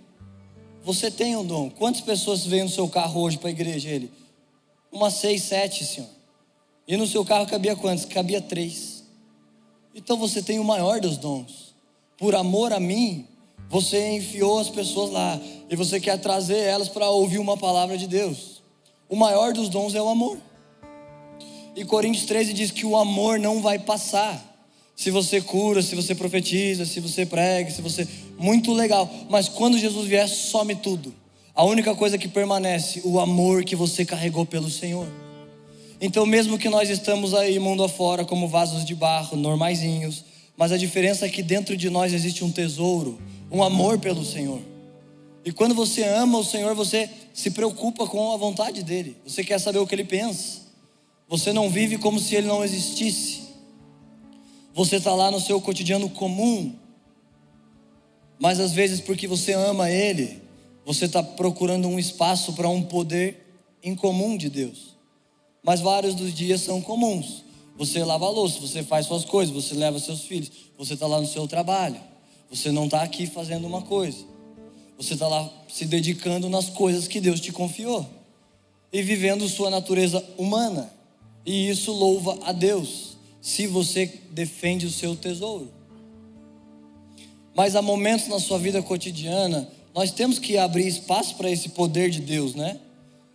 Você 0.84 1.12
tem 1.12 1.36
um 1.36 1.46
dom. 1.46 1.70
Quantas 1.70 2.00
pessoas 2.00 2.46
vêm 2.46 2.64
no 2.64 2.70
seu 2.70 2.88
carro 2.88 3.22
hoje 3.22 3.38
para 3.38 3.50
a 3.50 3.52
igreja? 3.52 3.90
Ele: 3.90 4.10
Umas 4.90 5.16
seis, 5.16 5.44
sete, 5.44 5.84
Senhor. 5.84 6.10
E 6.88 6.96
no 6.96 7.06
seu 7.06 7.24
carro 7.26 7.46
cabia 7.46 7.76
quantos? 7.76 8.06
Cabia 8.06 8.42
três. 8.42 9.04
Então 9.94 10.18
você 10.18 10.42
tem 10.42 10.58
o 10.58 10.64
maior 10.64 11.02
dos 11.02 11.18
dons. 11.18 11.76
Por 12.18 12.34
amor 12.34 12.72
a 12.72 12.80
mim, 12.80 13.28
você 13.70 14.16
enfiou 14.16 14.60
as 14.60 14.70
pessoas 14.70 15.12
lá 15.12 15.40
e 15.70 15.76
você 15.76 16.00
quer 16.00 16.18
trazer 16.20 16.58
elas 16.58 16.90
para 16.90 17.10
ouvir 17.10 17.38
uma 17.38 17.58
palavra 17.58 17.98
de 17.98 18.08
Deus. 18.08 18.62
O 19.08 19.16
maior 19.16 19.54
dos 19.54 19.70
dons 19.70 19.94
é 19.94 20.02
o 20.02 20.08
amor. 20.08 20.38
E 21.76 21.86
Coríntios 21.86 22.26
13 22.26 22.54
diz 22.54 22.72
que 22.72 22.86
o 22.86 22.98
amor 22.98 23.38
não 23.38 23.62
vai 23.62 23.78
passar. 23.78 24.49
Se 25.00 25.12
você 25.12 25.40
cura, 25.40 25.82
se 25.82 25.96
você 25.96 26.14
profetiza, 26.14 26.86
se 26.86 27.00
você 27.00 27.26
prega, 27.26 27.72
se 27.72 27.82
você. 27.82 28.06
Muito 28.38 28.74
legal. 28.74 29.10
Mas 29.30 29.48
quando 29.48 29.78
Jesus 29.78 30.06
vier, 30.06 30.28
some 30.28 30.76
tudo. 30.76 31.16
A 31.56 31.64
única 31.64 31.96
coisa 31.96 32.18
que 32.18 32.28
permanece, 32.28 33.00
o 33.06 33.18
amor 33.18 33.64
que 33.64 33.78
você 33.78 34.04
carregou 34.04 34.46
pelo 34.46 34.70
Senhor. 34.70 35.08
Então, 36.02 36.26
mesmo 36.26 36.58
que 36.58 36.68
nós 36.68 36.90
estamos 36.90 37.34
aí 37.34 37.58
mundo 37.60 37.82
afora 37.82 38.26
como 38.26 38.50
vasos 38.50 38.84
de 38.84 38.94
barro, 38.94 39.38
normaisinhos, 39.38 40.26
mas 40.58 40.74
a 40.74 40.78
diferença 40.78 41.26
é 41.26 41.30
que 41.30 41.42
dentro 41.42 41.78
de 41.78 41.90
nós 41.90 42.12
existe 42.12 42.44
um 42.44 42.52
tesouro, 42.52 43.18
um 43.50 43.64
amor 43.64 44.00
pelo 44.00 44.26
Senhor. 44.26 44.60
E 45.46 45.54
quando 45.54 45.74
você 45.74 46.04
ama 46.04 46.40
o 46.40 46.44
Senhor, 46.44 46.76
você 46.76 47.10
se 47.34 47.52
preocupa 47.52 48.06
com 48.06 48.34
a 48.34 48.38
vontade 48.38 48.84
dele. 48.84 49.16
Você 49.26 49.46
quer 49.46 49.62
saber 49.62 49.80
o 49.80 49.88
que 49.88 49.96
ele 49.96 50.04
pensa. 50.04 50.60
Você 51.30 51.54
não 51.54 51.70
vive 51.70 51.98
como 51.98 52.20
se 52.20 52.36
ele 52.36 52.48
não 52.48 52.66
existisse. 52.66 53.39
Você 54.80 54.96
está 54.98 55.14
lá 55.14 55.30
no 55.32 55.40
seu 55.40 55.60
cotidiano 55.62 56.10
comum. 56.10 56.76
Mas 58.40 58.60
às 58.60 58.72
vezes, 58.72 59.02
porque 59.02 59.28
você 59.28 59.54
ama 59.54 59.90
ele, 59.90 60.42
você 60.86 61.06
está 61.06 61.22
procurando 61.22 61.88
um 61.88 62.00
espaço 62.00 62.54
para 62.54 62.70
um 62.70 62.82
poder 62.82 63.46
incomum 63.84 64.38
de 64.38 64.50
Deus 64.50 65.00
mas 65.64 65.82
vários 65.82 66.16
dos 66.16 66.34
dias 66.34 66.62
são 66.62 66.82
comuns. 66.82 67.44
Você 67.78 68.04
lava 68.04 68.26
a 68.26 68.30
louça, 68.30 68.60
você 68.60 68.84
faz 68.84 69.06
suas 69.06 69.24
coisas, 69.24 69.54
você 69.54 69.74
leva 69.74 70.00
seus 70.00 70.22
filhos, 70.22 70.52
você 70.78 70.96
está 70.96 71.08
lá 71.08 71.20
no 71.20 71.28
seu 71.28 71.48
trabalho, 71.48 72.00
você 72.50 72.72
não 72.72 72.86
está 72.86 73.04
aqui 73.04 73.26
fazendo 73.26 73.66
uma 73.66 73.82
coisa, 73.82 74.26
você 74.98 75.14
está 75.14 75.28
lá 75.28 75.50
se 75.70 75.86
dedicando 75.86 76.50
nas 76.50 76.70
coisas 76.70 77.08
que 77.08 77.22
Deus 77.22 77.40
te 77.40 77.52
confiou 77.52 78.06
e 78.92 79.02
vivendo 79.02 79.48
sua 79.48 79.70
natureza 79.70 80.26
humana, 80.38 80.92
e 81.46 81.70
isso 81.70 81.92
louva 81.92 82.38
a 82.44 82.52
Deus, 82.52 83.09
se 83.42 83.68
você 83.68 84.12
defende 84.32 84.86
o 84.86 84.92
seu 84.92 85.16
tesouro. 85.16 85.72
Mas 87.56 87.76
há 87.76 87.82
momentos 87.82 88.28
na 88.28 88.40
sua 88.40 88.58
vida 88.58 88.82
cotidiana, 88.82 89.68
nós 89.94 90.12
temos 90.12 90.40
que 90.40 90.58
abrir 90.58 90.88
espaço 90.88 91.36
para 91.36 91.50
esse 91.50 91.70
poder 91.70 92.10
de 92.10 92.22
Deus, 92.22 92.56
né? 92.56 92.80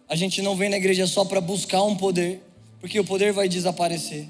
A 0.08 0.16
gente 0.16 0.40
não 0.42 0.56
vem 0.56 0.68
na 0.68 0.76
igreja 0.76 1.06
só 1.06 1.24
para 1.24 1.40
buscar 1.40 1.82
um 1.82 1.96
poder, 1.96 2.42
porque 2.80 3.00
o 3.00 3.04
poder 3.04 3.32
vai 3.32 3.48
desaparecer. 3.48 4.26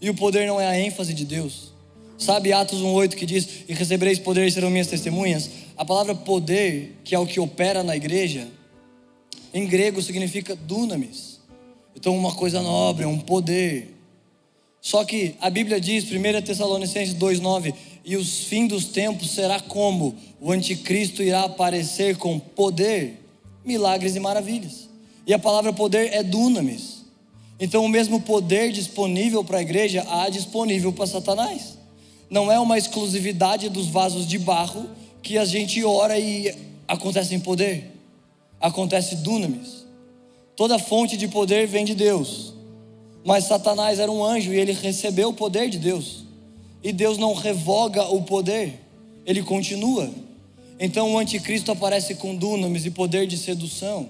E 0.00 0.08
o 0.08 0.14
poder 0.14 0.46
não 0.46 0.60
é 0.60 0.66
a 0.66 0.78
ênfase 0.78 1.12
de 1.12 1.24
Deus. 1.24 1.72
Sabe 2.18 2.52
Atos 2.52 2.80
1:8 2.80 3.14
que 3.14 3.26
diz: 3.26 3.64
"E 3.68 3.74
recebereis 3.74 4.18
poder 4.18 4.46
e 4.46 4.50
serão 4.50 4.70
minhas 4.70 4.86
testemunhas"? 4.86 5.50
A 5.76 5.84
palavra 5.84 6.14
poder, 6.14 6.98
que 7.04 7.14
é 7.14 7.18
o 7.18 7.26
que 7.26 7.38
opera 7.38 7.82
na 7.82 7.94
igreja, 7.94 8.48
em 9.52 9.66
grego 9.66 10.00
significa 10.00 10.56
dunamis. 10.56 11.40
Então 11.94 12.16
uma 12.16 12.34
coisa 12.34 12.62
nobre, 12.62 13.04
um 13.04 13.18
poder. 13.18 13.95
Só 14.86 15.04
que 15.04 15.34
a 15.40 15.50
Bíblia 15.50 15.80
diz, 15.80 16.04
1 16.04 16.42
Tessalonicenses 16.42 17.12
2:9, 17.12 17.74
e 18.04 18.16
os 18.16 18.44
fim 18.44 18.68
dos 18.68 18.84
tempos 18.84 19.32
será 19.32 19.58
como 19.58 20.14
o 20.40 20.52
anticristo 20.52 21.24
irá 21.24 21.42
aparecer 21.42 22.16
com 22.18 22.38
poder, 22.38 23.20
milagres 23.64 24.14
e 24.14 24.20
maravilhas. 24.20 24.88
E 25.26 25.34
a 25.34 25.40
palavra 25.40 25.72
poder 25.72 26.12
é 26.12 26.22
dunamis. 26.22 27.04
Então, 27.58 27.84
o 27.84 27.88
mesmo 27.88 28.20
poder 28.20 28.70
disponível 28.70 29.42
para 29.42 29.58
a 29.58 29.60
igreja 29.60 30.06
há 30.08 30.28
disponível 30.28 30.92
para 30.92 31.08
Satanás. 31.08 31.76
Não 32.30 32.52
é 32.52 32.60
uma 32.60 32.78
exclusividade 32.78 33.68
dos 33.68 33.88
vasos 33.88 34.24
de 34.24 34.38
barro 34.38 34.88
que 35.20 35.36
a 35.36 35.44
gente 35.44 35.84
ora 35.84 36.16
e 36.16 36.54
acontece 36.86 37.34
em 37.34 37.40
poder. 37.40 37.90
Acontece 38.60 39.16
dunamis. 39.16 39.84
Toda 40.54 40.78
fonte 40.78 41.16
de 41.16 41.26
poder 41.26 41.66
vem 41.66 41.84
de 41.84 41.96
Deus. 41.96 42.55
Mas 43.26 43.46
Satanás 43.46 43.98
era 43.98 44.10
um 44.10 44.24
anjo 44.24 44.54
e 44.54 44.56
ele 44.56 44.70
recebeu 44.70 45.30
o 45.30 45.34
poder 45.34 45.68
de 45.68 45.80
Deus. 45.80 46.24
E 46.80 46.92
Deus 46.92 47.18
não 47.18 47.34
revoga 47.34 48.04
o 48.04 48.22
poder, 48.22 48.80
ele 49.26 49.42
continua. 49.42 50.08
Então 50.78 51.12
o 51.12 51.18
anticristo 51.18 51.72
aparece 51.72 52.14
com 52.14 52.36
dunamis 52.36 52.86
e 52.86 52.90
poder 52.90 53.26
de 53.26 53.36
sedução 53.36 54.08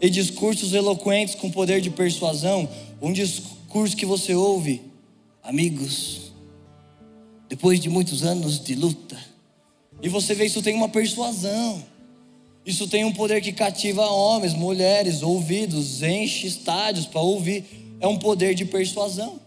e 0.00 0.08
discursos 0.08 0.72
eloquentes 0.72 1.34
com 1.34 1.50
poder 1.50 1.80
de 1.80 1.90
persuasão, 1.90 2.68
um 3.02 3.12
discurso 3.12 3.96
que 3.96 4.06
você 4.06 4.32
ouve, 4.32 4.80
amigos, 5.42 6.30
depois 7.48 7.80
de 7.80 7.88
muitos 7.88 8.22
anos 8.22 8.62
de 8.62 8.76
luta, 8.76 9.18
e 10.02 10.08
você 10.08 10.34
vê 10.34 10.44
isso 10.44 10.62
tem 10.62 10.74
uma 10.74 10.88
persuasão, 10.88 11.82
isso 12.64 12.86
tem 12.86 13.06
um 13.06 13.12
poder 13.12 13.40
que 13.40 13.52
cativa 13.52 14.06
homens, 14.06 14.52
mulheres, 14.52 15.22
ouvidos, 15.22 16.02
enche 16.02 16.46
estádios 16.46 17.06
para 17.06 17.22
ouvir, 17.22 17.85
é 18.00 18.06
um 18.06 18.18
poder 18.18 18.54
de 18.54 18.64
persuasão. 18.64 19.40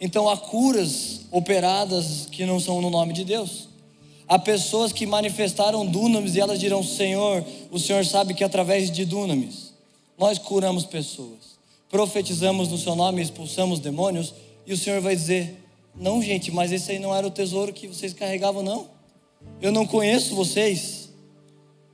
Então 0.00 0.28
há 0.28 0.36
curas 0.36 1.22
operadas 1.30 2.26
que 2.30 2.46
não 2.46 2.60
são 2.60 2.80
no 2.80 2.90
nome 2.90 3.12
de 3.12 3.24
Deus. 3.24 3.68
Há 4.28 4.38
pessoas 4.38 4.92
que 4.92 5.06
manifestaram 5.06 5.86
dunamis 5.86 6.34
e 6.34 6.40
elas 6.40 6.60
dirão: 6.60 6.82
Senhor, 6.82 7.44
o 7.70 7.78
Senhor 7.78 8.04
sabe 8.04 8.34
que 8.34 8.44
através 8.44 8.90
de 8.90 9.04
dunamis 9.04 9.72
nós 10.18 10.38
curamos 10.38 10.84
pessoas, 10.84 11.58
profetizamos 11.88 12.68
no 12.68 12.76
Seu 12.76 12.94
nome, 12.94 13.22
expulsamos 13.22 13.80
demônios, 13.80 14.34
e 14.66 14.72
o 14.72 14.76
Senhor 14.76 15.00
vai 15.00 15.16
dizer: 15.16 15.56
Não, 15.96 16.22
gente, 16.22 16.50
mas 16.52 16.70
esse 16.70 16.92
aí 16.92 16.98
não 16.98 17.14
era 17.14 17.26
o 17.26 17.30
tesouro 17.30 17.72
que 17.72 17.88
vocês 17.88 18.12
carregavam, 18.12 18.62
não. 18.62 18.86
Eu 19.62 19.72
não 19.72 19.86
conheço 19.86 20.34
vocês. 20.34 21.08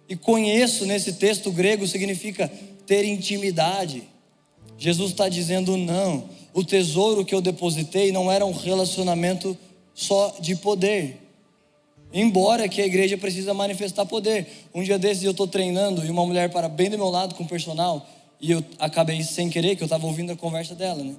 E 0.09 0.17
conheço 0.17 0.85
nesse 0.85 1.15
texto 1.15 1.51
grego 1.51 1.87
significa 1.87 2.51
ter 2.87 3.05
intimidade. 3.05 4.03
Jesus 4.77 5.11
está 5.11 5.29
dizendo: 5.29 5.77
não, 5.77 6.29
o 6.53 6.64
tesouro 6.64 7.25
que 7.25 7.35
eu 7.35 7.41
depositei 7.41 8.12
não 8.12 8.31
era 8.31 8.45
um 8.45 8.53
relacionamento 8.53 9.57
só 9.95 10.35
de 10.41 10.57
poder, 10.57 11.25
Embora 12.16 12.68
que 12.68 12.81
a 12.81 12.87
igreja 12.87 13.18
precisa 13.18 13.53
manifestar 13.53 14.07
poder. 14.07 14.47
Um 14.72 14.85
dia 14.85 14.97
desses 14.97 15.25
eu 15.25 15.33
estou 15.33 15.49
treinando 15.49 16.07
e 16.07 16.11
uma 16.11 16.25
mulher 16.25 16.49
para 16.49 16.68
bem 16.68 16.89
do 16.89 16.97
meu 16.97 17.11
lado 17.11 17.35
com 17.35 17.43
o 17.43 17.49
personal 17.49 18.09
e 18.41 18.53
eu 18.53 18.64
acabei 18.79 19.20
sem 19.25 19.51
querer 19.51 19.75
que 19.75 19.83
eu 19.83 19.87
estava 19.87 20.07
ouvindo 20.07 20.31
a 20.31 20.37
conversa 20.37 20.77
dela, 20.77 21.03
né? 21.03 21.16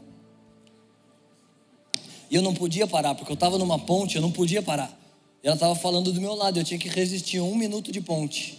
E 2.32 2.36
eu 2.36 2.42
não 2.42 2.54
podia 2.54 2.88
parar 2.88 3.14
porque 3.14 3.30
eu 3.30 3.36
estava 3.36 3.58
numa 3.58 3.78
ponte, 3.78 4.16
eu 4.16 4.22
não 4.22 4.32
podia 4.32 4.62
parar. 4.62 4.98
E 5.44 5.48
ela 5.48 5.56
estava 5.56 5.76
falando 5.76 6.14
do 6.14 6.22
meu 6.22 6.34
lado, 6.34 6.60
eu 6.60 6.64
tinha 6.64 6.80
que 6.80 6.88
resistir 6.88 7.42
um 7.42 7.56
minuto 7.56 7.92
de 7.92 8.00
ponte. 8.00 8.58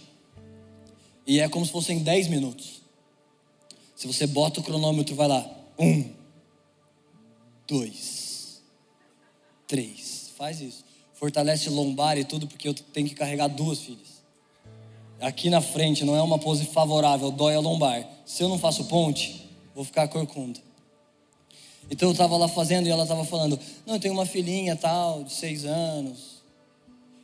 E 1.25 1.39
é 1.39 1.49
como 1.49 1.65
se 1.65 1.71
fossem 1.71 2.03
dez 2.03 2.27
minutos. 2.27 2.76
Se 3.97 4.05
você 4.05 4.27
bota 4.27 4.59
o 4.59 4.63
cronômetro, 4.63 5.15
vai 5.15 5.27
lá. 5.27 5.43
Um, 5.79 6.07
dois, 7.67 8.61
três. 9.67 10.31
Faz 10.37 10.61
isso. 10.61 10.85
Fortalece 11.15 11.67
lombar 11.67 12.15
e 12.15 12.23
tudo, 12.23 12.45
porque 12.47 12.67
eu 12.67 12.75
tenho 12.75 13.09
que 13.09 13.15
carregar 13.15 13.47
duas 13.47 13.79
filhas. 13.79 14.21
Aqui 15.19 15.49
na 15.49 15.61
frente 15.61 16.05
não 16.05 16.15
é 16.15 16.21
uma 16.21 16.37
pose 16.37 16.65
favorável, 16.65 17.31
dói 17.31 17.55
a 17.55 17.59
lombar. 17.59 18.07
Se 18.23 18.43
eu 18.43 18.49
não 18.49 18.59
faço 18.59 18.85
ponte, 18.85 19.49
vou 19.73 19.83
ficar 19.83 20.07
corcunda. 20.07 20.59
Então 21.89 22.09
eu 22.09 22.11
estava 22.11 22.37
lá 22.37 22.47
fazendo 22.47 22.85
e 22.85 22.91
ela 22.91 23.01
estava 23.01 23.25
falando: 23.25 23.59
Não, 23.83 23.95
eu 23.95 23.99
tenho 23.99 24.13
uma 24.13 24.27
filhinha 24.27 24.75
tal, 24.75 25.23
de 25.23 25.33
seis 25.33 25.65
anos. 25.65 26.43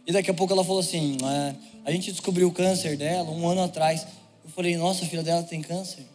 E 0.08 0.12
daqui 0.12 0.32
a 0.32 0.34
pouco 0.34 0.52
ela 0.52 0.64
falou 0.64 0.80
assim: 0.80 1.18
é, 1.24 1.56
A 1.86 1.92
gente 1.92 2.12
descobriu 2.12 2.48
o 2.48 2.52
câncer 2.52 2.98
dela 2.98 3.30
um 3.30 3.48
ano 3.48 3.62
atrás. 3.62 4.08
Eu 4.44 4.50
falei: 4.50 4.76
Nossa, 4.76 5.06
a 5.06 5.08
filha 5.08 5.22
dela 5.22 5.44
tem 5.44 5.62
câncer. 5.62 6.12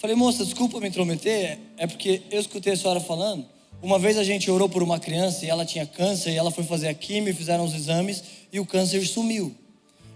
Falei, 0.00 0.16
moça, 0.16 0.46
desculpa 0.46 0.80
me 0.80 0.88
intrometer, 0.88 1.58
é 1.76 1.86
porque 1.86 2.22
eu 2.30 2.40
escutei 2.40 2.72
a 2.72 2.76
senhora 2.76 3.00
falando. 3.00 3.44
Uma 3.82 3.98
vez 3.98 4.16
a 4.16 4.24
gente 4.24 4.50
orou 4.50 4.66
por 4.66 4.82
uma 4.82 4.98
criança 4.98 5.44
e 5.44 5.50
ela 5.50 5.66
tinha 5.66 5.84
câncer, 5.84 6.30
e 6.30 6.38
ela 6.38 6.50
foi 6.50 6.64
fazer 6.64 6.88
a 6.88 6.94
quimio, 6.94 7.36
fizeram 7.36 7.66
os 7.66 7.74
exames 7.74 8.24
e 8.50 8.58
o 8.58 8.64
câncer 8.64 9.06
sumiu. 9.06 9.54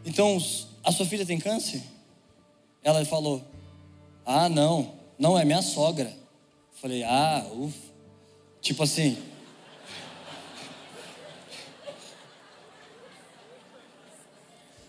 Então, 0.06 0.42
a 0.82 0.90
sua 0.90 1.04
filha 1.04 1.26
tem 1.26 1.38
câncer? 1.38 1.82
Ela 2.82 3.04
falou: 3.04 3.44
Ah, 4.24 4.48
não, 4.48 4.94
não 5.18 5.38
é 5.38 5.44
minha 5.44 5.60
sogra. 5.60 6.10
Falei: 6.80 7.02
Ah, 7.04 7.46
ufa. 7.52 7.76
Tipo 8.62 8.84
assim. 8.84 9.18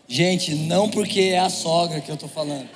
Gente, 0.07 0.55
não 0.55 0.89
porque 0.89 1.19
é 1.19 1.39
a 1.39 1.49
sogra 1.49 1.99
que 1.99 2.09
eu 2.09 2.15
tô 2.15 2.29
falando. 2.29 2.69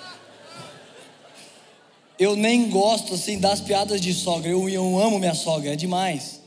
Eu 2.20 2.36
nem 2.36 2.70
gosto 2.70 3.14
assim 3.14 3.40
das 3.40 3.62
piadas 3.62 4.02
de 4.02 4.14
sogra. 4.14 4.52
Eu, 4.52 4.68
eu 4.68 5.00
amo 5.00 5.18
minha 5.18 5.34
sogra, 5.34 5.72
é 5.72 5.76
demais. 5.78 6.42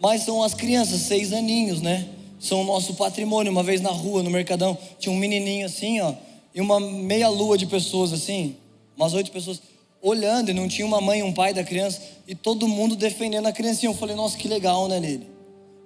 Mas 0.00 0.22
são 0.22 0.42
as 0.44 0.54
crianças, 0.54 1.00
seis 1.00 1.32
aninhos, 1.32 1.82
né? 1.82 2.08
São 2.38 2.62
o 2.62 2.64
nosso 2.64 2.94
patrimônio. 2.94 3.50
Uma 3.50 3.64
vez 3.64 3.80
na 3.80 3.90
rua, 3.90 4.22
no 4.22 4.30
Mercadão, 4.30 4.78
tinha 4.98 5.12
um 5.12 5.18
menininho 5.18 5.66
assim, 5.66 6.00
ó, 6.00 6.14
e 6.54 6.60
uma 6.60 6.78
meia 6.78 7.28
lua 7.28 7.58
de 7.58 7.66
pessoas 7.66 8.12
assim, 8.12 8.56
umas 8.96 9.12
oito 9.12 9.32
pessoas 9.32 9.60
olhando, 10.00 10.50
e 10.50 10.54
não 10.54 10.68
tinha 10.68 10.86
uma 10.86 11.00
mãe 11.00 11.22
um 11.22 11.32
pai 11.32 11.52
da 11.52 11.62
criança, 11.62 12.00
e 12.26 12.34
todo 12.34 12.66
mundo 12.68 12.94
defendendo 12.94 13.46
a 13.46 13.52
criancinha. 13.52 13.90
Eu 13.90 13.96
falei, 13.96 14.14
nossa, 14.14 14.38
que 14.38 14.46
legal, 14.46 14.86
né, 14.86 15.00
Lili? 15.00 15.26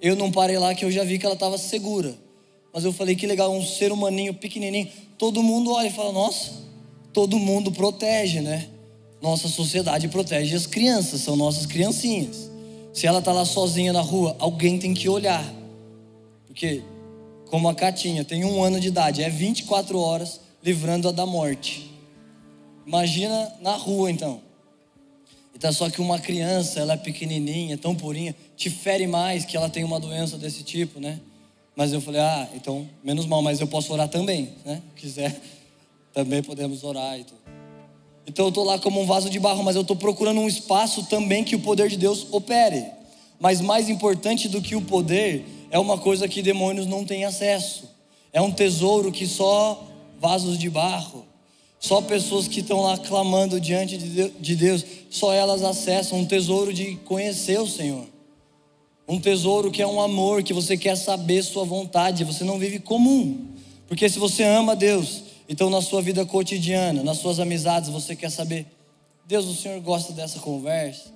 Eu 0.00 0.14
não 0.14 0.30
parei 0.30 0.58
lá 0.58 0.74
que 0.74 0.84
eu 0.84 0.90
já 0.92 1.02
vi 1.02 1.18
que 1.18 1.24
ela 1.24 1.34
estava 1.34 1.56
segura. 1.56 2.14
Mas 2.72 2.84
eu 2.84 2.92
falei, 2.92 3.16
que 3.16 3.26
legal, 3.26 3.50
um 3.50 3.64
ser 3.64 3.90
humaninho 3.90 4.34
pequenininho. 4.34 4.88
Todo 5.16 5.42
mundo 5.42 5.72
olha 5.72 5.88
e 5.88 5.92
fala, 5.92 6.12
nossa, 6.12 6.52
todo 7.14 7.38
mundo 7.38 7.72
protege, 7.72 8.40
né? 8.40 8.68
Nossa 9.20 9.48
sociedade 9.48 10.08
protege 10.08 10.54
as 10.54 10.66
crianças, 10.66 11.20
são 11.20 11.36
nossas 11.36 11.66
criancinhas. 11.66 12.50
Se 12.92 13.06
ela 13.06 13.18
está 13.18 13.32
lá 13.32 13.44
sozinha 13.44 13.92
na 13.92 14.00
rua, 14.00 14.36
alguém 14.38 14.78
tem 14.78 14.94
que 14.94 15.08
olhar. 15.08 15.44
Porque, 16.46 16.82
como 17.50 17.68
a 17.68 17.74
Catinha 17.74 18.24
tem 18.24 18.44
um 18.44 18.62
ano 18.62 18.78
de 18.78 18.88
idade, 18.88 19.22
é 19.22 19.28
24 19.28 19.98
horas 19.98 20.40
livrando-a 20.62 21.10
da 21.12 21.26
morte. 21.26 21.90
Imagina 22.86 23.52
na 23.60 23.76
rua 23.76 24.10
então. 24.10 24.40
Então, 25.54 25.72
só 25.72 25.88
que 25.88 26.00
uma 26.00 26.18
criança, 26.18 26.80
ela 26.80 26.94
é 26.94 26.96
pequenininha, 26.96 27.78
tão 27.78 27.94
purinha, 27.94 28.34
te 28.56 28.68
fere 28.68 29.06
mais 29.06 29.44
que 29.44 29.56
ela 29.56 29.68
tem 29.68 29.84
uma 29.84 30.00
doença 30.00 30.36
desse 30.36 30.62
tipo, 30.62 31.00
né? 31.00 31.20
Mas 31.76 31.92
eu 31.92 32.00
falei, 32.00 32.20
ah, 32.20 32.48
então, 32.54 32.88
menos 33.02 33.26
mal, 33.26 33.42
mas 33.42 33.60
eu 33.60 33.66
posso 33.66 33.92
orar 33.92 34.08
também, 34.08 34.54
né? 34.64 34.82
Se 34.94 35.00
quiser, 35.00 35.40
também 36.12 36.42
podemos 36.42 36.84
orar 36.84 37.18
e 37.18 37.24
tudo. 37.24 37.43
Então 38.26 38.46
eu 38.46 38.48
estou 38.48 38.64
lá 38.64 38.78
como 38.78 39.00
um 39.00 39.06
vaso 39.06 39.28
de 39.28 39.38
barro, 39.38 39.62
mas 39.62 39.76
eu 39.76 39.82
estou 39.82 39.96
procurando 39.96 40.40
um 40.40 40.48
espaço 40.48 41.04
também 41.04 41.44
que 41.44 41.56
o 41.56 41.60
poder 41.60 41.88
de 41.88 41.96
Deus 41.96 42.26
opere. 42.30 42.86
Mas 43.38 43.60
mais 43.60 43.88
importante 43.88 44.48
do 44.48 44.62
que 44.62 44.74
o 44.74 44.82
poder 44.82 45.44
é 45.70 45.78
uma 45.78 45.98
coisa 45.98 46.26
que 46.26 46.40
demônios 46.40 46.86
não 46.86 47.04
têm 47.04 47.24
acesso. 47.24 47.90
É 48.32 48.40
um 48.40 48.50
tesouro 48.50 49.12
que 49.12 49.26
só 49.26 49.84
vasos 50.20 50.58
de 50.58 50.70
barro, 50.70 51.24
só 51.78 52.00
pessoas 52.00 52.48
que 52.48 52.60
estão 52.60 52.80
lá 52.80 52.96
clamando 52.96 53.60
diante 53.60 53.98
de 53.98 54.56
Deus, 54.56 54.84
só 55.10 55.34
elas 55.34 55.62
acessam 55.62 56.20
um 56.20 56.24
tesouro 56.24 56.72
de 56.72 56.96
conhecer 57.04 57.60
o 57.60 57.66
Senhor. 57.66 58.06
Um 59.06 59.20
tesouro 59.20 59.70
que 59.70 59.82
é 59.82 59.86
um 59.86 60.00
amor, 60.00 60.42
que 60.42 60.54
você 60.54 60.78
quer 60.78 60.96
saber 60.96 61.42
sua 61.42 61.64
vontade, 61.64 62.24
você 62.24 62.42
não 62.42 62.58
vive 62.58 62.78
comum. 62.78 63.48
Porque 63.86 64.08
se 64.08 64.18
você 64.18 64.42
ama 64.42 64.74
Deus, 64.74 65.23
então, 65.48 65.68
na 65.68 65.82
sua 65.82 66.00
vida 66.00 66.24
cotidiana, 66.24 67.02
nas 67.02 67.18
suas 67.18 67.38
amizades, 67.38 67.90
você 67.90 68.16
quer 68.16 68.30
saber: 68.30 68.66
Deus, 69.26 69.46
o 69.46 69.54
Senhor 69.54 69.80
gosta 69.80 70.12
dessa 70.12 70.38
conversa 70.38 71.12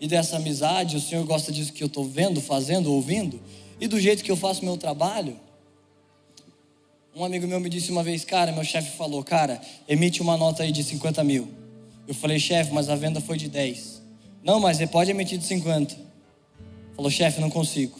e 0.00 0.08
dessa 0.08 0.36
amizade? 0.36 0.96
O 0.96 1.00
Senhor 1.00 1.24
gosta 1.24 1.52
disso 1.52 1.72
que 1.72 1.82
eu 1.82 1.88
estou 1.88 2.04
vendo, 2.04 2.40
fazendo, 2.40 2.92
ouvindo? 2.92 3.40
E 3.80 3.86
do 3.86 4.00
jeito 4.00 4.24
que 4.24 4.30
eu 4.30 4.36
faço 4.36 4.64
meu 4.64 4.76
trabalho? 4.76 5.38
Um 7.14 7.24
amigo 7.24 7.46
meu 7.46 7.60
me 7.60 7.68
disse 7.68 7.90
uma 7.90 8.02
vez: 8.02 8.24
Cara, 8.24 8.52
meu 8.52 8.64
chefe 8.64 8.96
falou, 8.96 9.22
cara, 9.24 9.60
emite 9.88 10.20
uma 10.20 10.36
nota 10.36 10.62
aí 10.62 10.72
de 10.72 10.82
50 10.82 11.22
mil. 11.24 11.48
Eu 12.06 12.14
falei, 12.14 12.38
chefe, 12.38 12.72
mas 12.72 12.88
a 12.88 12.94
venda 12.94 13.20
foi 13.20 13.36
de 13.36 13.48
10. 13.48 14.02
Não, 14.42 14.60
mas 14.60 14.76
você 14.76 14.86
pode 14.86 15.10
emitir 15.10 15.38
de 15.38 15.44
50. 15.44 15.96
Falou, 16.94 17.10
chefe, 17.10 17.40
não 17.40 17.50
consigo. 17.50 17.98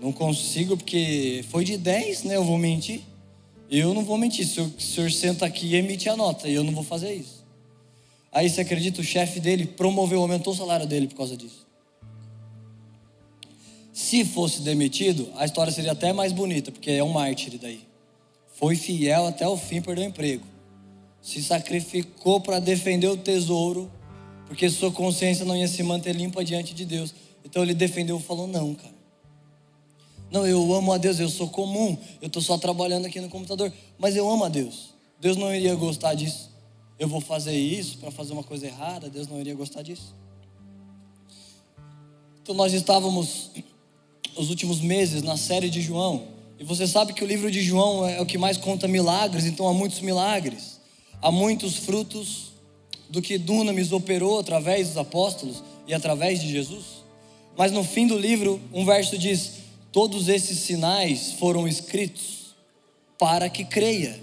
Não 0.00 0.12
consigo 0.12 0.76
porque 0.76 1.44
foi 1.48 1.64
de 1.64 1.78
10, 1.78 2.24
né? 2.24 2.36
Eu 2.36 2.44
vou 2.44 2.58
mentir. 2.58 3.02
Eu 3.74 3.94
não 3.94 4.04
vou 4.04 4.18
mentir, 4.18 4.46
se 4.46 4.60
o 4.60 4.78
senhor 4.78 5.10
senta 5.10 5.46
aqui 5.46 5.68
e 5.68 5.76
emite 5.76 6.06
a 6.06 6.14
nota, 6.14 6.46
eu 6.46 6.62
não 6.62 6.74
vou 6.74 6.84
fazer 6.84 7.14
isso. 7.14 7.42
Aí 8.30 8.50
você 8.50 8.60
acredita, 8.60 9.00
o 9.00 9.04
chefe 9.04 9.40
dele 9.40 9.64
promoveu, 9.64 10.20
aumentou 10.20 10.52
o 10.52 10.56
salário 10.56 10.86
dele 10.86 11.06
por 11.08 11.16
causa 11.16 11.34
disso. 11.34 11.66
Se 13.90 14.26
fosse 14.26 14.60
demitido, 14.60 15.32
a 15.36 15.46
história 15.46 15.72
seria 15.72 15.92
até 15.92 16.12
mais 16.12 16.32
bonita, 16.32 16.70
porque 16.70 16.90
é 16.90 17.02
um 17.02 17.08
mártir 17.08 17.58
daí. 17.58 17.80
Foi 18.56 18.76
fiel 18.76 19.26
até 19.26 19.48
o 19.48 19.56
fim, 19.56 19.80
perdeu 19.80 20.04
o 20.04 20.08
emprego. 20.08 20.44
Se 21.22 21.42
sacrificou 21.42 22.42
para 22.42 22.60
defender 22.60 23.06
o 23.06 23.16
tesouro, 23.16 23.90
porque 24.46 24.68
sua 24.68 24.92
consciência 24.92 25.46
não 25.46 25.56
ia 25.56 25.66
se 25.66 25.82
manter 25.82 26.14
limpa 26.14 26.44
diante 26.44 26.74
de 26.74 26.84
Deus. 26.84 27.14
Então 27.42 27.62
ele 27.62 27.72
defendeu 27.72 28.18
e 28.18 28.22
falou: 28.22 28.46
Não, 28.46 28.74
cara. 28.74 28.91
Não, 30.32 30.46
eu 30.46 30.72
amo 30.72 30.90
a 30.94 30.96
Deus, 30.96 31.20
eu 31.20 31.28
sou 31.28 31.46
comum, 31.46 31.94
eu 32.22 32.26
estou 32.26 32.40
só 32.40 32.56
trabalhando 32.56 33.04
aqui 33.04 33.20
no 33.20 33.28
computador, 33.28 33.70
mas 33.98 34.16
eu 34.16 34.28
amo 34.30 34.44
a 34.44 34.48
Deus. 34.48 34.94
Deus 35.20 35.36
não 35.36 35.54
iria 35.54 35.74
gostar 35.74 36.14
disso. 36.14 36.50
Eu 36.98 37.06
vou 37.06 37.20
fazer 37.20 37.54
isso 37.54 37.98
para 37.98 38.10
fazer 38.10 38.32
uma 38.32 38.42
coisa 38.42 38.66
errada, 38.66 39.10
Deus 39.10 39.28
não 39.28 39.38
iria 39.38 39.54
gostar 39.54 39.82
disso. 39.82 40.14
Então 42.42 42.54
nós 42.54 42.72
estávamos 42.72 43.50
os 44.34 44.48
últimos 44.48 44.80
meses 44.80 45.22
na 45.22 45.36
série 45.36 45.68
de 45.68 45.82
João, 45.82 46.28
e 46.58 46.64
você 46.64 46.86
sabe 46.86 47.12
que 47.12 47.22
o 47.22 47.26
livro 47.26 47.50
de 47.50 47.60
João 47.60 48.08
é 48.08 48.18
o 48.18 48.24
que 48.24 48.38
mais 48.38 48.56
conta 48.56 48.88
milagres, 48.88 49.44
então 49.44 49.68
há 49.68 49.74
muitos 49.74 50.00
milagres, 50.00 50.80
há 51.20 51.30
muitos 51.30 51.76
frutos 51.76 52.52
do 53.10 53.20
que 53.20 53.36
Dunamis 53.36 53.92
operou 53.92 54.38
através 54.38 54.88
dos 54.88 54.96
apóstolos 54.96 55.62
e 55.86 55.92
através 55.92 56.40
de 56.40 56.50
Jesus. 56.50 57.02
Mas 57.54 57.70
no 57.70 57.84
fim 57.84 58.06
do 58.06 58.16
livro, 58.16 58.58
um 58.72 58.86
verso 58.86 59.18
diz: 59.18 59.61
Todos 59.92 60.28
esses 60.28 60.58
sinais 60.58 61.32
foram 61.32 61.68
escritos 61.68 62.56
para 63.18 63.50
que 63.50 63.62
creia. 63.62 64.18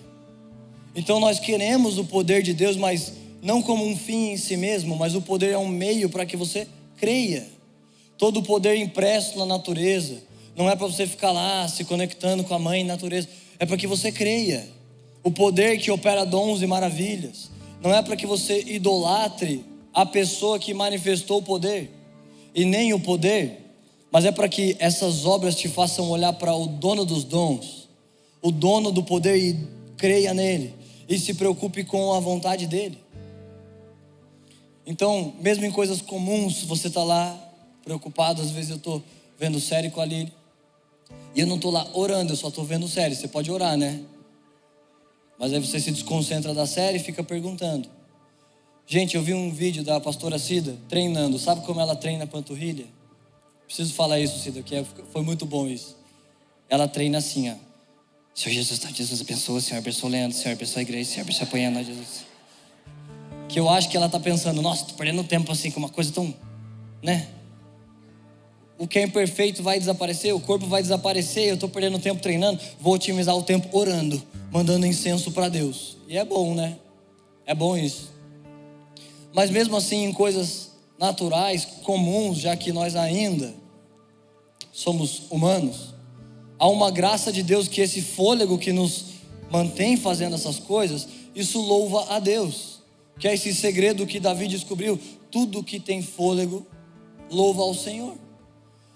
Então 0.96 1.20
nós 1.20 1.40
queremos 1.40 2.00
o 2.00 2.06
poder 2.06 2.42
de 2.42 2.54
Deus, 2.54 2.76
mas 2.76 3.14
não 3.42 3.62
como 3.62 3.86
um 3.86 3.96
fim 3.96 4.32
em 4.32 4.38
si 4.38 4.58
mesmo, 4.58 4.98
mas 4.98 5.16
o 5.16 5.22
poder 5.22 5.52
é 5.52 5.58
um 5.58 5.68
meio 5.68 6.10
para 6.10 6.26
que 6.26 6.36
você 6.36 6.68
creia. 6.98 7.48
Todo 8.18 8.40
o 8.40 8.44
poder 8.44 8.76
impresso 8.76 9.38
na 9.38 9.46
natureza 9.46 10.24
não 10.56 10.70
é 10.70 10.76
para 10.76 10.88
você 10.88 11.08
ficar 11.08 11.32
lá 11.32 11.68
se 11.68 11.86
conectando 11.86 12.44
com 12.44 12.54
a 12.54 12.60
mãe 12.60 12.84
natureza, 12.84 13.30
é 13.60 13.66
para 13.66 13.78
que 13.78 13.88
você 13.88 14.12
creia. 14.12 14.68
O 15.24 15.32
poder 15.32 15.78
que 15.78 15.92
opera 15.92 16.26
dons 16.26 16.62
e 16.62 16.68
maravilhas 16.68 17.50
não 17.82 17.94
é 17.94 18.02
para 18.02 18.16
que 18.16 18.26
você 18.26 18.62
idolatre 18.62 19.64
a 19.94 20.06
pessoa 20.06 20.60
que 20.60 20.74
manifestou 20.74 21.38
o 21.38 21.44
poder 21.44 21.92
e 22.54 22.66
nem 22.66 22.92
o 22.92 23.00
poder, 23.00 23.69
mas 24.12 24.26
é 24.26 24.32
para 24.32 24.50
que 24.50 24.76
essas 24.80 25.26
obras 25.26 25.56
te 25.56 25.68
façam 25.68 26.10
olhar 26.10 26.34
para 26.34 26.54
o 26.54 26.68
dono 26.68 27.06
dos 27.06 27.24
dons, 27.24 27.88
o 28.42 28.52
dono 28.52 28.92
do 28.92 29.04
poder 29.04 29.38
e 29.38 29.68
creia 29.98 30.34
nele 30.34 30.74
e 31.08 31.20
se 31.20 31.34
preocupe 31.34 31.84
com 31.84 32.14
a 32.14 32.20
vontade 32.20 32.68
dele. 32.68 32.98
Então, 34.86 35.34
mesmo 35.40 35.66
em 35.66 35.72
coisas 35.72 36.02
comuns, 36.02 36.64
você 36.64 36.88
está 36.88 37.04
lá 37.04 37.38
preocupado. 37.84 38.42
Às 38.42 38.50
vezes 38.50 38.72
eu 38.72 38.78
estou 38.78 39.04
vendo 39.38 39.60
série 39.60 39.90
com 39.90 40.02
a 40.02 40.06
Lili 40.06 40.34
e 41.36 41.42
eu 41.42 41.48
não 41.48 41.58
estou 41.58 41.72
lá 41.72 41.88
orando, 41.94 42.34
eu 42.34 42.38
só 42.38 42.48
estou 42.48 42.64
vendo 42.64 42.88
série. 42.88 43.16
Você 43.16 43.28
pode 43.28 43.52
orar, 43.52 43.78
né? 43.78 44.02
Mas 45.38 45.54
aí 45.54 45.60
você 45.60 45.80
se 45.80 45.92
desconcentra 45.92 46.54
da 46.54 46.66
série 46.66 46.98
e 46.98 47.00
fica 47.00 47.24
perguntando. 47.24 47.88
Gente, 48.86 49.16
eu 49.16 49.22
vi 49.22 49.34
um 49.34 49.52
vídeo 49.52 49.84
da 49.84 50.00
pastora 50.00 50.40
Cida 50.40 50.76
treinando. 50.88 51.38
Sabe 51.38 51.66
como 51.66 51.80
ela 51.80 51.96
treina 51.96 52.24
a 52.24 52.28
panturrilha? 52.28 52.86
Preciso 53.70 53.94
falar 53.94 54.20
isso, 54.20 54.40
Cida, 54.40 54.64
que 54.64 54.76
é, 54.76 54.84
foi 55.14 55.22
muito 55.22 55.46
bom 55.46 55.68
isso. 55.68 55.96
Ela 56.68 56.88
treina 56.88 57.20
assim, 57.20 57.52
ó. 57.52 57.56
Senhor 58.34 58.56
Jesus, 58.56 58.80
tá, 58.80 58.90
Jesus 58.90 59.22
abençoa, 59.22 59.62
Senhor 59.62 59.78
abençoa 59.78 60.10
Leandro, 60.10 60.36
Senhor 60.36 60.54
abençoa 60.54 60.80
a 60.80 60.82
igreja, 60.82 61.12
Senhor 61.12 61.22
abençoa 61.22 61.48
apanhando, 61.48 61.84
Jesus. 61.84 62.26
Que 63.48 63.60
eu 63.60 63.70
acho 63.70 63.88
que 63.88 63.96
ela 63.96 64.10
tá 64.10 64.20
pensando, 64.20 64.60
nossa, 64.60 64.86
tô 64.86 64.96
perdendo 64.96 65.24
tempo 65.24 65.52
assim 65.52 65.70
com 65.70 65.80
uma 65.80 65.90
coisa 65.90 66.12
tão, 66.12 66.34
né? 67.04 67.30
o 68.80 68.88
que 68.88 68.98
é 68.98 69.04
imperfeito 69.04 69.62
vai 69.62 69.78
desaparecer, 69.78 70.34
o 70.34 70.40
corpo 70.40 70.66
vai 70.66 70.82
desaparecer, 70.82 71.50
eu 71.50 71.56
estou 71.56 71.68
perdendo 71.68 72.00
tempo 72.00 72.22
treinando, 72.22 72.62
vou 72.80 72.94
otimizar 72.94 73.36
o 73.36 73.44
tempo 73.44 73.78
orando, 73.78 74.24
mandando 74.50 74.88
incenso 74.88 75.32
para 75.32 75.50
Deus. 75.50 75.98
E 76.08 76.18
é 76.18 76.24
bom, 76.24 76.56
né? 76.56 76.78
É 77.46 77.54
bom 77.54 77.78
isso. 77.78 78.10
Mas 79.34 79.52
mesmo 79.52 79.76
assim, 79.76 80.06
em 80.06 80.14
coisas 80.14 80.69
naturais, 81.00 81.66
comuns, 81.84 82.40
já 82.40 82.56
que 82.56 82.74
nós 82.74 82.96
ainda 82.96 83.54
somos 84.72 85.24
humanos, 85.30 85.94
há 86.58 86.68
uma 86.68 86.92
graça 86.92 87.32
de 87.32 87.42
Deus 87.42 87.68
que 87.68 87.82
esse 87.82 88.02
fôlego 88.02 88.58
que 88.58 88.72
nos 88.72 89.06
mantém 89.50 89.98
fazendo 89.98 90.36
essas 90.36 90.60
coisas, 90.60 91.08
isso 91.34 91.60
louva 91.62 92.14
a 92.14 92.20
Deus. 92.20 92.80
Que 93.18 93.28
é 93.28 93.34
esse 93.34 93.54
segredo 93.54 94.06
que 94.06 94.20
Davi 94.20 94.48
descobriu: 94.48 95.00
tudo 95.32 95.64
que 95.64 95.80
tem 95.80 96.02
fôlego 96.02 96.66
louva 97.30 97.62
ao 97.62 97.74
Senhor. 97.74 98.16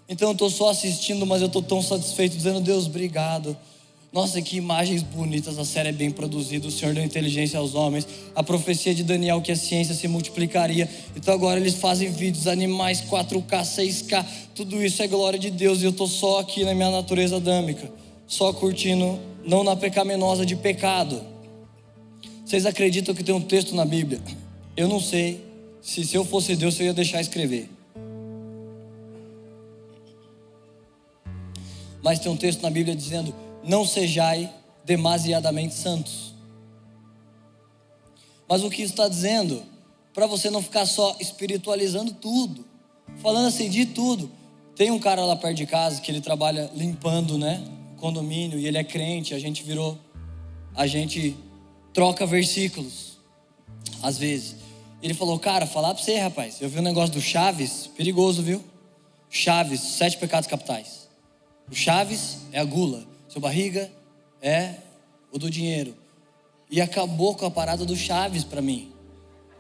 Então 0.07 0.29
eu 0.29 0.33
estou 0.33 0.49
só 0.49 0.69
assistindo, 0.69 1.25
mas 1.25 1.41
eu 1.41 1.47
estou 1.47 1.61
tão 1.61 1.81
satisfeito, 1.81 2.35
dizendo: 2.35 2.61
Deus, 2.61 2.85
obrigado. 2.85 3.57
Nossa, 4.13 4.39
que 4.43 4.57
imagens 4.57 5.01
bonitas, 5.01 5.57
a 5.57 5.65
série 5.65 5.89
é 5.89 5.91
bem 5.91 6.11
produzida, 6.11 6.67
o 6.67 6.71
Senhor 6.71 6.93
deu 6.93 7.03
inteligência 7.03 7.57
aos 7.57 7.73
homens, 7.73 8.07
a 8.35 8.43
profecia 8.43 8.93
de 8.93 9.03
Daniel 9.03 9.41
que 9.41 9.51
a 9.51 9.55
ciência 9.55 9.95
se 9.95 10.07
multiplicaria. 10.07 10.87
Então 11.15 11.33
agora 11.33 11.59
eles 11.59 11.73
fazem 11.73 12.11
vídeos, 12.11 12.45
animais 12.45 13.01
4K, 13.01 13.63
6K, 13.63 14.23
tudo 14.53 14.83
isso 14.83 15.01
é 15.01 15.07
glória 15.07 15.39
de 15.39 15.49
Deus 15.49 15.81
e 15.81 15.85
eu 15.85 15.89
estou 15.89 16.07
só 16.07 16.41
aqui 16.41 16.63
na 16.63 16.75
minha 16.75 16.91
natureza 16.91 17.37
adâmica, 17.37 17.91
só 18.27 18.53
curtindo, 18.53 19.19
não 19.43 19.63
na 19.63 19.75
pecaminosa 19.75 20.45
de 20.45 20.55
pecado. 20.55 21.19
Vocês 22.45 22.67
acreditam 22.67 23.15
que 23.15 23.23
tem 23.23 23.33
um 23.33 23.41
texto 23.41 23.73
na 23.73 23.83
Bíblia? 23.83 24.21
Eu 24.77 24.87
não 24.87 24.99
sei 24.99 25.43
se, 25.81 26.05
se 26.05 26.15
eu 26.15 26.23
fosse 26.23 26.55
Deus 26.55 26.79
eu 26.79 26.85
ia 26.85 26.93
deixar 26.93 27.19
escrever. 27.19 27.67
Mas 32.03 32.19
tem 32.19 32.31
um 32.31 32.37
texto 32.37 32.61
na 32.61 32.69
Bíblia 32.69 32.95
dizendo: 32.95 33.33
Não 33.63 33.85
sejai 33.85 34.53
demasiadamente 34.85 35.73
santos. 35.73 36.33
Mas 38.47 38.63
o 38.63 38.69
que 38.69 38.81
está 38.81 39.07
dizendo? 39.07 39.63
Para 40.13 40.27
você 40.27 40.49
não 40.49 40.61
ficar 40.61 40.85
só 40.85 41.15
espiritualizando 41.19 42.13
tudo, 42.13 42.65
falando 43.17 43.47
assim 43.47 43.69
de 43.69 43.85
tudo. 43.85 44.29
Tem 44.75 44.91
um 44.91 44.99
cara 44.99 45.25
lá 45.25 45.35
perto 45.35 45.57
de 45.57 45.65
casa 45.65 46.01
que 46.01 46.11
ele 46.11 46.21
trabalha 46.21 46.69
limpando, 46.73 47.37
né? 47.37 47.63
Condomínio 47.97 48.59
e 48.59 48.67
ele 48.67 48.77
é 48.77 48.83
crente. 48.83 49.33
A 49.33 49.39
gente 49.39 49.63
virou, 49.63 49.97
a 50.75 50.85
gente 50.85 51.35
troca 51.93 52.25
versículos, 52.25 53.17
às 54.01 54.17
vezes. 54.17 54.57
Ele 55.01 55.13
falou, 55.13 55.37
cara, 55.39 55.65
falar 55.65 55.93
para 55.93 56.03
você, 56.03 56.17
rapaz. 56.17 56.61
Eu 56.61 56.69
vi 56.69 56.79
um 56.79 56.83
negócio 56.83 57.13
do 57.13 57.21
Chaves, 57.21 57.87
perigoso, 57.95 58.41
viu? 58.41 58.63
Chaves, 59.29 59.79
sete 59.79 60.17
pecados 60.17 60.47
capitais. 60.47 61.07
O 61.69 61.75
Chaves 61.75 62.37
é 62.51 62.59
a 62.59 62.63
gula, 62.63 63.05
seu 63.33 63.41
barriga 63.41 63.91
é 64.41 64.75
o 65.31 65.39
do 65.39 65.49
dinheiro. 65.49 65.95
E 66.69 66.79
acabou 66.79 67.33
com 67.35 67.45
a 67.47 67.51
parada 67.51 67.83
do 67.83 67.95
Chaves 67.95 68.43
para 68.43 68.61
mim. 68.61 68.91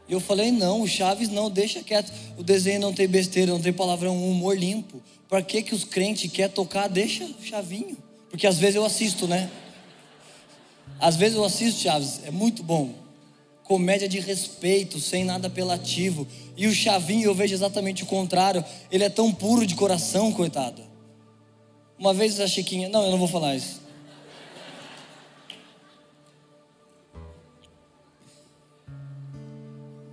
E 0.07 0.13
eu 0.13 0.19
falei: 0.19 0.51
não, 0.51 0.81
o 0.81 0.87
Chaves 0.87 1.29
não, 1.29 1.49
deixa 1.49 1.81
quieto. 1.81 2.13
O 2.37 2.43
desenho 2.43 2.79
não 2.79 2.93
tem 2.93 3.07
besteira, 3.07 3.51
não 3.51 3.59
tem 3.59 3.73
palavrão, 3.73 4.15
um 4.15 4.31
humor 4.31 4.55
limpo. 4.55 5.01
Para 5.27 5.41
que, 5.41 5.63
que 5.63 5.73
os 5.73 5.83
crentes 5.83 6.31
querem 6.31 6.53
tocar? 6.53 6.87
Deixa 6.87 7.25
o 7.25 7.43
chavinho. 7.43 7.97
Porque 8.29 8.45
às 8.45 8.59
vezes 8.59 8.75
eu 8.75 8.85
assisto, 8.85 9.27
né? 9.27 9.49
Às 10.99 11.15
vezes 11.15 11.35
eu 11.35 11.43
assisto 11.43 11.81
Chaves, 11.81 12.21
é 12.25 12.29
muito 12.31 12.61
bom. 12.61 12.93
Comédia 13.63 14.07
de 14.07 14.19
respeito, 14.19 14.99
sem 14.99 15.23
nada 15.23 15.47
apelativo. 15.47 16.27
E 16.55 16.67
o 16.67 16.73
Chavinho 16.73 17.25
eu 17.25 17.33
vejo 17.33 17.55
exatamente 17.55 18.03
o 18.03 18.05
contrário. 18.05 18.63
Ele 18.91 19.03
é 19.03 19.09
tão 19.09 19.33
puro 19.33 19.65
de 19.65 19.73
coração, 19.73 20.31
coitado. 20.31 20.92
Uma 22.03 22.13
vez 22.13 22.37
a 22.41 22.45
Chiquinha. 22.45 22.89
Não, 22.89 23.05
eu 23.05 23.11
não 23.11 23.17
vou 23.17 23.29
falar 23.29 23.55
isso. 23.55 23.79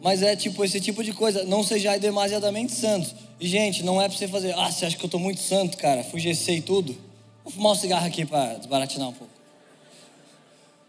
Mas 0.01 0.23
é 0.23 0.37
tipo 0.37 0.65
esse 0.65 0.81
tipo 0.81 1.03
de 1.03 1.13
coisa. 1.13 1.43
Não 1.43 1.65
sejais 1.65 2.01
demasiadamente 2.01 2.71
santos. 2.71 3.13
E, 3.41 3.49
gente, 3.49 3.83
não 3.83 4.01
é 4.01 4.09
pra 4.09 4.17
você 4.17 4.29
fazer. 4.29 4.55
Ah, 4.57 4.71
você 4.71 4.87
acha 4.87 4.97
que 4.97 5.05
eu 5.05 5.11
tô 5.11 5.19
muito 5.19 5.41
santo, 5.41 5.77
cara? 5.77 6.05
GC 6.05 6.59
e 6.59 6.63
tudo. 6.63 6.97
Vou 7.43 7.53
fumar 7.53 7.73
um 7.73 7.75
cigarro 7.75 8.07
aqui 8.07 8.25
para 8.25 8.55
desbaratinar 8.55 9.09
um 9.09 9.13
pouco. 9.13 9.35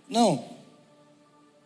Não. 0.07 0.45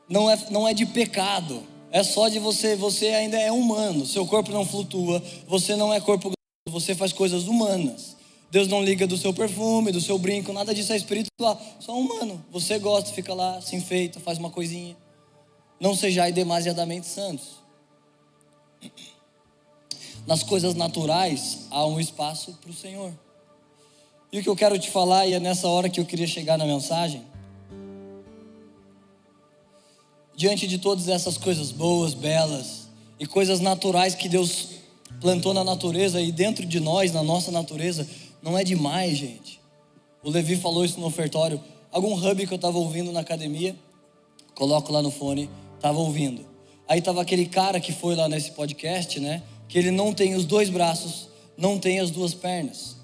Não 0.07 0.31
é, 0.31 0.39
não 0.49 0.65
é 0.65 0.73
de 0.73 0.86
pecado. 0.86 1.61
É 1.91 2.03
só 2.03 2.29
de 2.29 2.39
você. 2.39 2.77
Você 2.77 3.07
ainda 3.07 3.38
é 3.38 3.51
humano. 3.51 4.05
Seu 4.05 4.25
corpo 4.25 4.49
não 4.49 4.65
flutua. 4.65 5.21
Você 5.45 5.75
não 5.75 5.93
é 5.93 5.99
corpo. 5.99 6.31
Você 6.69 6.95
faz 6.95 7.11
coisas 7.11 7.49
humanas. 7.49 8.15
Deus 8.52 8.68
não 8.68 8.84
liga 8.84 9.06
do 9.06 9.18
seu 9.18 9.34
perfume, 9.34 9.91
do 9.91 10.00
seu 10.00 10.18
brinco, 10.18 10.54
nada 10.54 10.74
disso 10.74 10.93
é 10.93 10.96
espiritual, 10.96 11.62
só 11.80 11.98
humano. 11.98 12.43
Você 12.52 12.80
gosta, 12.80 13.12
fica 13.12 13.34
lá, 13.34 13.60
se 13.62 13.76
enfeita, 13.76 14.20
faz 14.20 14.38
uma 14.38 14.50
coisinha. 14.50 14.96
Não 15.80 15.96
sejais 15.96 16.34
demasiadamente 16.34 17.08
santos. 17.08 17.64
Nas 20.26 20.41
coisas 20.41 20.74
naturais 20.74 21.68
há 21.70 21.86
um 21.86 22.00
espaço 22.00 22.58
para 22.62 22.72
o 22.72 22.74
Senhor. 22.74 23.14
E 24.32 24.39
o 24.39 24.43
que 24.43 24.50
eu 24.50 24.56
quero 24.56 24.78
te 24.80 24.89
falar, 24.89 25.28
e 25.28 25.34
é 25.34 25.39
nessa 25.39 25.68
hora 25.68 25.89
que 25.89 26.00
eu 26.00 26.06
queria 26.06 26.28
chegar 26.28 26.58
na 26.58 26.66
mensagem, 26.66 27.24
diante 30.36 30.68
de 30.68 30.78
todas 30.78 31.08
essas 31.08 31.38
coisas 31.38 31.72
boas, 31.72 32.14
belas 32.14 32.88
e 33.20 33.26
coisas 33.26 33.60
naturais 33.60 34.16
que 34.16 34.28
Deus 34.28 34.70
plantou 35.22 35.54
na 35.54 35.64
natureza 35.64 36.20
e 36.20 36.32
dentro 36.32 36.66
de 36.66 36.80
nós, 36.80 37.12
na 37.12 37.24
nossa 37.24 37.52
natureza, 37.52 38.08
não 38.46 38.56
é 38.56 38.64
demais, 38.64 39.18
gente. 39.18 39.60
O 40.24 40.30
Levi 40.30 40.56
falou 40.56 40.86
isso 40.86 41.00
no 41.00 41.08
ofertório. 41.08 41.60
Algum 41.91 42.14
hub 42.14 42.46
que 42.46 42.54
eu 42.54 42.58
estava 42.58 42.78
ouvindo 42.78 43.12
na 43.12 43.22
academia, 43.22 43.76
coloco 44.54 44.91
lá 44.91 45.02
no 45.02 45.10
fone, 45.10 45.50
estava 45.76 45.98
ouvindo. 45.98 46.46
Aí 46.88 47.00
estava 47.00 47.24
aquele 47.24 47.48
cara 47.48 47.80
que 47.80 47.91
foi 47.91 48.16
lá 48.16 48.30
nesse 48.30 48.52
podcast, 48.52 49.20
né? 49.20 49.41
Que 49.68 49.80
ele 49.80 49.89
não 49.89 50.14
tem 50.14 50.36
os 50.36 50.46
dois 50.46 50.70
braços, 50.70 51.28
não 51.58 51.80
tem 51.80 52.00
as 52.00 52.12
duas 52.12 52.36
pernas. 52.36 52.98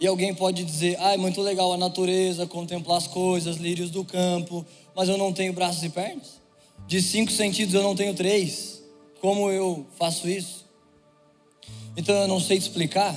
E 0.00 0.06
alguém 0.08 0.34
pode 0.34 0.64
dizer, 0.64 0.96
ah, 0.98 1.14
é 1.14 1.16
muito 1.16 1.40
legal 1.40 1.72
a 1.72 1.76
natureza, 1.76 2.44
contemplar 2.44 2.98
as 2.98 3.06
coisas, 3.06 3.58
lírios 3.58 3.90
do 3.90 4.04
campo, 4.04 4.66
mas 4.96 5.08
eu 5.08 5.16
não 5.16 5.32
tenho 5.32 5.52
braços 5.52 5.84
e 5.84 5.90
pernas. 5.90 6.40
De 6.88 7.00
cinco 7.00 7.30
sentidos 7.30 7.72
eu 7.72 7.84
não 7.84 7.94
tenho 7.94 8.14
três. 8.14 8.82
Como 9.20 9.48
eu 9.48 9.86
faço 9.96 10.28
isso? 10.28 10.63
Então 11.96 12.14
eu 12.14 12.28
não 12.28 12.40
sei 12.40 12.58
explicar. 12.58 13.14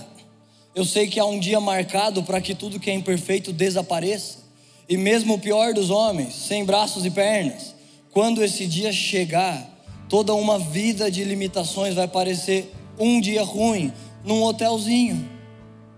Eu 0.75 0.85
sei 0.85 1.07
que 1.07 1.19
há 1.19 1.25
um 1.25 1.39
dia 1.39 1.59
marcado 1.59 2.21
para 2.21 2.39
que 2.39 2.53
tudo 2.53 2.79
que 2.79 2.89
é 2.89 2.93
imperfeito 2.93 3.51
desapareça. 3.51 4.39
E 4.87 4.95
mesmo 4.95 5.33
o 5.33 5.39
pior 5.39 5.73
dos 5.73 5.89
homens, 5.89 6.33
sem 6.33 6.63
braços 6.63 7.03
e 7.05 7.09
pernas, 7.09 7.75
quando 8.11 8.43
esse 8.43 8.65
dia 8.65 8.91
chegar, 8.91 9.67
toda 10.07 10.33
uma 10.33 10.57
vida 10.57 11.11
de 11.11 11.23
limitações 11.23 11.95
vai 11.95 12.07
parecer 12.07 12.73
um 12.97 13.19
dia 13.19 13.43
ruim 13.43 13.91
num 14.23 14.43
hotelzinho. 14.43 15.29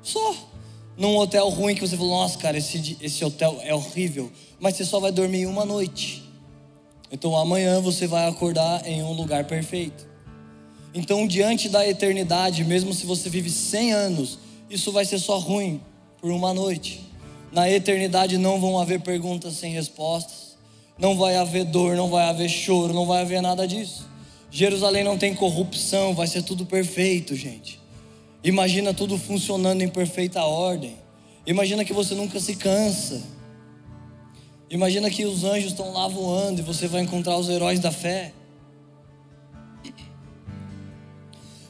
Só. 0.02 0.36
Num 0.98 1.16
hotel 1.16 1.48
ruim 1.50 1.76
que 1.76 1.82
você 1.82 1.96
falou, 1.96 2.18
nossa, 2.18 2.38
cara, 2.38 2.58
esse, 2.58 2.98
esse 3.00 3.24
hotel 3.24 3.58
é 3.62 3.74
horrível. 3.74 4.32
Mas 4.60 4.76
você 4.76 4.84
só 4.84 5.00
vai 5.00 5.12
dormir 5.12 5.46
uma 5.46 5.64
noite. 5.64 6.24
Então 7.12 7.36
amanhã 7.38 7.80
você 7.80 8.06
vai 8.06 8.28
acordar 8.28 8.86
em 8.86 9.02
um 9.04 9.14
lugar 9.14 9.46
perfeito. 9.46 10.09
Então, 10.94 11.28
diante 11.28 11.70
da 11.70 11.88
eternidade, 11.88 12.64
mesmo 12.64 12.94
se 12.94 13.06
você 13.06 13.30
vive 13.30 13.50
100 13.50 13.94
anos, 13.94 14.40
isso 14.70 14.92
vai 14.92 15.06
ser 15.06 15.20
só 15.20 15.38
ruim 15.38 15.82
por 16.20 16.32
uma 16.32 16.54
noite. 16.54 17.02
Na 17.52 17.70
eternidade 17.70 18.38
não 18.38 18.60
vão 18.60 18.80
haver 18.80 19.00
perguntas 19.02 19.54
sem 19.54 19.72
respostas, 19.72 20.58
não 20.98 21.18
vai 21.18 21.36
haver 21.36 21.66
dor, 21.66 21.96
não 21.96 22.10
vai 22.10 22.28
haver 22.28 22.50
choro, 22.50 22.94
não 22.94 23.06
vai 23.06 23.22
haver 23.22 23.42
nada 23.42 23.68
disso. 23.68 24.08
Jerusalém 24.52 25.04
não 25.04 25.18
tem 25.18 25.34
corrupção, 25.34 26.14
vai 26.14 26.28
ser 26.28 26.44
tudo 26.44 26.66
perfeito, 26.66 27.36
gente. 27.36 27.80
Imagina 28.44 28.94
tudo 28.94 29.18
funcionando 29.18 29.82
em 29.82 29.88
perfeita 29.88 30.44
ordem. 30.44 30.96
Imagina 31.46 31.86
que 31.86 31.94
você 31.94 32.16
nunca 32.16 32.40
se 32.40 32.56
cansa. 32.56 33.22
Imagina 34.70 35.10
que 35.10 35.26
os 35.26 35.44
anjos 35.44 35.72
estão 35.72 35.92
lá 35.92 36.08
voando 36.08 36.62
e 36.62 36.64
você 36.64 36.88
vai 36.88 37.02
encontrar 37.02 37.38
os 37.38 37.50
heróis 37.50 37.80
da 37.80 37.92
fé. 37.92 38.34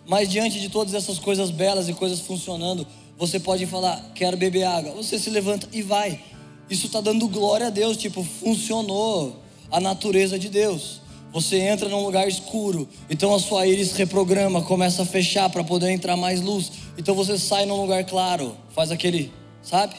Mas 0.10 0.28
diante 0.28 0.60
de 0.60 0.70
todas 0.70 0.95
essas 0.95 1.20
coisas 1.20 1.51
belas 1.51 1.88
e 1.88 1.93
coisas 1.93 2.20
funcionando, 2.20 2.86
você 3.16 3.39
pode 3.39 3.68
falar, 3.68 4.03
quero 4.16 4.36
beber 4.36 4.64
água. 4.64 4.91
Você 4.93 5.20
se 5.20 5.30
levanta 5.30 5.70
e 5.72 5.84
vai. 5.84 6.20
Isso 6.68 6.88
está 6.88 6.99
dando 6.99 7.28
glória 7.28 7.68
a 7.68 7.70
Deus, 7.70 7.95
tipo, 7.95 8.24
funcionou 8.24 9.39
a 9.70 9.80
natureza 9.80 10.39
de 10.39 10.49
Deus. 10.49 10.99
Você 11.32 11.60
entra 11.60 11.88
num 11.88 12.03
lugar 12.03 12.28
escuro, 12.28 12.89
então 13.07 13.36
a 13.36 13.39
sua 13.39 13.68
íris 13.68 13.91
reprograma, 13.91 14.64
começa 14.64 15.03
a 15.03 15.05
fechar 15.05 15.47
para 15.47 15.64
poder 15.64 15.91
entrar 15.91 16.18
mais 16.18 16.41
luz. 16.41 16.72
Então 16.97 17.14
você 17.14 17.38
sai 17.38 17.68
num 17.68 17.80
lugar 17.80 18.03
claro, 18.03 18.57
faz 18.74 18.89
aquele, 18.89 19.32
sabe? 19.62 19.93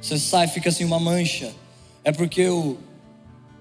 Você 0.00 0.20
sai, 0.20 0.46
fica 0.46 0.68
assim 0.68 0.84
uma 0.84 1.00
mancha. 1.00 1.52
É 2.04 2.12
porque 2.12 2.48
o 2.48 2.76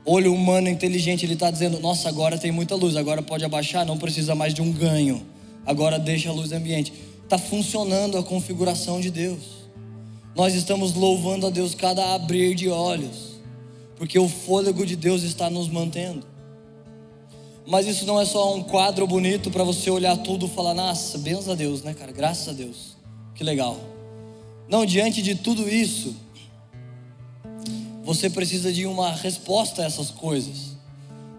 olho 0.05 0.31
humano 0.31 0.69
inteligente 0.69 1.25
ele 1.25 1.33
está 1.33 1.49
dizendo: 1.49 1.79
Nossa, 1.79 2.07
agora 2.07 2.37
tem 2.37 2.51
muita 2.51 2.75
luz, 2.75 2.95
agora 2.95 3.23
pode 3.23 3.43
abaixar, 3.43 3.83
não 3.83 3.97
precisa 3.97 4.35
mais 4.35 4.53
de 4.53 4.61
um 4.61 4.71
ganho 4.71 5.25
agora 5.65 5.97
deixa 5.97 6.29
a 6.29 6.33
luz 6.33 6.51
ambiente. 6.51 6.93
Está 7.23 7.37
funcionando 7.37 8.17
a 8.17 8.23
configuração 8.23 9.01
de 9.01 9.09
Deus. 9.09 9.65
Nós 10.35 10.53
estamos 10.53 10.93
louvando 10.93 11.47
a 11.47 11.49
Deus 11.49 11.73
cada 11.73 12.13
abrir 12.13 12.55
de 12.55 12.69
olhos, 12.69 13.39
porque 13.95 14.19
o 14.19 14.27
fôlego 14.27 14.85
de 14.85 14.95
Deus 14.95 15.23
está 15.23 15.49
nos 15.49 15.69
mantendo. 15.69 16.25
Mas 17.65 17.87
isso 17.87 18.05
não 18.05 18.19
é 18.19 18.25
só 18.25 18.53
um 18.55 18.61
quadro 18.61 19.07
bonito 19.07 19.49
para 19.49 19.63
você 19.63 19.89
olhar 19.89 20.15
tudo 20.17 20.45
e 20.45 20.49
falar, 20.49 20.73
nossa, 20.73 21.17
bênção 21.17 21.53
a 21.53 21.55
Deus, 21.55 21.81
né, 21.81 21.93
cara? 21.93 22.11
Graças 22.11 22.49
a 22.49 22.53
Deus. 22.53 22.95
Que 23.33 23.43
legal. 23.43 23.79
Não, 24.67 24.85
diante 24.85 25.21
de 25.21 25.35
tudo 25.35 25.67
isso, 25.67 26.15
você 28.03 28.29
precisa 28.29 28.71
de 28.71 28.85
uma 28.85 29.11
resposta 29.11 29.81
a 29.81 29.85
essas 29.85 30.11
coisas. 30.11 30.75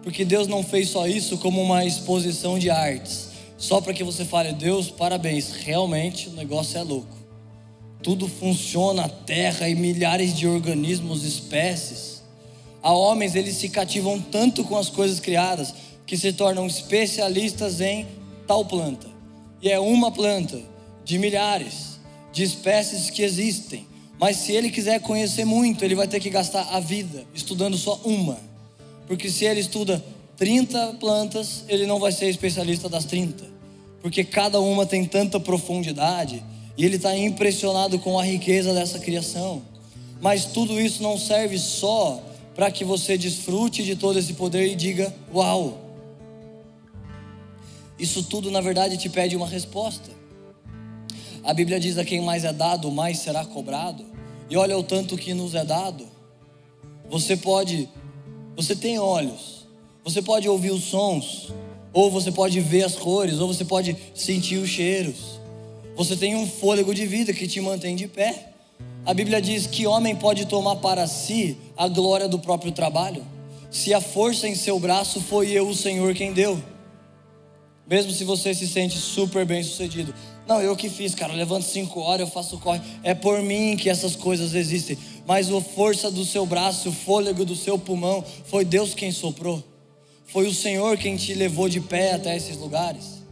Porque 0.03 0.25
Deus 0.25 0.47
não 0.47 0.63
fez 0.63 0.89
só 0.89 1.07
isso 1.07 1.37
como 1.37 1.61
uma 1.61 1.85
exposição 1.85 2.59
de 2.59 2.69
artes, 2.69 3.26
só 3.57 3.81
para 3.81 3.93
que 3.93 4.03
você 4.03 4.23
fale, 4.23 4.53
Deus, 4.53 4.91
parabéns, 4.91 5.51
realmente 5.51 6.29
o 6.29 6.33
negócio 6.33 6.77
é 6.77 6.83
louco. 6.83 7.17
Tudo 8.03 8.27
funciona, 8.27 9.05
a 9.05 9.09
terra 9.09 9.67
e 9.67 9.73
milhares 9.73 10.37
de 10.37 10.47
organismos, 10.47 11.23
espécies. 11.23 12.21
Há 12.83 12.93
homens, 12.93 13.33
eles 13.33 13.55
se 13.55 13.69
cativam 13.69 14.21
tanto 14.21 14.63
com 14.63 14.77
as 14.77 14.89
coisas 14.89 15.19
criadas 15.19 15.73
que 16.05 16.15
se 16.15 16.31
tornam 16.31 16.67
especialistas 16.67 17.81
em 17.81 18.07
tal 18.45 18.63
planta. 18.63 19.07
E 19.61 19.69
é 19.69 19.79
uma 19.79 20.11
planta 20.11 20.61
de 21.03 21.17
milhares 21.17 21.99
de 22.31 22.43
espécies 22.43 23.09
que 23.09 23.23
existem. 23.23 23.87
Mas 24.19 24.37
se 24.37 24.51
ele 24.51 24.69
quiser 24.69 24.99
conhecer 25.01 25.45
muito, 25.45 25.83
ele 25.83 25.95
vai 25.95 26.07
ter 26.07 26.19
que 26.19 26.29
gastar 26.29 26.67
a 26.71 26.79
vida 26.79 27.25
estudando 27.33 27.75
só 27.75 27.99
uma. 28.03 28.37
Porque 29.07 29.29
se 29.29 29.45
ele 29.45 29.59
estuda 29.59 30.03
30 30.37 30.97
plantas, 30.99 31.65
ele 31.67 31.85
não 31.85 31.99
vai 31.99 32.11
ser 32.11 32.29
especialista 32.29 32.87
das 32.87 33.05
30. 33.05 33.43
Porque 34.01 34.23
cada 34.23 34.61
uma 34.61 34.85
tem 34.85 35.03
tanta 35.03 35.39
profundidade 35.39 36.43
e 36.77 36.85
ele 36.85 36.95
está 36.97 37.17
impressionado 37.17 37.97
com 37.99 38.19
a 38.19 38.23
riqueza 38.23 38.73
dessa 38.73 38.99
criação. 38.99 39.61
Mas 40.21 40.45
tudo 40.45 40.79
isso 40.79 41.01
não 41.01 41.17
serve 41.17 41.57
só 41.57 42.21
para 42.55 42.71
que 42.71 42.83
você 42.83 43.17
desfrute 43.17 43.83
de 43.83 43.95
todo 43.95 44.17
esse 44.17 44.33
poder 44.33 44.67
e 44.67 44.75
diga: 44.75 45.13
Uau! 45.33 45.79
Isso 47.99 48.23
tudo, 48.23 48.51
na 48.51 48.61
verdade, 48.61 48.97
te 48.97 49.09
pede 49.09 49.35
uma 49.35 49.47
resposta. 49.47 50.09
A 51.43 51.53
Bíblia 51.53 51.79
diz: 51.79 51.97
a 51.97 52.05
quem 52.05 52.21
mais 52.21 52.43
é 52.43 52.53
dado, 52.53 52.91
mais 52.91 53.19
será 53.19 53.43
cobrado. 53.43 54.05
E 54.49 54.55
olha 54.55 54.77
o 54.77 54.83
tanto 54.83 55.17
que 55.17 55.33
nos 55.33 55.55
é 55.55 55.65
dado. 55.65 56.07
Você 57.09 57.37
pode, 57.37 57.87
você 58.55 58.75
tem 58.75 58.99
olhos, 58.99 59.56
você 60.07 60.21
pode 60.21 60.47
ouvir 60.47 60.71
os 60.71 60.85
sons, 60.85 61.51
ou 61.91 62.09
você 62.09 62.31
pode 62.31 62.61
ver 62.61 62.83
as 62.83 62.95
cores, 62.95 63.39
ou 63.39 63.47
você 63.53 63.65
pode 63.65 63.93
sentir 64.15 64.55
os 64.55 64.69
cheiros. 64.69 65.37
Você 65.97 66.15
tem 66.15 66.33
um 66.33 66.47
fôlego 66.47 66.95
de 66.95 67.05
vida 67.05 67.33
que 67.33 67.45
te 67.45 67.59
mantém 67.59 67.93
de 67.93 68.07
pé. 68.07 68.53
A 69.05 69.13
Bíblia 69.13 69.41
diz 69.41 69.67
que 69.67 69.85
homem 69.85 70.15
pode 70.15 70.45
tomar 70.45 70.77
para 70.77 71.05
si 71.07 71.57
a 71.75 71.89
glória 71.89 72.29
do 72.29 72.39
próprio 72.39 72.71
trabalho, 72.71 73.21
se 73.69 73.93
a 73.93 73.99
força 73.99 74.47
em 74.47 74.55
seu 74.55 74.79
braço 74.79 75.19
foi 75.19 75.51
eu, 75.51 75.67
o 75.67 75.75
Senhor, 75.75 76.13
quem 76.13 76.31
deu. 76.31 76.57
Mesmo 77.85 78.13
se 78.13 78.23
você 78.23 78.53
se 78.53 78.65
sente 78.65 78.97
super 78.97 79.45
bem 79.45 79.61
sucedido. 79.61 80.13
Não, 80.47 80.61
eu 80.61 80.73
que 80.73 80.89
fiz, 80.89 81.13
cara. 81.13 81.33
Eu 81.33 81.37
levanto 81.37 81.63
cinco 81.63 81.99
horas, 81.99 82.21
eu 82.21 82.33
faço 82.33 82.57
corre. 82.59 82.79
É 83.03 83.13
por 83.13 83.41
mim 83.41 83.75
que 83.75 83.89
essas 83.89 84.15
coisas 84.15 84.53
existem. 84.53 84.97
Mas 85.25 85.51
a 85.51 85.59
força 85.59 86.09
do 86.09 86.23
seu 86.23 86.45
braço, 86.45 86.87
o 86.87 86.93
fôlego 86.93 87.43
do 87.43 87.57
seu 87.57 87.77
pulmão, 87.77 88.23
foi 88.45 88.63
Deus 88.63 88.93
quem 88.93 89.11
soprou. 89.11 89.61
Foi 90.27 90.47
o 90.47 90.53
Senhor 90.53 90.97
quem 90.97 91.15
te 91.15 91.33
levou 91.33 91.67
de 91.67 91.79
pé 91.79 92.13
até 92.13 92.35
esses 92.35 92.57
lugares. 92.57 93.23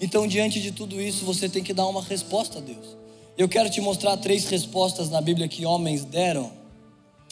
Então, 0.00 0.26
diante 0.26 0.60
de 0.60 0.72
tudo 0.72 1.00
isso, 1.00 1.24
você 1.24 1.48
tem 1.48 1.62
que 1.62 1.72
dar 1.72 1.86
uma 1.86 2.02
resposta 2.02 2.58
a 2.58 2.60
Deus. 2.60 2.96
Eu 3.36 3.48
quero 3.48 3.68
te 3.68 3.80
mostrar 3.80 4.16
três 4.16 4.46
respostas 4.46 5.10
na 5.10 5.20
Bíblia 5.20 5.48
que 5.48 5.66
homens 5.66 6.04
deram 6.04 6.50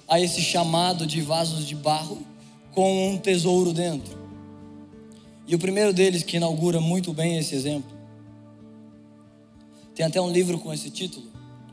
a 0.07 0.21
esse 0.21 0.43
chamado 0.43 1.07
de 1.07 1.21
vasos 1.23 1.67
de 1.67 1.75
barro 1.75 2.19
com 2.73 3.09
um 3.09 3.19
tesouro 3.19 3.73
dentro. 3.73 4.17
E 5.47 5.55
o 5.55 5.59
primeiro 5.59 5.93
deles, 5.93 6.23
que 6.23 6.37
inaugura 6.37 6.81
muito 6.81 7.13
bem 7.13 7.39
esse 7.39 7.55
exemplo, 7.55 7.91
tem 9.95 10.05
até 10.05 10.21
um 10.21 10.31
livro 10.31 10.59
com 10.59 10.73
esse 10.73 10.91
título. 10.91 11.27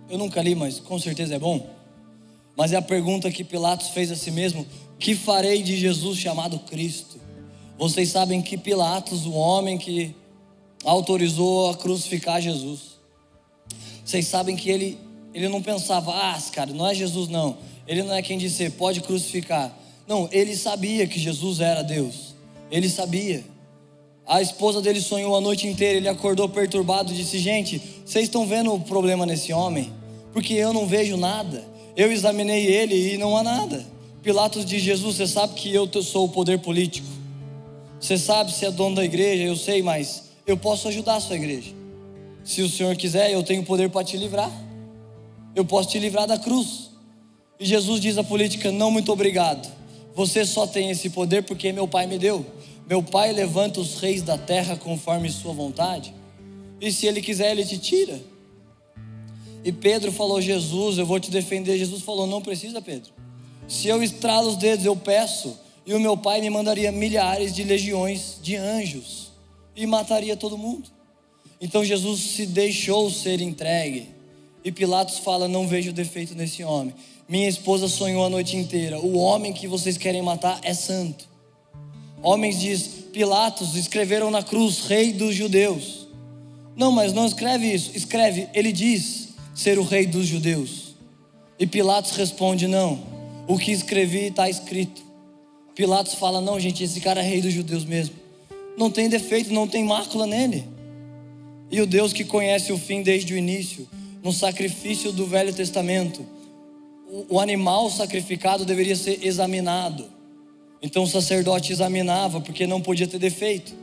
Eu 0.09 0.17
nunca 0.17 0.41
li, 0.41 0.55
mas 0.55 0.79
com 0.79 0.99
certeza 0.99 1.35
é 1.35 1.39
bom. 1.39 1.69
Mas 2.55 2.73
é 2.73 2.75
a 2.75 2.81
pergunta 2.81 3.31
que 3.31 3.43
Pilatos 3.43 3.89
fez 3.89 4.11
a 4.11 4.15
si 4.15 4.29
mesmo: 4.29 4.65
Que 5.01 5.15
farei 5.15 5.63
de 5.63 5.75
Jesus 5.75 6.19
chamado 6.19 6.59
Cristo? 6.59 7.19
Vocês 7.75 8.09
sabem 8.09 8.39
que 8.39 8.55
Pilatos, 8.55 9.25
o 9.25 9.31
homem 9.31 9.75
que 9.75 10.15
autorizou 10.83 11.71
a 11.71 11.75
crucificar 11.75 12.39
Jesus, 12.39 12.99
vocês 14.05 14.27
sabem 14.27 14.55
que 14.55 14.69
ele, 14.69 14.99
ele 15.33 15.49
não 15.49 15.59
pensava, 15.59 16.11
ah, 16.11 16.39
cara, 16.51 16.71
não 16.71 16.87
é 16.87 16.93
Jesus 16.93 17.29
não. 17.29 17.57
Ele 17.87 18.03
não 18.03 18.13
é 18.13 18.21
quem 18.21 18.37
disse, 18.37 18.69
pode 18.69 19.01
crucificar. 19.01 19.75
Não, 20.07 20.29
ele 20.31 20.55
sabia 20.55 21.07
que 21.07 21.19
Jesus 21.19 21.59
era 21.59 21.81
Deus. 21.81 22.35
Ele 22.69 22.87
sabia. 22.87 23.43
A 24.27 24.39
esposa 24.39 24.83
dele 24.83 25.01
sonhou 25.01 25.35
a 25.35 25.41
noite 25.41 25.65
inteira, 25.67 25.97
ele 25.97 26.09
acordou 26.09 26.47
perturbado 26.47 27.11
e 27.11 27.15
disse: 27.15 27.39
Gente, 27.39 27.81
vocês 28.05 28.25
estão 28.25 28.45
vendo 28.45 28.71
o 28.71 28.79
problema 28.79 29.25
nesse 29.25 29.51
homem? 29.51 29.91
Porque 30.31 30.53
eu 30.53 30.71
não 30.71 30.85
vejo 30.85 31.17
nada. 31.17 31.65
Eu 31.97 32.11
examinei 32.11 32.67
ele 32.67 33.15
e 33.15 33.17
não 33.17 33.35
há 33.35 33.41
nada. 33.41 33.83
Pilatos 34.21 34.65
diz: 34.65 34.81
Jesus, 34.81 35.17
você 35.17 35.27
sabe 35.27 35.55
que 35.55 35.73
eu 35.73 35.89
sou 36.03 36.25
o 36.25 36.29
poder 36.29 36.59
político. 36.59 37.07
Você 37.99 38.17
sabe 38.17 38.51
se 38.51 38.65
é 38.65 38.71
dono 38.71 38.95
da 38.95 39.03
igreja, 39.03 39.43
eu 39.43 39.55
sei, 39.55 39.81
mas 39.81 40.31
eu 40.45 40.57
posso 40.57 40.87
ajudar 40.87 41.15
a 41.15 41.19
sua 41.19 41.35
igreja. 41.35 41.71
Se 42.43 42.61
o 42.61 42.69
Senhor 42.69 42.95
quiser, 42.95 43.31
eu 43.31 43.43
tenho 43.43 43.63
poder 43.63 43.89
para 43.89 44.03
te 44.03 44.17
livrar. 44.17 44.51
Eu 45.55 45.65
posso 45.65 45.89
te 45.89 45.99
livrar 45.99 46.27
da 46.27 46.37
cruz. 46.37 46.89
E 47.59 47.65
Jesus 47.65 47.99
diz 48.01 48.17
à 48.17 48.23
política: 48.23 48.71
Não, 48.71 48.89
muito 48.89 49.11
obrigado. 49.11 49.71
Você 50.15 50.45
só 50.45 50.67
tem 50.67 50.89
esse 50.89 51.09
poder 51.09 51.43
porque 51.43 51.71
meu 51.71 51.87
pai 51.87 52.05
me 52.05 52.17
deu. 52.17 52.45
Meu 52.87 53.01
pai 53.01 53.31
levanta 53.31 53.79
os 53.79 53.99
reis 53.99 54.21
da 54.21 54.37
terra 54.37 54.75
conforme 54.75 55.29
sua 55.29 55.53
vontade, 55.53 56.13
e 56.81 56.91
se 56.91 57.05
ele 57.07 57.21
quiser, 57.21 57.51
ele 57.51 57.63
te 57.63 57.77
tira. 57.77 58.19
E 59.63 59.71
Pedro 59.71 60.11
falou: 60.11 60.41
Jesus, 60.41 60.97
eu 60.97 61.05
vou 61.05 61.19
te 61.19 61.31
defender. 61.31 61.77
Jesus 61.77 62.01
falou: 62.01 62.27
Não 62.27 62.41
precisa, 62.41 62.81
Pedro. 62.81 63.20
Se 63.71 63.87
eu 63.87 64.03
estralo 64.03 64.49
os 64.49 64.57
dedos, 64.57 64.85
eu 64.85 64.97
peço, 64.97 65.57
e 65.85 65.93
o 65.93 65.99
meu 65.99 66.17
pai 66.17 66.41
me 66.41 66.49
mandaria 66.49 66.91
milhares 66.91 67.55
de 67.55 67.63
legiões 67.63 68.37
de 68.43 68.57
anjos 68.57 69.31
e 69.73 69.87
mataria 69.87 70.35
todo 70.35 70.57
mundo. 70.57 70.89
Então 71.59 71.81
Jesus 71.81 72.19
se 72.19 72.45
deixou 72.45 73.09
ser 73.09 73.39
entregue. 73.39 74.09
E 74.61 74.73
Pilatos 74.73 75.19
fala: 75.19 75.47
Não 75.47 75.69
vejo 75.69 75.93
defeito 75.93 76.35
nesse 76.35 76.65
homem. 76.65 76.93
Minha 77.29 77.47
esposa 77.47 77.87
sonhou 77.87 78.25
a 78.25 78.29
noite 78.29 78.57
inteira. 78.57 78.99
O 78.99 79.15
homem 79.17 79.53
que 79.53 79.69
vocês 79.69 79.97
querem 79.97 80.21
matar 80.21 80.59
é 80.63 80.73
santo. 80.73 81.29
Homens 82.21 82.59
diz 82.59 82.87
Pilatos 83.13 83.77
escreveram 83.77 84.29
na 84.29 84.43
cruz 84.43 84.81
rei 84.81 85.13
dos 85.13 85.33
judeus. 85.33 86.07
Não, 86.75 86.91
mas 86.91 87.13
não 87.13 87.25
escreve 87.25 87.73
isso. 87.73 87.91
Escreve, 87.95 88.49
ele 88.53 88.73
diz 88.73 89.29
ser 89.55 89.79
o 89.79 89.83
rei 89.83 90.05
dos 90.05 90.27
judeus. 90.27 90.93
E 91.57 91.65
Pilatos 91.65 92.11
responde: 92.17 92.67
Não, 92.67 93.10
o 93.47 93.57
que 93.57 93.71
escrevi 93.71 94.27
está 94.27 94.49
escrito. 94.49 95.01
Pilatos 95.75 96.13
fala: 96.15 96.41
Não, 96.41 96.59
gente, 96.59 96.83
esse 96.83 96.99
cara 96.99 97.21
é 97.21 97.23
rei 97.23 97.41
dos 97.41 97.53
judeus 97.53 97.85
mesmo. 97.85 98.15
Não 98.77 98.89
tem 98.89 99.09
defeito, 99.09 99.53
não 99.53 99.67
tem 99.67 99.83
mácula 99.83 100.25
nele. 100.25 100.65
E 101.69 101.81
o 101.81 101.85
Deus 101.85 102.13
que 102.13 102.25
conhece 102.25 102.71
o 102.71 102.77
fim 102.77 103.01
desde 103.01 103.33
o 103.33 103.37
início, 103.37 103.87
no 104.23 104.33
sacrifício 104.33 105.11
do 105.11 105.25
Velho 105.25 105.53
Testamento, 105.53 106.25
o 107.29 107.39
animal 107.39 107.89
sacrificado 107.89 108.65
deveria 108.65 108.95
ser 108.95 109.25
examinado 109.25 110.21
então 110.81 111.03
o 111.03 111.07
sacerdote 111.07 111.71
examinava 111.71 112.41
porque 112.41 112.65
não 112.65 112.81
podia 112.81 113.07
ter 113.07 113.19
defeito. 113.19 113.73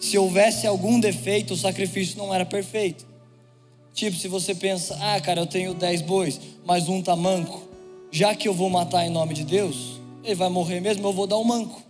Se 0.00 0.18
houvesse 0.18 0.66
algum 0.66 0.98
defeito, 0.98 1.54
o 1.54 1.56
sacrifício 1.56 2.18
não 2.18 2.34
era 2.34 2.44
perfeito. 2.44 3.06
Tipo, 3.94 4.16
se 4.16 4.28
você 4.28 4.54
pensa, 4.54 4.96
ah, 5.00 5.20
cara, 5.20 5.40
eu 5.40 5.46
tenho 5.46 5.74
dez 5.74 6.02
bois, 6.02 6.40
mas 6.64 6.88
um 6.88 7.00
tá 7.00 7.14
manco. 7.14 7.62
Já 8.10 8.34
que 8.34 8.48
eu 8.48 8.54
vou 8.54 8.70
matar 8.70 9.06
em 9.06 9.10
nome 9.10 9.34
de 9.34 9.44
Deus, 9.44 10.00
ele 10.24 10.34
vai 10.34 10.48
morrer 10.48 10.80
mesmo, 10.80 11.06
eu 11.06 11.12
vou 11.12 11.26
dar 11.26 11.38
um 11.38 11.44
manco. 11.44 11.82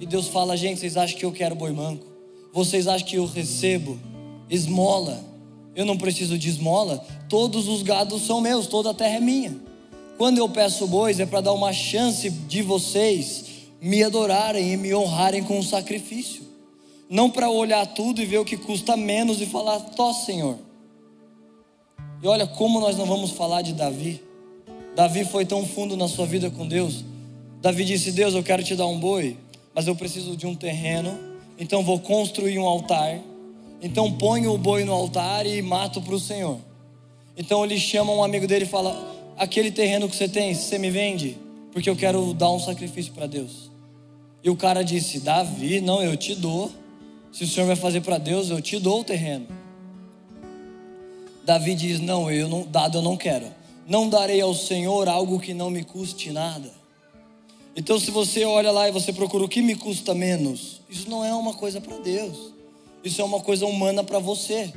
E 0.00 0.06
Deus 0.06 0.28
fala, 0.28 0.56
gente, 0.56 0.80
vocês 0.80 0.96
acham 0.96 1.18
que 1.18 1.24
eu 1.24 1.32
quero 1.32 1.54
boi 1.54 1.72
manco? 1.72 2.06
Vocês 2.52 2.86
acham 2.86 3.06
que 3.06 3.16
eu 3.16 3.26
recebo 3.26 3.98
esmola? 4.48 5.24
Eu 5.74 5.84
não 5.84 5.96
preciso 5.96 6.38
de 6.38 6.48
esmola. 6.48 7.04
Todos 7.28 7.68
os 7.68 7.82
gados 7.82 8.22
são 8.22 8.40
meus, 8.40 8.66
toda 8.66 8.90
a 8.90 8.94
terra 8.94 9.16
é 9.16 9.20
minha. 9.20 9.56
Quando 10.16 10.38
eu 10.38 10.48
peço 10.48 10.86
bois 10.86 11.20
é 11.20 11.26
para 11.26 11.40
dar 11.40 11.52
uma 11.52 11.72
chance 11.72 12.28
de 12.30 12.62
vocês 12.62 13.44
me 13.80 14.02
adorarem 14.02 14.72
e 14.72 14.76
me 14.76 14.94
honrarem 14.94 15.42
com 15.44 15.58
o 15.58 15.64
sacrifício. 15.64 16.42
Não 17.08 17.30
para 17.30 17.48
olhar 17.48 17.86
tudo 17.86 18.20
e 18.20 18.26
ver 18.26 18.38
o 18.38 18.44
que 18.44 18.56
custa 18.56 18.96
menos 18.96 19.40
e 19.40 19.46
falar, 19.46 19.80
tó 19.80 20.12
Senhor. 20.12 20.58
E 22.22 22.26
olha 22.26 22.46
como 22.46 22.80
nós 22.80 22.96
não 22.96 23.06
vamos 23.06 23.30
falar 23.30 23.62
de 23.62 23.72
Davi. 23.72 24.20
Davi 24.98 25.24
foi 25.24 25.46
tão 25.46 25.64
fundo 25.64 25.96
na 25.96 26.08
sua 26.08 26.26
vida 26.26 26.50
com 26.50 26.66
Deus. 26.66 27.04
Davi 27.62 27.84
disse: 27.84 28.10
Deus, 28.10 28.34
eu 28.34 28.42
quero 28.42 28.64
te 28.64 28.74
dar 28.74 28.88
um 28.88 28.98
boi, 28.98 29.36
mas 29.72 29.86
eu 29.86 29.94
preciso 29.94 30.36
de 30.36 30.44
um 30.44 30.56
terreno, 30.56 31.16
então 31.56 31.84
vou 31.84 32.00
construir 32.00 32.58
um 32.58 32.66
altar 32.66 33.20
Então 33.80 34.10
põe 34.10 34.48
o 34.48 34.58
boi 34.58 34.82
no 34.82 34.92
altar 34.92 35.46
e 35.46 35.62
mato 35.62 36.02
para 36.02 36.16
o 36.16 36.18
Senhor. 36.18 36.58
Então 37.36 37.64
ele 37.64 37.78
chama 37.78 38.12
um 38.12 38.24
amigo 38.24 38.48
dele 38.48 38.64
e 38.64 38.68
fala: 38.68 39.32
Aquele 39.36 39.70
terreno 39.70 40.08
que 40.08 40.16
você 40.16 40.28
tem, 40.28 40.52
você 40.52 40.80
me 40.80 40.90
vende? 40.90 41.38
Porque 41.72 41.88
eu 41.88 41.94
quero 41.94 42.34
dar 42.34 42.50
um 42.50 42.58
sacrifício 42.58 43.12
para 43.12 43.28
Deus. 43.28 43.70
E 44.42 44.50
o 44.50 44.56
cara 44.56 44.82
disse: 44.82 45.20
Davi, 45.20 45.80
não, 45.80 46.02
eu 46.02 46.16
te 46.16 46.34
dou. 46.34 46.72
Se 47.30 47.44
o 47.44 47.46
Senhor 47.46 47.68
vai 47.68 47.76
fazer 47.76 48.00
para 48.00 48.18
Deus, 48.18 48.50
eu 48.50 48.60
te 48.60 48.80
dou 48.80 49.02
o 49.02 49.04
terreno. 49.04 49.46
Davi 51.44 51.76
diz: 51.76 52.00
Não, 52.00 52.28
eu 52.28 52.48
não, 52.48 52.66
dado 52.66 52.98
eu 52.98 53.02
não 53.02 53.16
quero. 53.16 53.57
Não 53.88 54.06
darei 54.06 54.40
ao 54.42 54.54
Senhor 54.54 55.08
algo 55.08 55.40
que 55.40 55.54
não 55.54 55.70
me 55.70 55.82
custe 55.82 56.30
nada. 56.30 56.70
Então, 57.74 57.98
se 57.98 58.10
você 58.10 58.44
olha 58.44 58.70
lá 58.70 58.86
e 58.86 58.92
você 58.92 59.14
procura 59.14 59.44
o 59.44 59.48
que 59.48 59.62
me 59.62 59.74
custa 59.74 60.14
menos, 60.14 60.82
isso 60.90 61.08
não 61.08 61.24
é 61.24 61.32
uma 61.34 61.54
coisa 61.54 61.80
para 61.80 61.96
Deus. 61.96 62.52
Isso 63.02 63.22
é 63.22 63.24
uma 63.24 63.40
coisa 63.40 63.64
humana 63.64 64.04
para 64.04 64.18
você. 64.18 64.70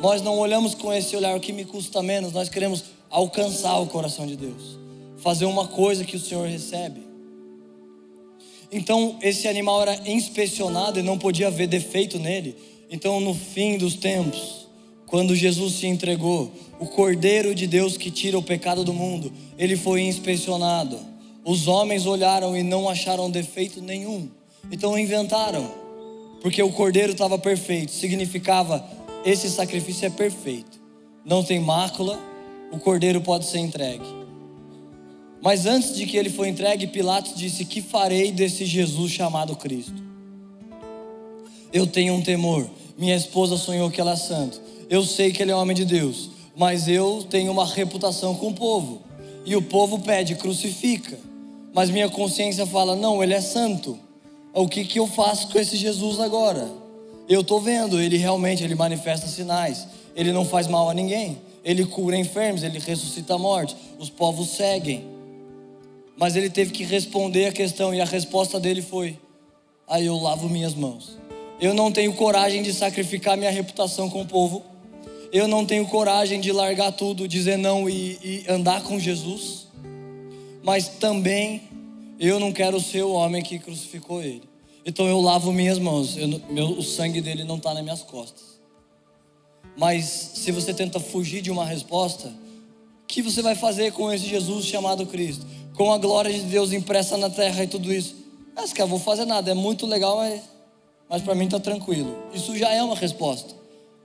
Nós 0.00 0.22
não 0.22 0.38
olhamos 0.38 0.72
com 0.72 0.92
esse 0.92 1.16
olhar 1.16 1.36
o 1.36 1.40
que 1.40 1.52
me 1.52 1.64
custa 1.64 2.00
menos, 2.00 2.32
nós 2.32 2.48
queremos 2.48 2.84
alcançar 3.10 3.78
o 3.78 3.86
coração 3.88 4.24
de 4.24 4.36
Deus, 4.36 4.78
fazer 5.18 5.44
uma 5.44 5.66
coisa 5.66 6.04
que 6.04 6.16
o 6.16 6.20
Senhor 6.20 6.46
recebe. 6.46 7.02
Então, 8.70 9.18
esse 9.20 9.48
animal 9.48 9.82
era 9.82 10.08
inspecionado 10.08 11.00
e 11.00 11.02
não 11.02 11.18
podia 11.18 11.48
haver 11.48 11.66
defeito 11.66 12.20
nele. 12.20 12.56
Então, 12.88 13.18
no 13.20 13.34
fim 13.34 13.76
dos 13.76 13.94
tempos, 13.96 14.66
quando 15.06 15.34
Jesus 15.34 15.74
se 15.74 15.86
entregou, 15.86 16.50
o 16.82 16.86
Cordeiro 16.86 17.54
de 17.54 17.68
Deus 17.68 17.96
que 17.96 18.10
tira 18.10 18.36
o 18.36 18.42
pecado 18.42 18.82
do 18.82 18.92
mundo, 18.92 19.32
ele 19.56 19.76
foi 19.76 20.02
inspecionado. 20.02 20.98
Os 21.44 21.68
homens 21.68 22.06
olharam 22.06 22.56
e 22.56 22.64
não 22.64 22.88
acharam 22.88 23.30
defeito 23.30 23.80
nenhum. 23.80 24.28
Então 24.68 24.98
inventaram, 24.98 25.70
porque 26.40 26.60
o 26.60 26.72
Cordeiro 26.72 27.12
estava 27.12 27.38
perfeito, 27.38 27.92
significava 27.92 28.84
esse 29.24 29.48
sacrifício 29.48 30.06
é 30.06 30.10
perfeito, 30.10 30.80
não 31.24 31.44
tem 31.44 31.60
mácula, 31.60 32.18
o 32.72 32.80
Cordeiro 32.80 33.20
pode 33.20 33.44
ser 33.44 33.58
entregue. 33.58 34.06
Mas 35.40 35.66
antes 35.66 35.94
de 35.94 36.04
que 36.04 36.16
ele 36.16 36.30
foi 36.30 36.48
entregue, 36.48 36.88
Pilatos 36.88 37.36
disse: 37.36 37.64
Que 37.64 37.80
farei 37.80 38.32
desse 38.32 38.64
Jesus 38.64 39.12
chamado 39.12 39.54
Cristo? 39.54 40.02
Eu 41.72 41.86
tenho 41.86 42.14
um 42.14 42.22
temor. 42.22 42.68
Minha 42.98 43.14
esposa 43.14 43.56
sonhou 43.56 43.88
que 43.88 44.00
ela 44.00 44.12
é 44.12 44.16
santo. 44.16 44.60
Eu 44.90 45.04
sei 45.04 45.30
que 45.30 45.40
ele 45.40 45.52
é 45.52 45.56
homem 45.56 45.76
de 45.76 45.84
Deus, 45.84 46.31
mas 46.56 46.88
eu 46.88 47.24
tenho 47.28 47.50
uma 47.50 47.66
reputação 47.66 48.34
com 48.34 48.48
o 48.48 48.54
povo. 48.54 49.02
E 49.44 49.56
o 49.56 49.62
povo 49.62 49.98
pede, 49.98 50.34
crucifica. 50.36 51.18
Mas 51.72 51.90
minha 51.90 52.08
consciência 52.08 52.66
fala: 52.66 52.94
Não, 52.94 53.22
ele 53.22 53.34
é 53.34 53.40
santo. 53.40 53.98
O 54.54 54.68
que, 54.68 54.84
que 54.84 54.98
eu 54.98 55.06
faço 55.06 55.48
com 55.48 55.58
esse 55.58 55.76
Jesus 55.76 56.20
agora? 56.20 56.70
Eu 57.28 57.40
estou 57.40 57.60
vendo, 57.60 58.00
ele 58.00 58.16
realmente 58.16 58.62
ele 58.62 58.74
manifesta 58.74 59.26
sinais. 59.26 59.86
Ele 60.14 60.32
não 60.32 60.44
faz 60.44 60.66
mal 60.66 60.90
a 60.90 60.94
ninguém. 60.94 61.38
Ele 61.64 61.86
cura 61.86 62.18
enfermos, 62.18 62.62
ele 62.62 62.78
ressuscita 62.78 63.34
a 63.34 63.38
morte. 63.38 63.74
Os 63.98 64.10
povos 64.10 64.50
seguem. 64.50 65.04
Mas 66.16 66.36
ele 66.36 66.50
teve 66.50 66.72
que 66.72 66.84
responder 66.84 67.46
a 67.46 67.52
questão 67.52 67.94
e 67.94 68.00
a 68.00 68.04
resposta 68.04 68.60
dele 68.60 68.82
foi: 68.82 69.18
Aí 69.88 70.06
eu 70.06 70.16
lavo 70.18 70.48
minhas 70.48 70.74
mãos. 70.74 71.16
Eu 71.60 71.72
não 71.72 71.92
tenho 71.92 72.12
coragem 72.14 72.62
de 72.62 72.72
sacrificar 72.72 73.36
minha 73.36 73.50
reputação 73.50 74.10
com 74.10 74.20
o 74.20 74.26
povo. 74.26 74.62
Eu 75.32 75.48
não 75.48 75.64
tenho 75.64 75.86
coragem 75.86 76.40
de 76.40 76.52
largar 76.52 76.92
tudo, 76.92 77.26
dizer 77.26 77.56
não 77.56 77.88
e, 77.88 78.18
e 78.22 78.44
andar 78.48 78.82
com 78.82 79.00
Jesus. 79.00 79.66
Mas 80.62 80.88
também 80.88 81.62
eu 82.20 82.38
não 82.38 82.52
quero 82.52 82.78
ser 82.80 83.02
o 83.02 83.12
homem 83.12 83.42
que 83.42 83.58
crucificou 83.58 84.22
ele. 84.22 84.42
Então 84.84 85.06
eu 85.06 85.20
lavo 85.20 85.52
minhas 85.52 85.78
mãos. 85.78 86.16
Eu, 86.16 86.28
meu, 86.50 86.66
o 86.66 86.82
sangue 86.82 87.20
dele 87.20 87.44
não 87.44 87.56
está 87.56 87.72
nas 87.72 87.82
minhas 87.82 88.02
costas. 88.02 88.60
Mas 89.76 90.04
se 90.04 90.52
você 90.52 90.74
tenta 90.74 91.00
fugir 91.00 91.40
de 91.40 91.50
uma 91.50 91.64
resposta, 91.64 92.28
o 92.28 93.06
que 93.08 93.22
você 93.22 93.40
vai 93.40 93.54
fazer 93.54 93.92
com 93.92 94.12
esse 94.12 94.26
Jesus 94.26 94.66
chamado 94.66 95.06
Cristo? 95.06 95.46
com 95.74 95.92
a 95.92 95.98
glória 95.98 96.32
de 96.32 96.42
Deus 96.42 96.72
impressa 96.72 97.16
na 97.16 97.30
terra 97.30 97.64
e 97.64 97.66
tudo 97.66 97.92
isso. 97.92 98.16
Mas 98.54 98.72
que 98.72 98.82
eu 98.82 98.86
vou 98.86 98.98
fazer 98.98 99.24
nada, 99.24 99.50
é 99.50 99.54
muito 99.54 99.86
legal, 99.86 100.18
mas, 100.18 100.42
mas 101.08 101.22
para 101.22 101.34
mim 101.34 101.46
está 101.46 101.58
tranquilo. 101.58 102.16
Isso 102.32 102.56
já 102.56 102.70
é 102.70 102.82
uma 102.82 102.94
resposta. 102.94 103.54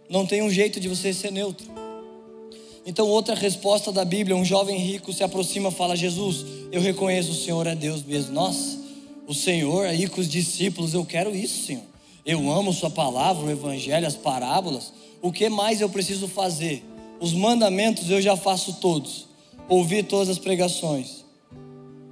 Não 0.09 0.25
tem 0.25 0.41
um 0.41 0.49
jeito 0.49 0.79
de 0.79 0.87
você 0.87 1.13
ser 1.13 1.31
neutro. 1.31 1.67
Então, 2.85 3.07
outra 3.07 3.35
resposta 3.35 3.91
da 3.91 4.05
Bíblia: 4.05 4.35
um 4.35 4.45
jovem 4.45 4.77
rico 4.77 5.11
se 5.11 5.23
aproxima 5.23 5.69
e 5.69 5.73
fala: 5.73 5.95
Jesus, 5.95 6.45
eu 6.71 6.81
reconheço 6.81 7.31
o 7.31 7.35
Senhor 7.35 7.67
é 7.67 7.75
Deus 7.75 8.03
mesmo. 8.03 8.33
Nossa, 8.33 8.79
o 9.27 9.33
Senhor 9.33 9.85
aí 9.85 10.07
com 10.07 10.21
os 10.21 10.29
discípulos, 10.29 10.93
eu 10.93 11.05
quero 11.05 11.35
isso, 11.35 11.65
Senhor. 11.65 11.83
Eu 12.25 12.49
amo 12.49 12.73
Sua 12.73 12.89
palavra, 12.89 13.45
o 13.45 13.51
Evangelho, 13.51 14.07
as 14.07 14.15
parábolas. 14.15 14.93
O 15.21 15.31
que 15.31 15.49
mais 15.49 15.81
eu 15.81 15.89
preciso 15.89 16.27
fazer? 16.27 16.83
Os 17.19 17.33
mandamentos 17.33 18.09
eu 18.09 18.21
já 18.21 18.37
faço 18.37 18.73
todos. 18.79 19.27
Ouvi 19.67 20.03
todas 20.03 20.29
as 20.29 20.37
pregações. 20.37 21.25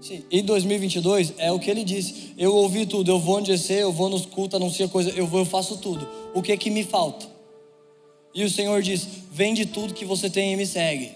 Sim, 0.02 0.24
em 0.30 0.44
2022 0.44 1.34
é 1.38 1.52
o 1.52 1.60
que 1.60 1.70
ele 1.70 1.84
disse. 1.84 2.34
Eu 2.38 2.54
ouvi 2.54 2.86
tudo, 2.86 3.10
eu 3.10 3.20
vou 3.20 3.38
onde 3.38 3.58
ser, 3.58 3.82
eu 3.82 3.92
vou 3.92 4.10
nos 4.10 4.26
cultos, 4.26 4.60
anuncio 4.60 4.88
coisa, 4.90 5.10
eu 5.12 5.26
vou, 5.26 5.40
eu 5.40 5.46
faço 5.46 5.78
tudo. 5.78 6.08
O 6.34 6.42
que 6.42 6.52
é 6.52 6.58
que 6.58 6.70
me 6.70 6.84
falta? 6.84 7.35
E 8.36 8.44
o 8.44 8.50
Senhor 8.50 8.82
diz: 8.82 9.08
vende 9.32 9.66
tudo 9.66 9.94
que 9.94 10.04
você 10.04 10.30
tem 10.30 10.52
e 10.52 10.58
me 10.58 10.68
segue. 10.68 11.14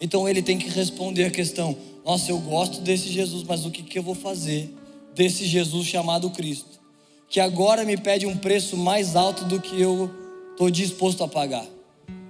Então 0.00 0.28
ele 0.28 0.42
tem 0.42 0.58
que 0.58 0.68
responder 0.68 1.24
a 1.24 1.30
questão: 1.30 1.76
nossa, 2.04 2.32
eu 2.32 2.38
gosto 2.40 2.80
desse 2.80 3.08
Jesus, 3.08 3.44
mas 3.44 3.64
o 3.64 3.70
que, 3.70 3.84
que 3.84 3.98
eu 3.98 4.02
vou 4.02 4.16
fazer 4.16 4.68
desse 5.14 5.46
Jesus 5.46 5.86
chamado 5.86 6.28
Cristo? 6.30 6.80
Que 7.28 7.38
agora 7.38 7.84
me 7.84 7.96
pede 7.96 8.26
um 8.26 8.36
preço 8.36 8.76
mais 8.76 9.14
alto 9.14 9.44
do 9.44 9.60
que 9.60 9.80
eu 9.80 10.10
estou 10.50 10.68
disposto 10.68 11.22
a 11.22 11.28
pagar. 11.28 11.64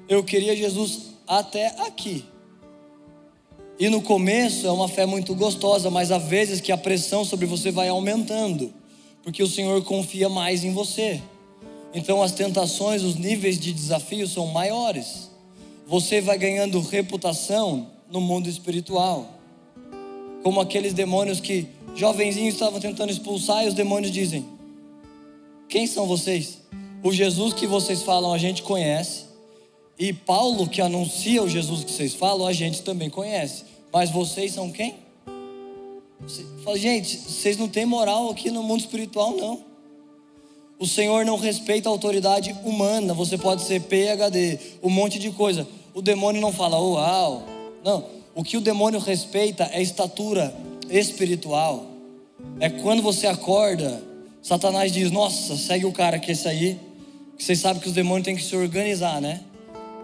Eu 0.06 0.22
queria 0.22 0.54
Jesus 0.54 1.14
até 1.26 1.68
aqui. 1.86 2.24
E 3.78 3.88
no 3.88 4.02
começo 4.02 4.66
é 4.66 4.70
uma 4.70 4.86
fé 4.86 5.06
muito 5.06 5.34
gostosa, 5.34 5.90
mas 5.90 6.12
há 6.12 6.18
vezes 6.18 6.60
que 6.60 6.70
a 6.70 6.76
pressão 6.76 7.24
sobre 7.24 7.46
você 7.46 7.70
vai 7.72 7.88
aumentando, 7.88 8.72
porque 9.24 9.42
o 9.42 9.48
Senhor 9.48 9.82
confia 9.82 10.28
mais 10.28 10.62
em 10.62 10.72
você. 10.72 11.20
Então 11.95 12.22
as 12.22 12.32
tentações, 12.32 13.03
os 13.03 13.16
níveis 13.16 13.59
de 13.59 13.72
desafio 13.72 14.26
são 14.26 14.47
maiores. 14.47 15.30
Você 15.86 16.20
vai 16.20 16.38
ganhando 16.38 16.80
reputação 16.80 17.88
no 18.11 18.20
mundo 18.20 18.49
espiritual. 18.49 19.28
Como 20.43 20.61
aqueles 20.61 20.95
demônios 20.95 21.40
que 21.40 21.68
jovenzinhos 21.95 22.55
estavam 22.55 22.80
tentando 22.80 23.11
expulsar 23.11 23.64
e 23.64 23.68
os 23.68 23.74
demônios 23.74 24.12
dizem: 24.12 24.45
Quem 25.68 25.86
são 25.86 26.07
vocês? 26.07 26.59
O 27.03 27.12
Jesus 27.12 27.53
que 27.53 27.66
vocês 27.66 28.03
falam 28.03 28.32
a 28.32 28.38
gente 28.38 28.62
conhece. 28.62 29.24
E 29.99 30.12
Paulo, 30.12 30.68
que 30.68 30.80
anuncia 30.80 31.43
o 31.43 31.49
Jesus 31.49 31.84
que 31.84 31.93
vocês 31.93 32.14
falam, 32.14 32.47
a 32.47 32.53
gente 32.53 32.82
também 32.82 33.11
conhece. 33.11 33.64
Mas 33.93 34.11
vocês 34.11 34.53
são 34.53 34.70
quem? 34.70 34.95
Você 36.20 36.45
fala, 36.64 36.78
gente, 36.78 37.16
vocês 37.16 37.57
não 37.57 37.68
têm 37.68 37.84
moral 37.84 38.30
aqui 38.30 38.51
no 38.51 38.62
mundo 38.62 38.80
espiritual, 38.80 39.36
não. 39.36 39.71
O 40.82 40.86
Senhor 40.88 41.24
não 41.24 41.36
respeita 41.36 41.88
a 41.88 41.92
autoridade 41.92 42.56
humana. 42.64 43.14
Você 43.14 43.38
pode 43.38 43.62
ser 43.62 43.82
PhD, 43.82 44.58
um 44.82 44.90
monte 44.90 45.16
de 45.16 45.30
coisa. 45.30 45.64
O 45.94 46.02
demônio 46.02 46.42
não 46.42 46.52
fala, 46.52 46.76
uau. 46.76 47.44
Não. 47.84 48.04
O 48.34 48.42
que 48.42 48.56
o 48.56 48.60
demônio 48.60 48.98
respeita 48.98 49.70
é 49.72 49.80
estatura 49.80 50.52
espiritual. 50.90 51.86
É 52.58 52.68
quando 52.68 53.00
você 53.00 53.28
acorda, 53.28 54.02
Satanás 54.42 54.90
diz: 54.90 55.12
Nossa, 55.12 55.56
segue 55.56 55.86
o 55.86 55.92
cara 55.92 56.18
que 56.18 56.32
esse 56.32 56.48
aí. 56.48 56.80
Que 57.38 57.44
vocês 57.44 57.60
sabem 57.60 57.80
que 57.80 57.86
os 57.86 57.94
demônios 57.94 58.24
têm 58.24 58.34
que 58.34 58.42
se 58.42 58.56
organizar, 58.56 59.20
né? 59.20 59.40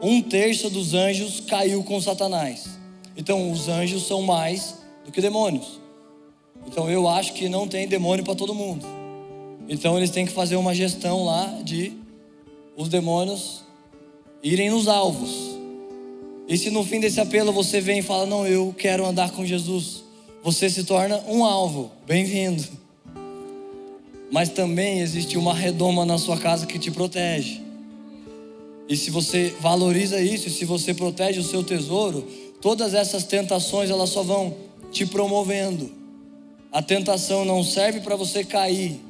Um 0.00 0.22
terço 0.22 0.70
dos 0.70 0.94
anjos 0.94 1.40
caiu 1.40 1.82
com 1.82 2.00
Satanás. 2.00 2.68
Então, 3.16 3.50
os 3.50 3.66
anjos 3.68 4.06
são 4.06 4.22
mais 4.22 4.76
do 5.04 5.10
que 5.10 5.20
demônios. 5.20 5.80
Então, 6.68 6.88
eu 6.88 7.08
acho 7.08 7.32
que 7.32 7.48
não 7.48 7.66
tem 7.66 7.88
demônio 7.88 8.24
para 8.24 8.36
todo 8.36 8.54
mundo. 8.54 8.97
Então, 9.68 9.96
eles 9.96 10.10
têm 10.10 10.26
que 10.26 10.32
fazer 10.32 10.56
uma 10.56 10.74
gestão 10.74 11.24
lá 11.24 11.60
de 11.62 11.92
os 12.76 12.88
demônios 12.88 13.62
irem 14.42 14.70
nos 14.70 14.88
alvos. 14.88 15.56
E 16.48 16.56
se 16.56 16.70
no 16.70 16.84
fim 16.84 17.00
desse 17.00 17.20
apelo 17.20 17.52
você 17.52 17.80
vem 17.80 17.98
e 17.98 18.02
fala: 18.02 18.24
Não, 18.24 18.46
eu 18.46 18.74
quero 18.76 19.04
andar 19.04 19.30
com 19.32 19.44
Jesus, 19.44 20.02
você 20.42 20.70
se 20.70 20.84
torna 20.84 21.22
um 21.28 21.44
alvo. 21.44 21.90
Bem-vindo. 22.06 22.64
Mas 24.30 24.48
também 24.48 25.00
existe 25.00 25.36
uma 25.36 25.54
redoma 25.54 26.04
na 26.04 26.18
sua 26.18 26.36
casa 26.38 26.66
que 26.66 26.78
te 26.78 26.90
protege. 26.90 27.60
E 28.88 28.96
se 28.96 29.10
você 29.10 29.54
valoriza 29.60 30.20
isso, 30.20 30.48
se 30.48 30.64
você 30.64 30.94
protege 30.94 31.40
o 31.40 31.44
seu 31.44 31.62
tesouro, 31.62 32.26
Todas 32.60 32.92
essas 32.92 33.24
tentações, 33.24 33.88
elas 33.90 34.10
só 34.10 34.22
vão 34.22 34.54
te 34.90 35.06
promovendo. 35.06 35.90
A 36.72 36.82
tentação 36.82 37.44
não 37.44 37.62
serve 37.62 38.00
para 38.00 38.16
você 38.16 38.44
cair, 38.44 39.00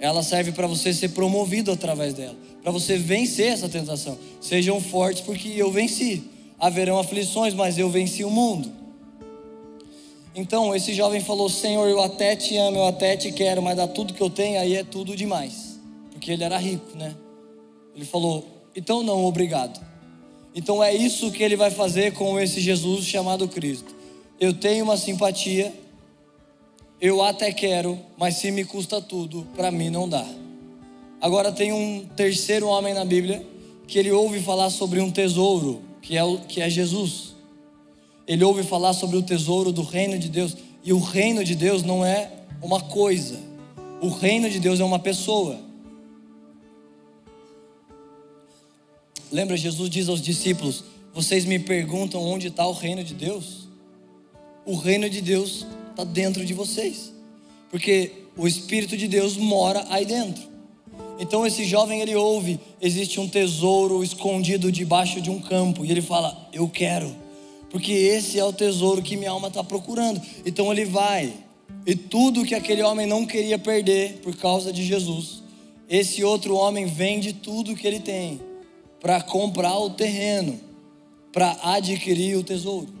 ela 0.00 0.22
serve 0.22 0.52
para 0.52 0.66
você 0.66 0.92
ser 0.92 1.10
promovido 1.10 1.72
através 1.72 2.14
dela, 2.14 2.36
para 2.62 2.70
você 2.70 2.96
vencer 2.96 3.52
essa 3.52 3.68
tentação. 3.68 4.18
Sejam 4.40 4.80
fortes, 4.80 5.22
porque 5.22 5.48
eu 5.56 5.70
venci. 5.70 6.22
Haverão 6.58 6.98
aflições, 6.98 7.54
mas 7.54 7.78
eu 7.78 7.88
venci 7.88 8.24
o 8.24 8.30
mundo. 8.30 8.70
Então, 10.34 10.74
esse 10.74 10.94
jovem 10.94 11.20
falou: 11.20 11.48
Senhor, 11.48 11.88
eu 11.88 12.00
até 12.00 12.36
te 12.36 12.56
amo, 12.56 12.78
eu 12.78 12.86
até 12.86 13.16
te 13.16 13.32
quero, 13.32 13.60
mas 13.62 13.76
dá 13.76 13.88
tudo 13.88 14.14
que 14.14 14.20
eu 14.20 14.30
tenho, 14.30 14.60
aí 14.60 14.76
é 14.76 14.84
tudo 14.84 15.16
demais. 15.16 15.78
porque 16.12 16.32
ele 16.32 16.44
era 16.44 16.58
rico, 16.58 16.96
né? 16.96 17.14
Ele 17.94 18.04
falou: 18.04 18.46
então 18.74 19.02
não, 19.02 19.24
obrigado. 19.24 19.84
Então 20.54 20.82
é 20.82 20.94
isso 20.94 21.30
que 21.30 21.42
ele 21.42 21.56
vai 21.56 21.70
fazer 21.70 22.12
com 22.12 22.38
esse 22.38 22.60
Jesus 22.60 23.04
chamado 23.04 23.48
Cristo. 23.48 23.94
Eu 24.40 24.54
tenho 24.54 24.84
uma 24.84 24.96
simpatia, 24.96 25.72
eu 27.00 27.22
até 27.22 27.52
quero, 27.52 27.98
mas 28.16 28.36
se 28.36 28.50
me 28.50 28.64
custa 28.64 29.00
tudo, 29.00 29.46
para 29.54 29.70
mim 29.70 29.88
não 29.88 30.08
dá. 30.08 30.26
Agora 31.20 31.52
tem 31.52 31.72
um 31.72 32.04
terceiro 32.16 32.66
homem 32.66 32.92
na 32.92 33.04
Bíblia 33.04 33.44
que 33.86 33.98
ele 33.98 34.10
ouve 34.10 34.40
falar 34.40 34.70
sobre 34.70 35.00
um 35.00 35.10
tesouro, 35.10 35.82
que 36.02 36.16
é, 36.16 36.24
o, 36.24 36.38
que 36.38 36.60
é 36.60 36.68
Jesus. 36.68 37.34
Ele 38.26 38.44
ouve 38.44 38.62
falar 38.62 38.92
sobre 38.92 39.16
o 39.16 39.22
tesouro 39.22 39.72
do 39.72 39.82
reino 39.82 40.18
de 40.18 40.28
Deus. 40.28 40.56
E 40.84 40.92
o 40.92 40.98
reino 40.98 41.44
de 41.44 41.54
Deus 41.54 41.82
não 41.82 42.04
é 42.04 42.30
uma 42.60 42.80
coisa, 42.80 43.38
o 44.00 44.08
reino 44.08 44.50
de 44.50 44.58
Deus 44.58 44.80
é 44.80 44.84
uma 44.84 44.98
pessoa. 44.98 45.58
Lembra, 49.30 49.56
Jesus 49.56 49.88
diz 49.90 50.08
aos 50.08 50.20
discípulos: 50.20 50.84
Vocês 51.12 51.44
me 51.44 51.58
perguntam 51.58 52.22
onde 52.22 52.48
está 52.48 52.66
o 52.66 52.72
reino 52.72 53.04
de 53.04 53.14
Deus? 53.14 53.68
O 54.64 54.74
reino 54.74 55.08
de 55.08 55.20
Deus 55.20 55.66
está 55.98 56.04
dentro 56.04 56.44
de 56.44 56.54
vocês, 56.54 57.12
porque 57.72 58.12
o 58.36 58.46
Espírito 58.46 58.96
de 58.96 59.08
Deus 59.08 59.36
mora 59.36 59.84
aí 59.90 60.06
dentro. 60.06 60.44
Então 61.18 61.44
esse 61.44 61.64
jovem 61.64 62.00
ele 62.00 62.14
ouve, 62.14 62.60
existe 62.80 63.18
um 63.18 63.28
tesouro 63.28 64.04
escondido 64.04 64.70
debaixo 64.70 65.20
de 65.20 65.28
um 65.28 65.40
campo 65.40 65.84
e 65.84 65.90
ele 65.90 66.00
fala: 66.00 66.48
Eu 66.52 66.68
quero, 66.68 67.12
porque 67.68 67.90
esse 67.90 68.38
é 68.38 68.44
o 68.44 68.52
tesouro 68.52 69.02
que 69.02 69.16
minha 69.16 69.32
alma 69.32 69.48
está 69.48 69.64
procurando. 69.64 70.22
Então 70.46 70.70
ele 70.70 70.84
vai 70.84 71.34
e 71.84 71.96
tudo 71.96 72.44
que 72.44 72.54
aquele 72.54 72.82
homem 72.82 73.04
não 73.04 73.26
queria 73.26 73.58
perder 73.58 74.20
por 74.22 74.36
causa 74.36 74.72
de 74.72 74.84
Jesus, 74.84 75.42
esse 75.88 76.22
outro 76.22 76.54
homem 76.54 76.86
vende 76.86 77.32
tudo 77.32 77.74
que 77.74 77.86
ele 77.86 77.98
tem 77.98 78.40
para 79.00 79.20
comprar 79.20 79.76
o 79.76 79.90
terreno, 79.90 80.60
para 81.32 81.58
adquirir 81.60 82.36
o 82.36 82.44
tesouro. 82.44 82.97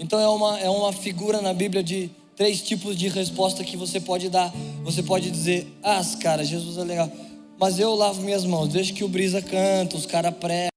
Então 0.00 0.18
é 0.18 0.26
uma, 0.26 0.58
é 0.58 0.70
uma 0.70 0.94
figura 0.94 1.42
na 1.42 1.52
Bíblia 1.52 1.82
de 1.82 2.10
três 2.34 2.62
tipos 2.62 2.96
de 2.96 3.06
resposta 3.08 3.62
que 3.62 3.76
você 3.76 4.00
pode 4.00 4.30
dar. 4.30 4.50
Você 4.82 5.02
pode 5.02 5.30
dizer, 5.30 5.66
ah, 5.82 6.00
cara, 6.18 6.42
Jesus 6.42 6.78
é 6.78 6.84
legal, 6.84 7.12
mas 7.58 7.78
eu 7.78 7.94
lavo 7.94 8.22
minhas 8.22 8.46
mãos, 8.46 8.70
deixa 8.70 8.94
que 8.94 9.04
o 9.04 9.08
brisa 9.08 9.42
canta, 9.42 9.94
os 9.98 10.06
caras 10.06 10.34
pregam, 10.34 10.70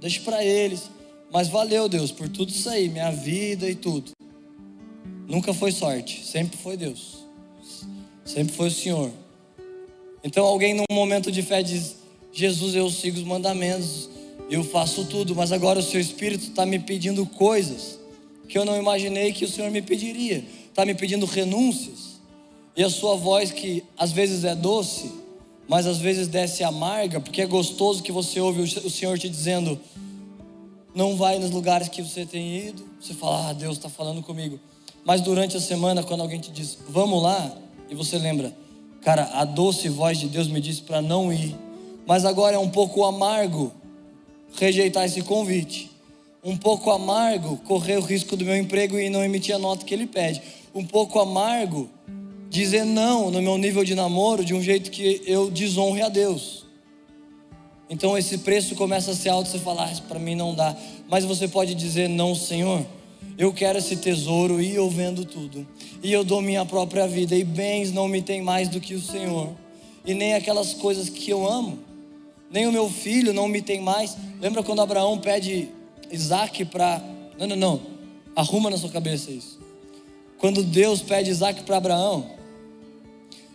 deixa 0.00 0.20
para 0.22 0.44
eles. 0.44 0.90
Mas 1.32 1.46
valeu, 1.46 1.88
Deus, 1.88 2.10
por 2.10 2.28
tudo 2.28 2.50
isso 2.50 2.68
aí, 2.68 2.88
minha 2.88 3.12
vida 3.12 3.70
e 3.70 3.76
tudo. 3.76 4.10
Nunca 5.28 5.54
foi 5.54 5.70
sorte, 5.70 6.26
sempre 6.26 6.58
foi 6.58 6.76
Deus. 6.76 7.18
Sempre 8.24 8.52
foi 8.52 8.66
o 8.66 8.72
Senhor. 8.72 9.12
Então 10.24 10.44
alguém 10.44 10.74
num 10.74 10.82
momento 10.90 11.30
de 11.30 11.40
fé 11.40 11.62
diz: 11.62 11.98
Jesus, 12.32 12.74
eu 12.74 12.90
sigo 12.90 13.16
os 13.16 13.24
mandamentos, 13.24 14.10
eu 14.50 14.64
faço 14.64 15.04
tudo, 15.04 15.36
mas 15.36 15.52
agora 15.52 15.78
o 15.78 15.82
seu 15.84 16.00
Espírito 16.00 16.48
está 16.48 16.66
me 16.66 16.80
pedindo 16.80 17.24
coisas 17.24 17.99
que 18.50 18.58
eu 18.58 18.64
não 18.64 18.76
imaginei 18.76 19.32
que 19.32 19.44
o 19.44 19.48
Senhor 19.48 19.70
me 19.70 19.80
pediria, 19.80 20.44
está 20.68 20.84
me 20.84 20.94
pedindo 20.94 21.24
renúncias, 21.24 22.20
e 22.76 22.82
a 22.82 22.90
sua 22.90 23.16
voz, 23.16 23.52
que 23.52 23.84
às 23.96 24.10
vezes 24.10 24.44
é 24.44 24.54
doce, 24.54 25.10
mas 25.68 25.86
às 25.86 25.98
vezes 25.98 26.26
desce 26.26 26.64
amarga, 26.64 27.20
porque 27.20 27.40
é 27.40 27.46
gostoso 27.46 28.02
que 28.02 28.10
você 28.10 28.40
ouve 28.40 28.62
o 28.62 28.90
Senhor 28.90 29.18
te 29.18 29.28
dizendo: 29.28 29.78
não 30.94 31.16
vai 31.16 31.38
nos 31.38 31.50
lugares 31.50 31.88
que 31.88 32.02
você 32.02 32.26
tem 32.26 32.68
ido, 32.68 32.84
você 33.00 33.14
fala, 33.14 33.50
ah, 33.50 33.52
Deus 33.52 33.76
está 33.76 33.88
falando 33.88 34.22
comigo, 34.22 34.58
mas 35.04 35.20
durante 35.20 35.56
a 35.56 35.60
semana, 35.60 36.02
quando 36.02 36.22
alguém 36.22 36.40
te 36.40 36.50
diz, 36.50 36.76
vamos 36.88 37.22
lá, 37.22 37.56
e 37.88 37.94
você 37.94 38.18
lembra, 38.18 38.54
cara, 39.02 39.30
a 39.32 39.44
doce 39.44 39.88
voz 39.88 40.18
de 40.18 40.28
Deus 40.28 40.48
me 40.48 40.60
disse 40.60 40.82
para 40.82 41.00
não 41.00 41.32
ir. 41.32 41.56
Mas 42.06 42.24
agora 42.24 42.56
é 42.56 42.58
um 42.58 42.68
pouco 42.68 43.04
amargo 43.04 43.72
rejeitar 44.56 45.04
esse 45.04 45.22
convite. 45.22 45.89
Um 46.42 46.56
pouco 46.56 46.90
amargo 46.90 47.58
correr 47.58 47.96
o 47.96 48.00
risco 48.00 48.36
do 48.36 48.44
meu 48.44 48.56
emprego 48.56 48.98
e 48.98 49.10
não 49.10 49.22
emitir 49.22 49.54
a 49.54 49.58
nota 49.58 49.84
que 49.84 49.92
ele 49.92 50.06
pede. 50.06 50.42
Um 50.74 50.84
pouco 50.84 51.18
amargo 51.18 51.88
dizer 52.48 52.84
não 52.84 53.30
no 53.30 53.42
meu 53.42 53.58
nível 53.58 53.84
de 53.84 53.94
namoro 53.94 54.44
de 54.44 54.54
um 54.54 54.62
jeito 54.62 54.90
que 54.90 55.22
eu 55.26 55.50
desonre 55.50 56.02
a 56.02 56.08
Deus. 56.08 56.64
Então 57.88 58.16
esse 58.16 58.38
preço 58.38 58.74
começa 58.74 59.10
a 59.10 59.14
ser 59.14 59.28
alto, 59.28 59.48
você 59.48 59.58
fala, 59.58 59.84
ah, 59.84 60.00
para 60.08 60.18
mim 60.18 60.34
não 60.34 60.54
dá. 60.54 60.76
Mas 61.08 61.24
você 61.24 61.46
pode 61.46 61.74
dizer, 61.74 62.08
não, 62.08 62.34
Senhor, 62.34 62.86
eu 63.36 63.52
quero 63.52 63.78
esse 63.78 63.96
tesouro 63.96 64.60
e 64.60 64.74
eu 64.74 64.88
vendo 64.88 65.24
tudo. 65.24 65.66
E 66.02 66.12
eu 66.12 66.24
dou 66.24 66.40
minha 66.40 66.64
própria 66.64 67.06
vida, 67.06 67.34
e 67.34 67.42
bens 67.42 67.92
não 67.92 68.06
me 68.06 68.22
tem 68.22 68.40
mais 68.40 68.68
do 68.68 68.80
que 68.80 68.94
o 68.94 69.02
Senhor. 69.02 69.50
E 70.06 70.14
nem 70.14 70.34
aquelas 70.34 70.72
coisas 70.72 71.08
que 71.08 71.30
eu 71.30 71.46
amo 71.46 71.90
nem 72.50 72.66
o 72.66 72.72
meu 72.72 72.90
filho 72.90 73.32
não 73.32 73.46
me 73.46 73.62
tem 73.62 73.80
mais. 73.80 74.16
Lembra 74.40 74.62
quando 74.62 74.82
Abraão 74.82 75.18
pede 75.18 75.68
Isaac 76.10 76.64
para. 76.64 77.02
Não, 77.38 77.46
não, 77.46 77.56
não. 77.56 77.80
Arruma 78.34 78.70
na 78.70 78.76
sua 78.76 78.90
cabeça 78.90 79.30
isso. 79.30 79.58
Quando 80.38 80.62
Deus 80.62 81.02
pede 81.02 81.30
Isaac 81.30 81.62
para 81.64 81.76
Abraão, 81.76 82.30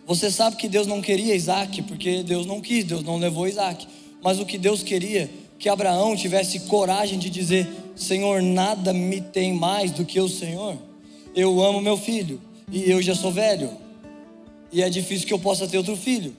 você 0.06 0.30
sabe 0.30 0.56
que 0.56 0.68
Deus 0.68 0.86
não 0.86 1.02
queria 1.02 1.34
Isaac, 1.34 1.82
porque 1.82 2.22
Deus 2.22 2.46
não 2.46 2.60
quis, 2.60 2.84
Deus 2.84 3.02
não 3.02 3.16
levou 3.16 3.48
Isaac. 3.48 3.86
Mas 4.22 4.38
o 4.38 4.46
que 4.46 4.56
Deus 4.56 4.82
queria, 4.82 5.28
que 5.58 5.68
Abraão 5.68 6.14
tivesse 6.14 6.60
coragem 6.60 7.18
de 7.18 7.28
dizer: 7.28 7.68
Senhor, 7.96 8.40
nada 8.40 8.92
me 8.92 9.20
tem 9.20 9.52
mais 9.52 9.90
do 9.90 10.04
que 10.04 10.20
o 10.20 10.28
Senhor. 10.28 10.76
Eu 11.34 11.60
amo 11.62 11.80
meu 11.80 11.96
filho, 11.96 12.40
e 12.70 12.88
eu 12.90 13.02
já 13.02 13.14
sou 13.14 13.32
velho, 13.32 13.70
e 14.72 14.82
é 14.82 14.88
difícil 14.88 15.26
que 15.26 15.32
eu 15.32 15.38
possa 15.38 15.66
ter 15.66 15.78
outro 15.78 15.96
filho. 15.96 16.36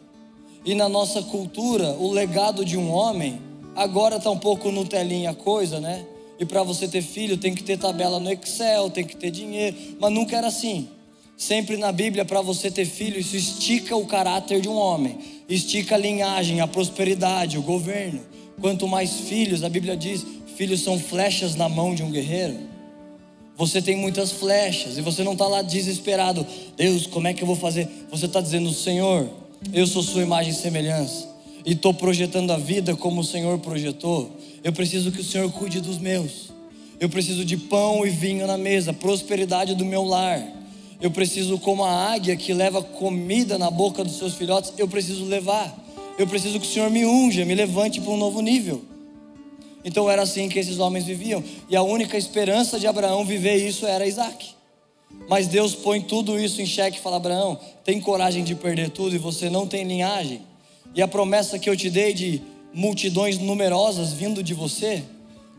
E 0.65 0.73
na 0.73 0.89
nossa 0.89 1.21
cultura, 1.21 1.91
o 1.91 2.11
legado 2.11 2.63
de 2.65 2.77
um 2.77 2.91
homem, 2.91 3.41
agora 3.77 4.17
está 4.17 4.29
um 4.31 4.39
pouco 4.39 4.71
no 4.71 4.83
telinha 4.83 5.29
a 5.29 5.35
coisa, 5.35 5.79
né? 5.79 6.03
E 6.39 6.45
para 6.45 6.63
você 6.63 6.87
ter 6.87 7.01
filho 7.01 7.37
tem 7.37 7.53
que 7.53 7.63
ter 7.63 7.77
tabela 7.77 8.19
no 8.19 8.31
Excel, 8.31 8.89
tem 8.89 9.05
que 9.05 9.15
ter 9.15 9.31
dinheiro, 9.31 9.77
mas 9.99 10.11
nunca 10.11 10.35
era 10.35 10.47
assim. 10.47 10.89
Sempre 11.37 11.77
na 11.77 11.91
Bíblia, 11.91 12.25
para 12.25 12.41
você 12.41 12.71
ter 12.71 12.85
filho, 12.85 13.19
isso 13.19 13.35
estica 13.35 13.95
o 13.95 14.07
caráter 14.07 14.59
de 14.59 14.67
um 14.67 14.75
homem, 14.75 15.19
estica 15.47 15.93
a 15.93 15.97
linhagem, 15.97 16.59
a 16.59 16.67
prosperidade, 16.67 17.57
o 17.57 17.61
governo. 17.61 18.21
Quanto 18.59 18.87
mais 18.87 19.11
filhos, 19.11 19.63
a 19.63 19.69
Bíblia 19.69 19.95
diz, 19.95 20.25
filhos 20.55 20.81
são 20.81 20.99
flechas 20.99 21.53
na 21.53 21.69
mão 21.69 21.93
de 21.93 22.01
um 22.01 22.09
guerreiro. 22.09 22.57
Você 23.55 23.81
tem 23.81 23.95
muitas 23.95 24.31
flechas 24.31 24.97
e 24.97 25.01
você 25.01 25.23
não 25.23 25.33
está 25.33 25.47
lá 25.47 25.61
desesperado. 25.61 26.45
Deus, 26.75 27.05
como 27.05 27.27
é 27.27 27.33
que 27.33 27.43
eu 27.43 27.47
vou 27.47 27.55
fazer? 27.55 27.87
Você 28.09 28.25
está 28.25 28.41
dizendo, 28.41 28.71
Senhor, 28.73 29.29
eu 29.71 29.85
sou 29.85 30.01
sua 30.01 30.23
imagem 30.23 30.51
e 30.51 30.55
semelhança. 30.55 31.36
E 31.67 31.73
estou 31.73 31.93
projetando 31.93 32.51
a 32.51 32.57
vida 32.57 32.95
como 32.95 33.19
o 33.19 33.23
Senhor 33.25 33.59
projetou. 33.59 34.31
Eu 34.63 34.71
preciso 34.71 35.11
que 35.11 35.19
o 35.19 35.23
Senhor 35.23 35.51
cuide 35.51 35.81
dos 35.81 35.97
meus. 35.97 36.49
Eu 36.97 37.09
preciso 37.09 37.43
de 37.43 37.57
pão 37.57 38.07
e 38.07 38.09
vinho 38.09 38.47
na 38.47 38.57
mesa, 38.57 38.93
prosperidade 38.93 39.75
do 39.75 39.83
meu 39.83 40.05
lar. 40.05 40.41
Eu 41.01 41.11
preciso, 41.11 41.59
como 41.59 41.83
a 41.83 42.13
águia 42.13 42.37
que 42.37 42.53
leva 42.53 42.81
comida 42.81 43.57
na 43.57 43.69
boca 43.69 44.01
dos 44.01 44.17
seus 44.17 44.33
filhotes, 44.35 44.71
eu 44.77 44.87
preciso 44.87 45.25
levar. 45.25 45.77
Eu 46.17 46.25
preciso 46.25 46.57
que 46.57 46.65
o 46.65 46.69
Senhor 46.69 46.89
me 46.89 47.05
unja, 47.05 47.43
me 47.43 47.53
levante 47.53 47.99
para 47.99 48.11
um 48.11 48.17
novo 48.17 48.39
nível. 48.39 48.81
Então 49.83 50.09
era 50.09 50.21
assim 50.21 50.47
que 50.47 50.57
esses 50.57 50.79
homens 50.79 51.03
viviam. 51.03 51.43
E 51.69 51.75
a 51.75 51.81
única 51.81 52.17
esperança 52.17 52.79
de 52.79 52.87
Abraão 52.87 53.25
viver 53.25 53.57
isso 53.57 53.85
era 53.85 54.07
Isaac. 54.07 54.51
Mas 55.27 55.47
Deus 55.47 55.75
põe 55.75 55.99
tudo 55.99 56.39
isso 56.39 56.61
em 56.61 56.65
xeque 56.65 56.97
e 56.97 57.01
fala: 57.01 57.17
Abraão, 57.17 57.59
tem 57.83 57.99
coragem 57.99 58.45
de 58.45 58.55
perder 58.55 58.89
tudo 58.89 59.13
e 59.13 59.19
você 59.19 59.49
não 59.49 59.67
tem 59.67 59.83
linhagem? 59.83 60.47
E 60.97 61.01
a 61.03 61.07
promessa 61.07 61.59
que 61.59 61.69
eu 61.69 61.77
te 61.77 61.91
dei 61.91 62.11
de 62.11 62.41
multidões 62.73 63.37
numerosas 63.37 64.13
vindo 64.13 64.41
de 64.41 64.55
você, 64.55 65.03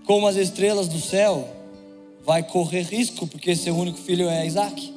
como 0.05 0.27
as 0.27 0.35
estrelas 0.35 0.89
do 0.89 1.01
céu, 1.01 1.49
vai 2.25 2.43
correr 2.43 2.83
risco, 2.83 3.25
porque 3.25 3.55
seu 3.55 3.77
único 3.77 3.99
filho 3.99 4.29
é 4.29 4.45
Isaac. 4.45 4.93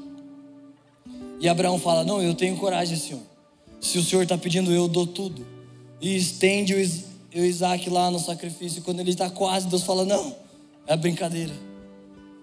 E 1.39 1.47
Abraão 1.47 1.77
fala: 1.77 2.03
Não, 2.03 2.23
eu 2.23 2.33
tenho 2.33 2.57
coragem, 2.57 2.97
Senhor. 2.97 3.21
Se 3.79 3.99
o 3.99 4.03
Senhor 4.03 4.23
está 4.23 4.35
pedindo, 4.35 4.71
eu 4.71 4.87
dou 4.87 5.05
tudo. 5.05 5.45
E 6.01 6.17
estende 6.17 6.73
o 6.73 7.45
Isaac 7.45 7.87
lá 7.87 8.09
no 8.09 8.17
sacrifício. 8.17 8.81
Quando 8.81 8.99
ele 8.99 9.11
está 9.11 9.29
quase, 9.29 9.67
Deus 9.67 9.83
fala: 9.83 10.05
Não, 10.05 10.35
é 10.87 10.97
brincadeira. 10.97 11.53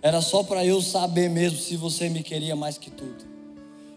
Era 0.00 0.20
só 0.20 0.44
para 0.44 0.64
eu 0.64 0.80
saber 0.80 1.28
mesmo 1.28 1.58
se 1.58 1.76
você 1.76 2.08
me 2.08 2.22
queria 2.22 2.54
mais 2.54 2.78
que 2.78 2.92
tudo. 2.92 3.26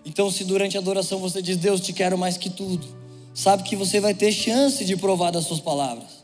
Então, 0.03 0.31
se 0.31 0.43
durante 0.43 0.75
a 0.75 0.79
adoração 0.79 1.19
você 1.19 1.39
diz, 1.39 1.57
Deus, 1.57 1.79
te 1.81 1.93
quero 1.93 2.17
mais 2.17 2.35
que 2.35 2.49
tudo, 2.49 3.00
sabe 3.33 3.63
que 3.63 3.75
você 3.75 3.99
vai 3.99 4.13
ter 4.13 4.31
chance 4.31 4.83
de 4.83 4.95
provar 4.95 5.31
das 5.31 5.45
suas 5.45 5.59
palavras. 5.59 6.21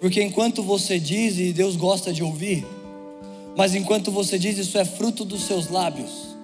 Porque 0.00 0.22
enquanto 0.22 0.62
você 0.62 0.98
diz, 0.98 1.38
e 1.38 1.52
Deus 1.52 1.76
gosta 1.76 2.12
de 2.12 2.22
ouvir, 2.22 2.66
mas 3.56 3.74
enquanto 3.74 4.10
você 4.10 4.38
diz, 4.38 4.58
isso 4.58 4.76
é 4.76 4.84
fruto 4.84 5.24
dos 5.24 5.44
seus 5.44 5.68
lábios. 5.68 6.36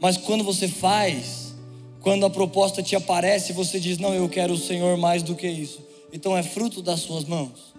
Mas 0.00 0.16
quando 0.16 0.44
você 0.44 0.68
faz, 0.68 1.54
quando 2.00 2.24
a 2.24 2.30
proposta 2.30 2.82
te 2.82 2.94
aparece, 2.94 3.52
você 3.52 3.80
diz, 3.80 3.98
não, 3.98 4.14
eu 4.14 4.28
quero 4.28 4.54
o 4.54 4.58
Senhor 4.58 4.96
mais 4.96 5.22
do 5.22 5.34
que 5.34 5.48
isso. 5.48 5.80
Então 6.12 6.36
é 6.36 6.42
fruto 6.42 6.80
das 6.80 7.00
suas 7.00 7.24
mãos, 7.24 7.74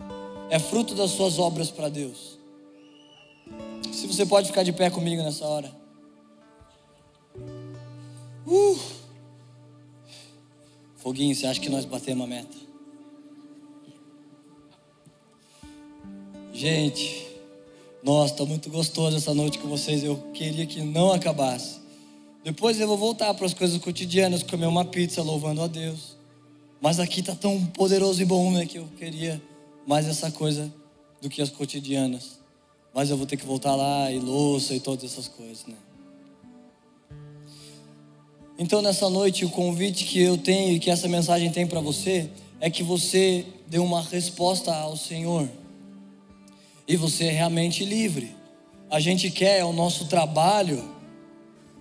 é 0.50 0.60
fruto 0.60 0.94
das 0.94 1.12
suas 1.12 1.40
obras 1.40 1.72
para 1.72 1.88
Deus. 1.88 2.38
Se 3.94 4.06
você 4.06 4.26
pode 4.26 4.48
ficar 4.48 4.64
de 4.64 4.74
pé 4.74 4.90
comigo 4.90 5.24
nessa 5.24 5.46
hora. 5.46 5.72
Uh. 8.46 8.97
Foguinho, 11.08 11.34
você 11.34 11.48
acha 11.48 11.62
que 11.62 11.70
nós 11.70 11.86
batemos 11.86 12.26
a 12.26 12.28
meta? 12.28 12.58
Gente, 16.52 17.26
nossa, 18.04 18.34
está 18.34 18.44
muito 18.46 18.70
gostoso 18.70 19.16
essa 19.16 19.34
noite 19.34 19.58
com 19.58 19.70
vocês. 19.70 20.04
Eu 20.04 20.18
queria 20.34 20.66
que 20.66 20.82
não 20.82 21.14
acabasse. 21.14 21.80
Depois 22.44 22.78
eu 22.78 22.90
vou 22.90 22.98
voltar 22.98 23.34
para 23.36 23.46
as 23.46 23.54
coisas 23.54 23.82
cotidianas, 23.82 24.44
comer 24.44 24.66
uma 24.66 24.84
pizza 24.84 25.24
louvando 25.24 25.62
a 25.62 25.68
Deus. 25.68 26.18
Mas 26.82 27.00
aqui 27.00 27.24
tá 27.24 27.34
tão 27.34 27.66
poderoso 27.68 28.22
e 28.22 28.26
bom, 28.26 28.52
né, 28.52 28.66
que 28.66 28.78
eu 28.78 28.90
queria 28.98 29.42
mais 29.88 30.06
essa 30.10 30.30
coisa 30.30 30.70
do 31.22 31.30
que 31.30 31.42
as 31.42 31.50
cotidianas. 31.50 32.38
Mas 32.94 33.10
eu 33.10 33.16
vou 33.16 33.26
ter 33.26 33.38
que 33.38 33.46
voltar 33.46 33.76
lá 33.76 34.12
e 34.12 34.20
louça 34.20 34.76
e 34.76 34.82
todas 34.82 35.10
essas 35.10 35.30
coisas, 35.30 35.66
né? 35.68 35.87
Então 38.60 38.82
nessa 38.82 39.10
noite 39.10 39.46
o 39.46 39.50
convite 39.50 40.06
que 40.06 40.20
eu 40.20 40.38
tenho 40.38 40.76
e 40.76 40.80
que 40.80 40.90
essa 40.90 41.08
mensagem 41.08 41.52
tem 41.52 41.68
para 41.68 41.80
você 41.80 42.30
é 42.60 42.70
que 42.70 42.82
você 42.82 43.46
dê 43.68 43.78
uma 43.78 44.02
resposta 44.02 44.74
ao 44.74 44.98
Senhor. 44.98 45.48
E 46.88 46.96
você 46.96 47.26
é 47.26 47.32
realmente 47.32 47.86
livre. 47.86 48.36
A 48.90 49.00
gente 49.00 49.30
quer 49.30 49.64
o 49.64 49.74
nosso 49.74 50.06
trabalho 50.06 50.84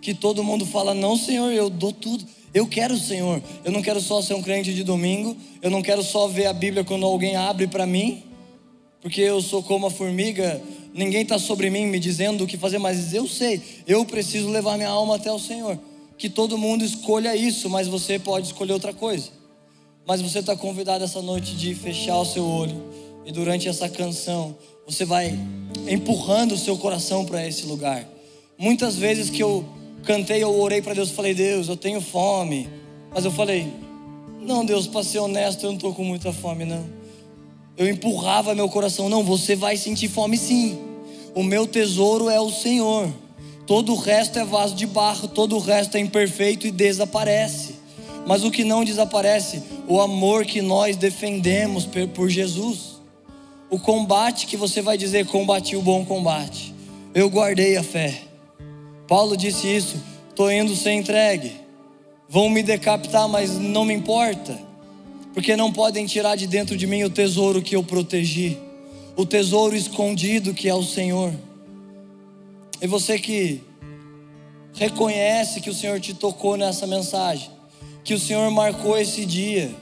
que 0.03 0.12
todo 0.12 0.44
mundo 0.44 0.66
fala: 0.66 0.93
Não, 0.93 1.16
Senhor, 1.16 1.51
eu 1.53 1.70
dou 1.70 1.93
tudo. 1.93 2.27
Eu 2.53 2.66
quero 2.66 2.94
o 2.94 2.98
Senhor. 2.98 3.43
Eu 3.65 3.73
não 3.73 3.81
quero 3.81 4.01
só 4.01 4.20
ser 4.20 4.35
um 4.35 4.43
crente 4.43 4.74
de 4.74 4.82
domingo. 4.82 5.36
Eu 5.62 5.70
não 5.70 5.82
quero 5.82 6.03
só 6.03 6.27
ver 6.27 6.47
a 6.47 6.53
Bíblia 6.53 6.85
quando 6.85 7.07
alguém 7.07 7.36
abre 7.36 7.66
para 7.66 7.86
mim. 7.86 8.23
Porque 9.01 9.20
eu 9.20 9.40
sou 9.40 9.62
como 9.62 9.86
a 9.86 9.90
formiga. 9.90 10.61
Ninguém 10.93 11.23
está 11.23 11.39
sobre 11.39 11.70
mim 11.70 11.86
me 11.86 11.98
dizendo 11.98 12.44
o 12.44 12.47
que 12.47 12.57
fazer, 12.57 12.78
mas 12.78 13.15
eu 13.15 13.27
sei. 13.28 13.62
Eu 13.86 14.05
preciso 14.05 14.48
levar 14.48 14.77
minha 14.77 14.89
alma 14.89 15.16
até 15.16 15.31
o 15.31 15.39
Senhor. 15.39 15.78
Que 16.18 16.28
todo 16.30 16.56
mundo 16.56 16.84
escolha 16.84 17.36
isso, 17.36 17.68
mas 17.68 17.88
você 17.88 18.18
pode 18.18 18.47
escolher 18.47 18.72
outra 18.72 18.93
coisa. 18.93 19.30
Mas 20.06 20.22
você 20.22 20.38
está 20.38 20.56
convidado 20.56 21.05
essa 21.05 21.20
noite 21.20 21.55
de 21.56 21.74
fechar 21.74 22.18
o 22.18 22.24
seu 22.24 22.47
olho. 22.47 22.82
E 23.24 23.32
durante 23.32 23.68
essa 23.68 23.88
canção, 23.88 24.56
você 24.86 25.05
vai 25.05 25.36
empurrando 25.88 26.52
o 26.52 26.59
seu 26.59 26.78
coração 26.78 27.24
para 27.24 27.47
esse 27.47 27.66
lugar. 27.66 28.06
Muitas 28.56 28.97
vezes 28.97 29.28
que 29.28 29.43
eu 29.43 29.64
cantei, 30.05 30.43
eu 30.43 30.59
orei 30.60 30.80
para 30.80 30.94
Deus, 30.94 31.10
falei, 31.10 31.34
Deus, 31.34 31.68
eu 31.68 31.76
tenho 31.76 32.01
fome. 32.01 32.68
Mas 33.12 33.24
eu 33.24 33.30
falei, 33.30 33.70
não, 34.40 34.64
Deus, 34.64 34.86
para 34.86 35.02
ser 35.02 35.18
honesto, 35.18 35.64
eu 35.64 35.70
não 35.70 35.76
estou 35.76 35.93
com 35.93 36.05
muita 36.05 36.32
fome, 36.32 36.64
não. 36.64 36.86
Eu 37.76 37.88
empurrava 37.88 38.55
meu 38.55 38.68
coração, 38.68 39.09
não, 39.09 39.22
você 39.22 39.56
vai 39.56 39.76
sentir 39.76 40.09
fome 40.09 40.38
sim. 40.38 40.78
O 41.34 41.43
meu 41.43 41.66
tesouro 41.66 42.30
é 42.30 42.40
o 42.40 42.51
Senhor. 42.51 43.12
Todo 43.66 43.93
o 43.93 43.97
resto 43.97 44.38
é 44.38 44.44
vaso 44.44 44.76
de 44.76 44.86
barro, 44.86 45.26
todo 45.26 45.56
o 45.56 45.59
resto 45.59 45.97
é 45.97 46.01
imperfeito 46.01 46.66
e 46.68 46.70
desaparece. 46.70 47.74
Mas 48.24 48.44
o 48.44 48.51
que 48.51 48.62
não 48.62 48.84
desaparece, 48.84 49.62
o 49.88 50.01
amor 50.01 50.44
que 50.44 50.62
nós 50.62 50.97
defendemos 50.97 51.86
por 52.14 52.28
Jesus. 52.28 53.01
O 53.68 53.78
combate 53.78 54.47
que 54.47 54.56
você 54.56 54.80
vai 54.80 54.97
dizer, 54.97 55.26
combati 55.26 55.74
o 55.74 55.82
bom 55.82 56.05
combate. 56.05 56.72
Eu 57.12 57.28
guardei 57.28 57.76
a 57.76 57.82
fé. 57.82 58.22
Paulo 59.09 59.36
disse 59.36 59.66
isso: 59.66 59.97
estou 60.28 60.51
indo 60.51 60.76
ser 60.76 60.93
entregue. 60.93 61.52
Vão 62.28 62.48
me 62.48 62.62
decapitar, 62.62 63.28
mas 63.28 63.52
não 63.52 63.84
me 63.84 63.94
importa, 63.94 64.59
porque 65.32 65.56
não 65.56 65.72
podem 65.72 66.06
tirar 66.06 66.36
de 66.36 66.47
dentro 66.47 66.76
de 66.76 66.86
mim 66.86 67.05
o 67.05 67.10
tesouro 67.10 67.62
que 67.62 67.76
eu 67.76 67.82
protegi, 67.84 68.59
o 69.16 69.24
tesouro 69.24 69.76
escondido 69.76 70.52
que 70.52 70.68
é 70.68 70.74
o 70.74 70.82
Senhor. 70.82 71.32
E 72.81 72.86
você 72.86 73.19
que 73.19 73.62
reconhece 74.74 75.61
que 75.61 75.70
o 75.70 75.74
Senhor 75.74 75.98
te 76.01 76.15
tocou 76.15 76.57
nessa 76.57 76.86
mensagem, 76.86 77.51
que 78.05 78.15
o 78.15 78.19
Senhor 78.19 78.51
marcou 78.51 78.98
esse 78.98 79.24
dia, 79.24 79.74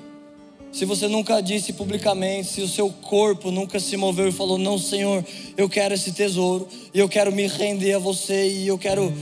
se 0.75 0.85
você 0.85 1.07
nunca 1.07 1.41
disse 1.41 1.73
publicamente, 1.73 2.49
se 2.49 2.61
o 2.61 2.67
seu 2.69 2.91
corpo 2.91 3.53
nunca 3.53 3.79
se 3.79 3.97
moveu 3.97 4.29
e 4.29 4.33
falou: 4.33 4.59
Não, 4.59 4.77
Senhor, 4.77 5.25
eu 5.57 5.69
quero 5.69 5.95
esse 5.95 6.11
tesouro, 6.11 6.67
e 6.93 6.99
eu 6.99 7.09
quero 7.09 7.31
me 7.31 7.47
render 7.47 7.93
a 7.95 7.99
você, 8.01 8.49
e 8.49 8.67
eu 8.67 8.77
quero 8.77 9.13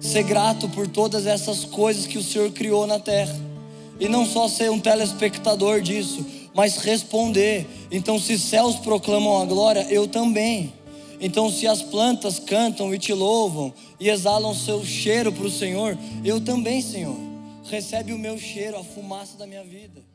ser 0.00 0.24
grato 0.24 0.68
por 0.68 0.88
todas 0.88 1.26
essas 1.26 1.64
coisas 1.64 2.06
que 2.06 2.18
o 2.18 2.22
Senhor 2.22 2.50
criou 2.50 2.88
na 2.88 2.98
terra, 2.98 3.38
e 4.00 4.08
não 4.08 4.26
só 4.26 4.48
ser 4.48 4.68
um 4.68 4.80
telespectador 4.80 5.80
disso, 5.80 6.26
mas 6.52 6.78
responder. 6.78 7.66
Então, 7.88 8.18
se 8.18 8.36
céus 8.36 8.74
proclamam 8.76 9.40
a 9.40 9.44
glória, 9.44 9.86
eu 9.88 10.08
também. 10.08 10.72
Então, 11.20 11.50
se 11.50 11.66
as 11.66 11.82
plantas 11.82 12.38
cantam 12.38 12.94
e 12.94 12.98
te 12.98 13.12
louvam 13.12 13.72
e 13.98 14.08
exalam 14.08 14.54
seu 14.54 14.84
cheiro 14.84 15.32
para 15.32 15.46
o 15.46 15.50
Senhor, 15.50 15.96
eu 16.24 16.40
também, 16.40 16.80
Senhor. 16.80 17.16
Recebe 17.64 18.12
o 18.12 18.18
meu 18.18 18.38
cheiro, 18.38 18.78
a 18.78 18.84
fumaça 18.84 19.36
da 19.36 19.46
minha 19.46 19.64
vida. 19.64 20.05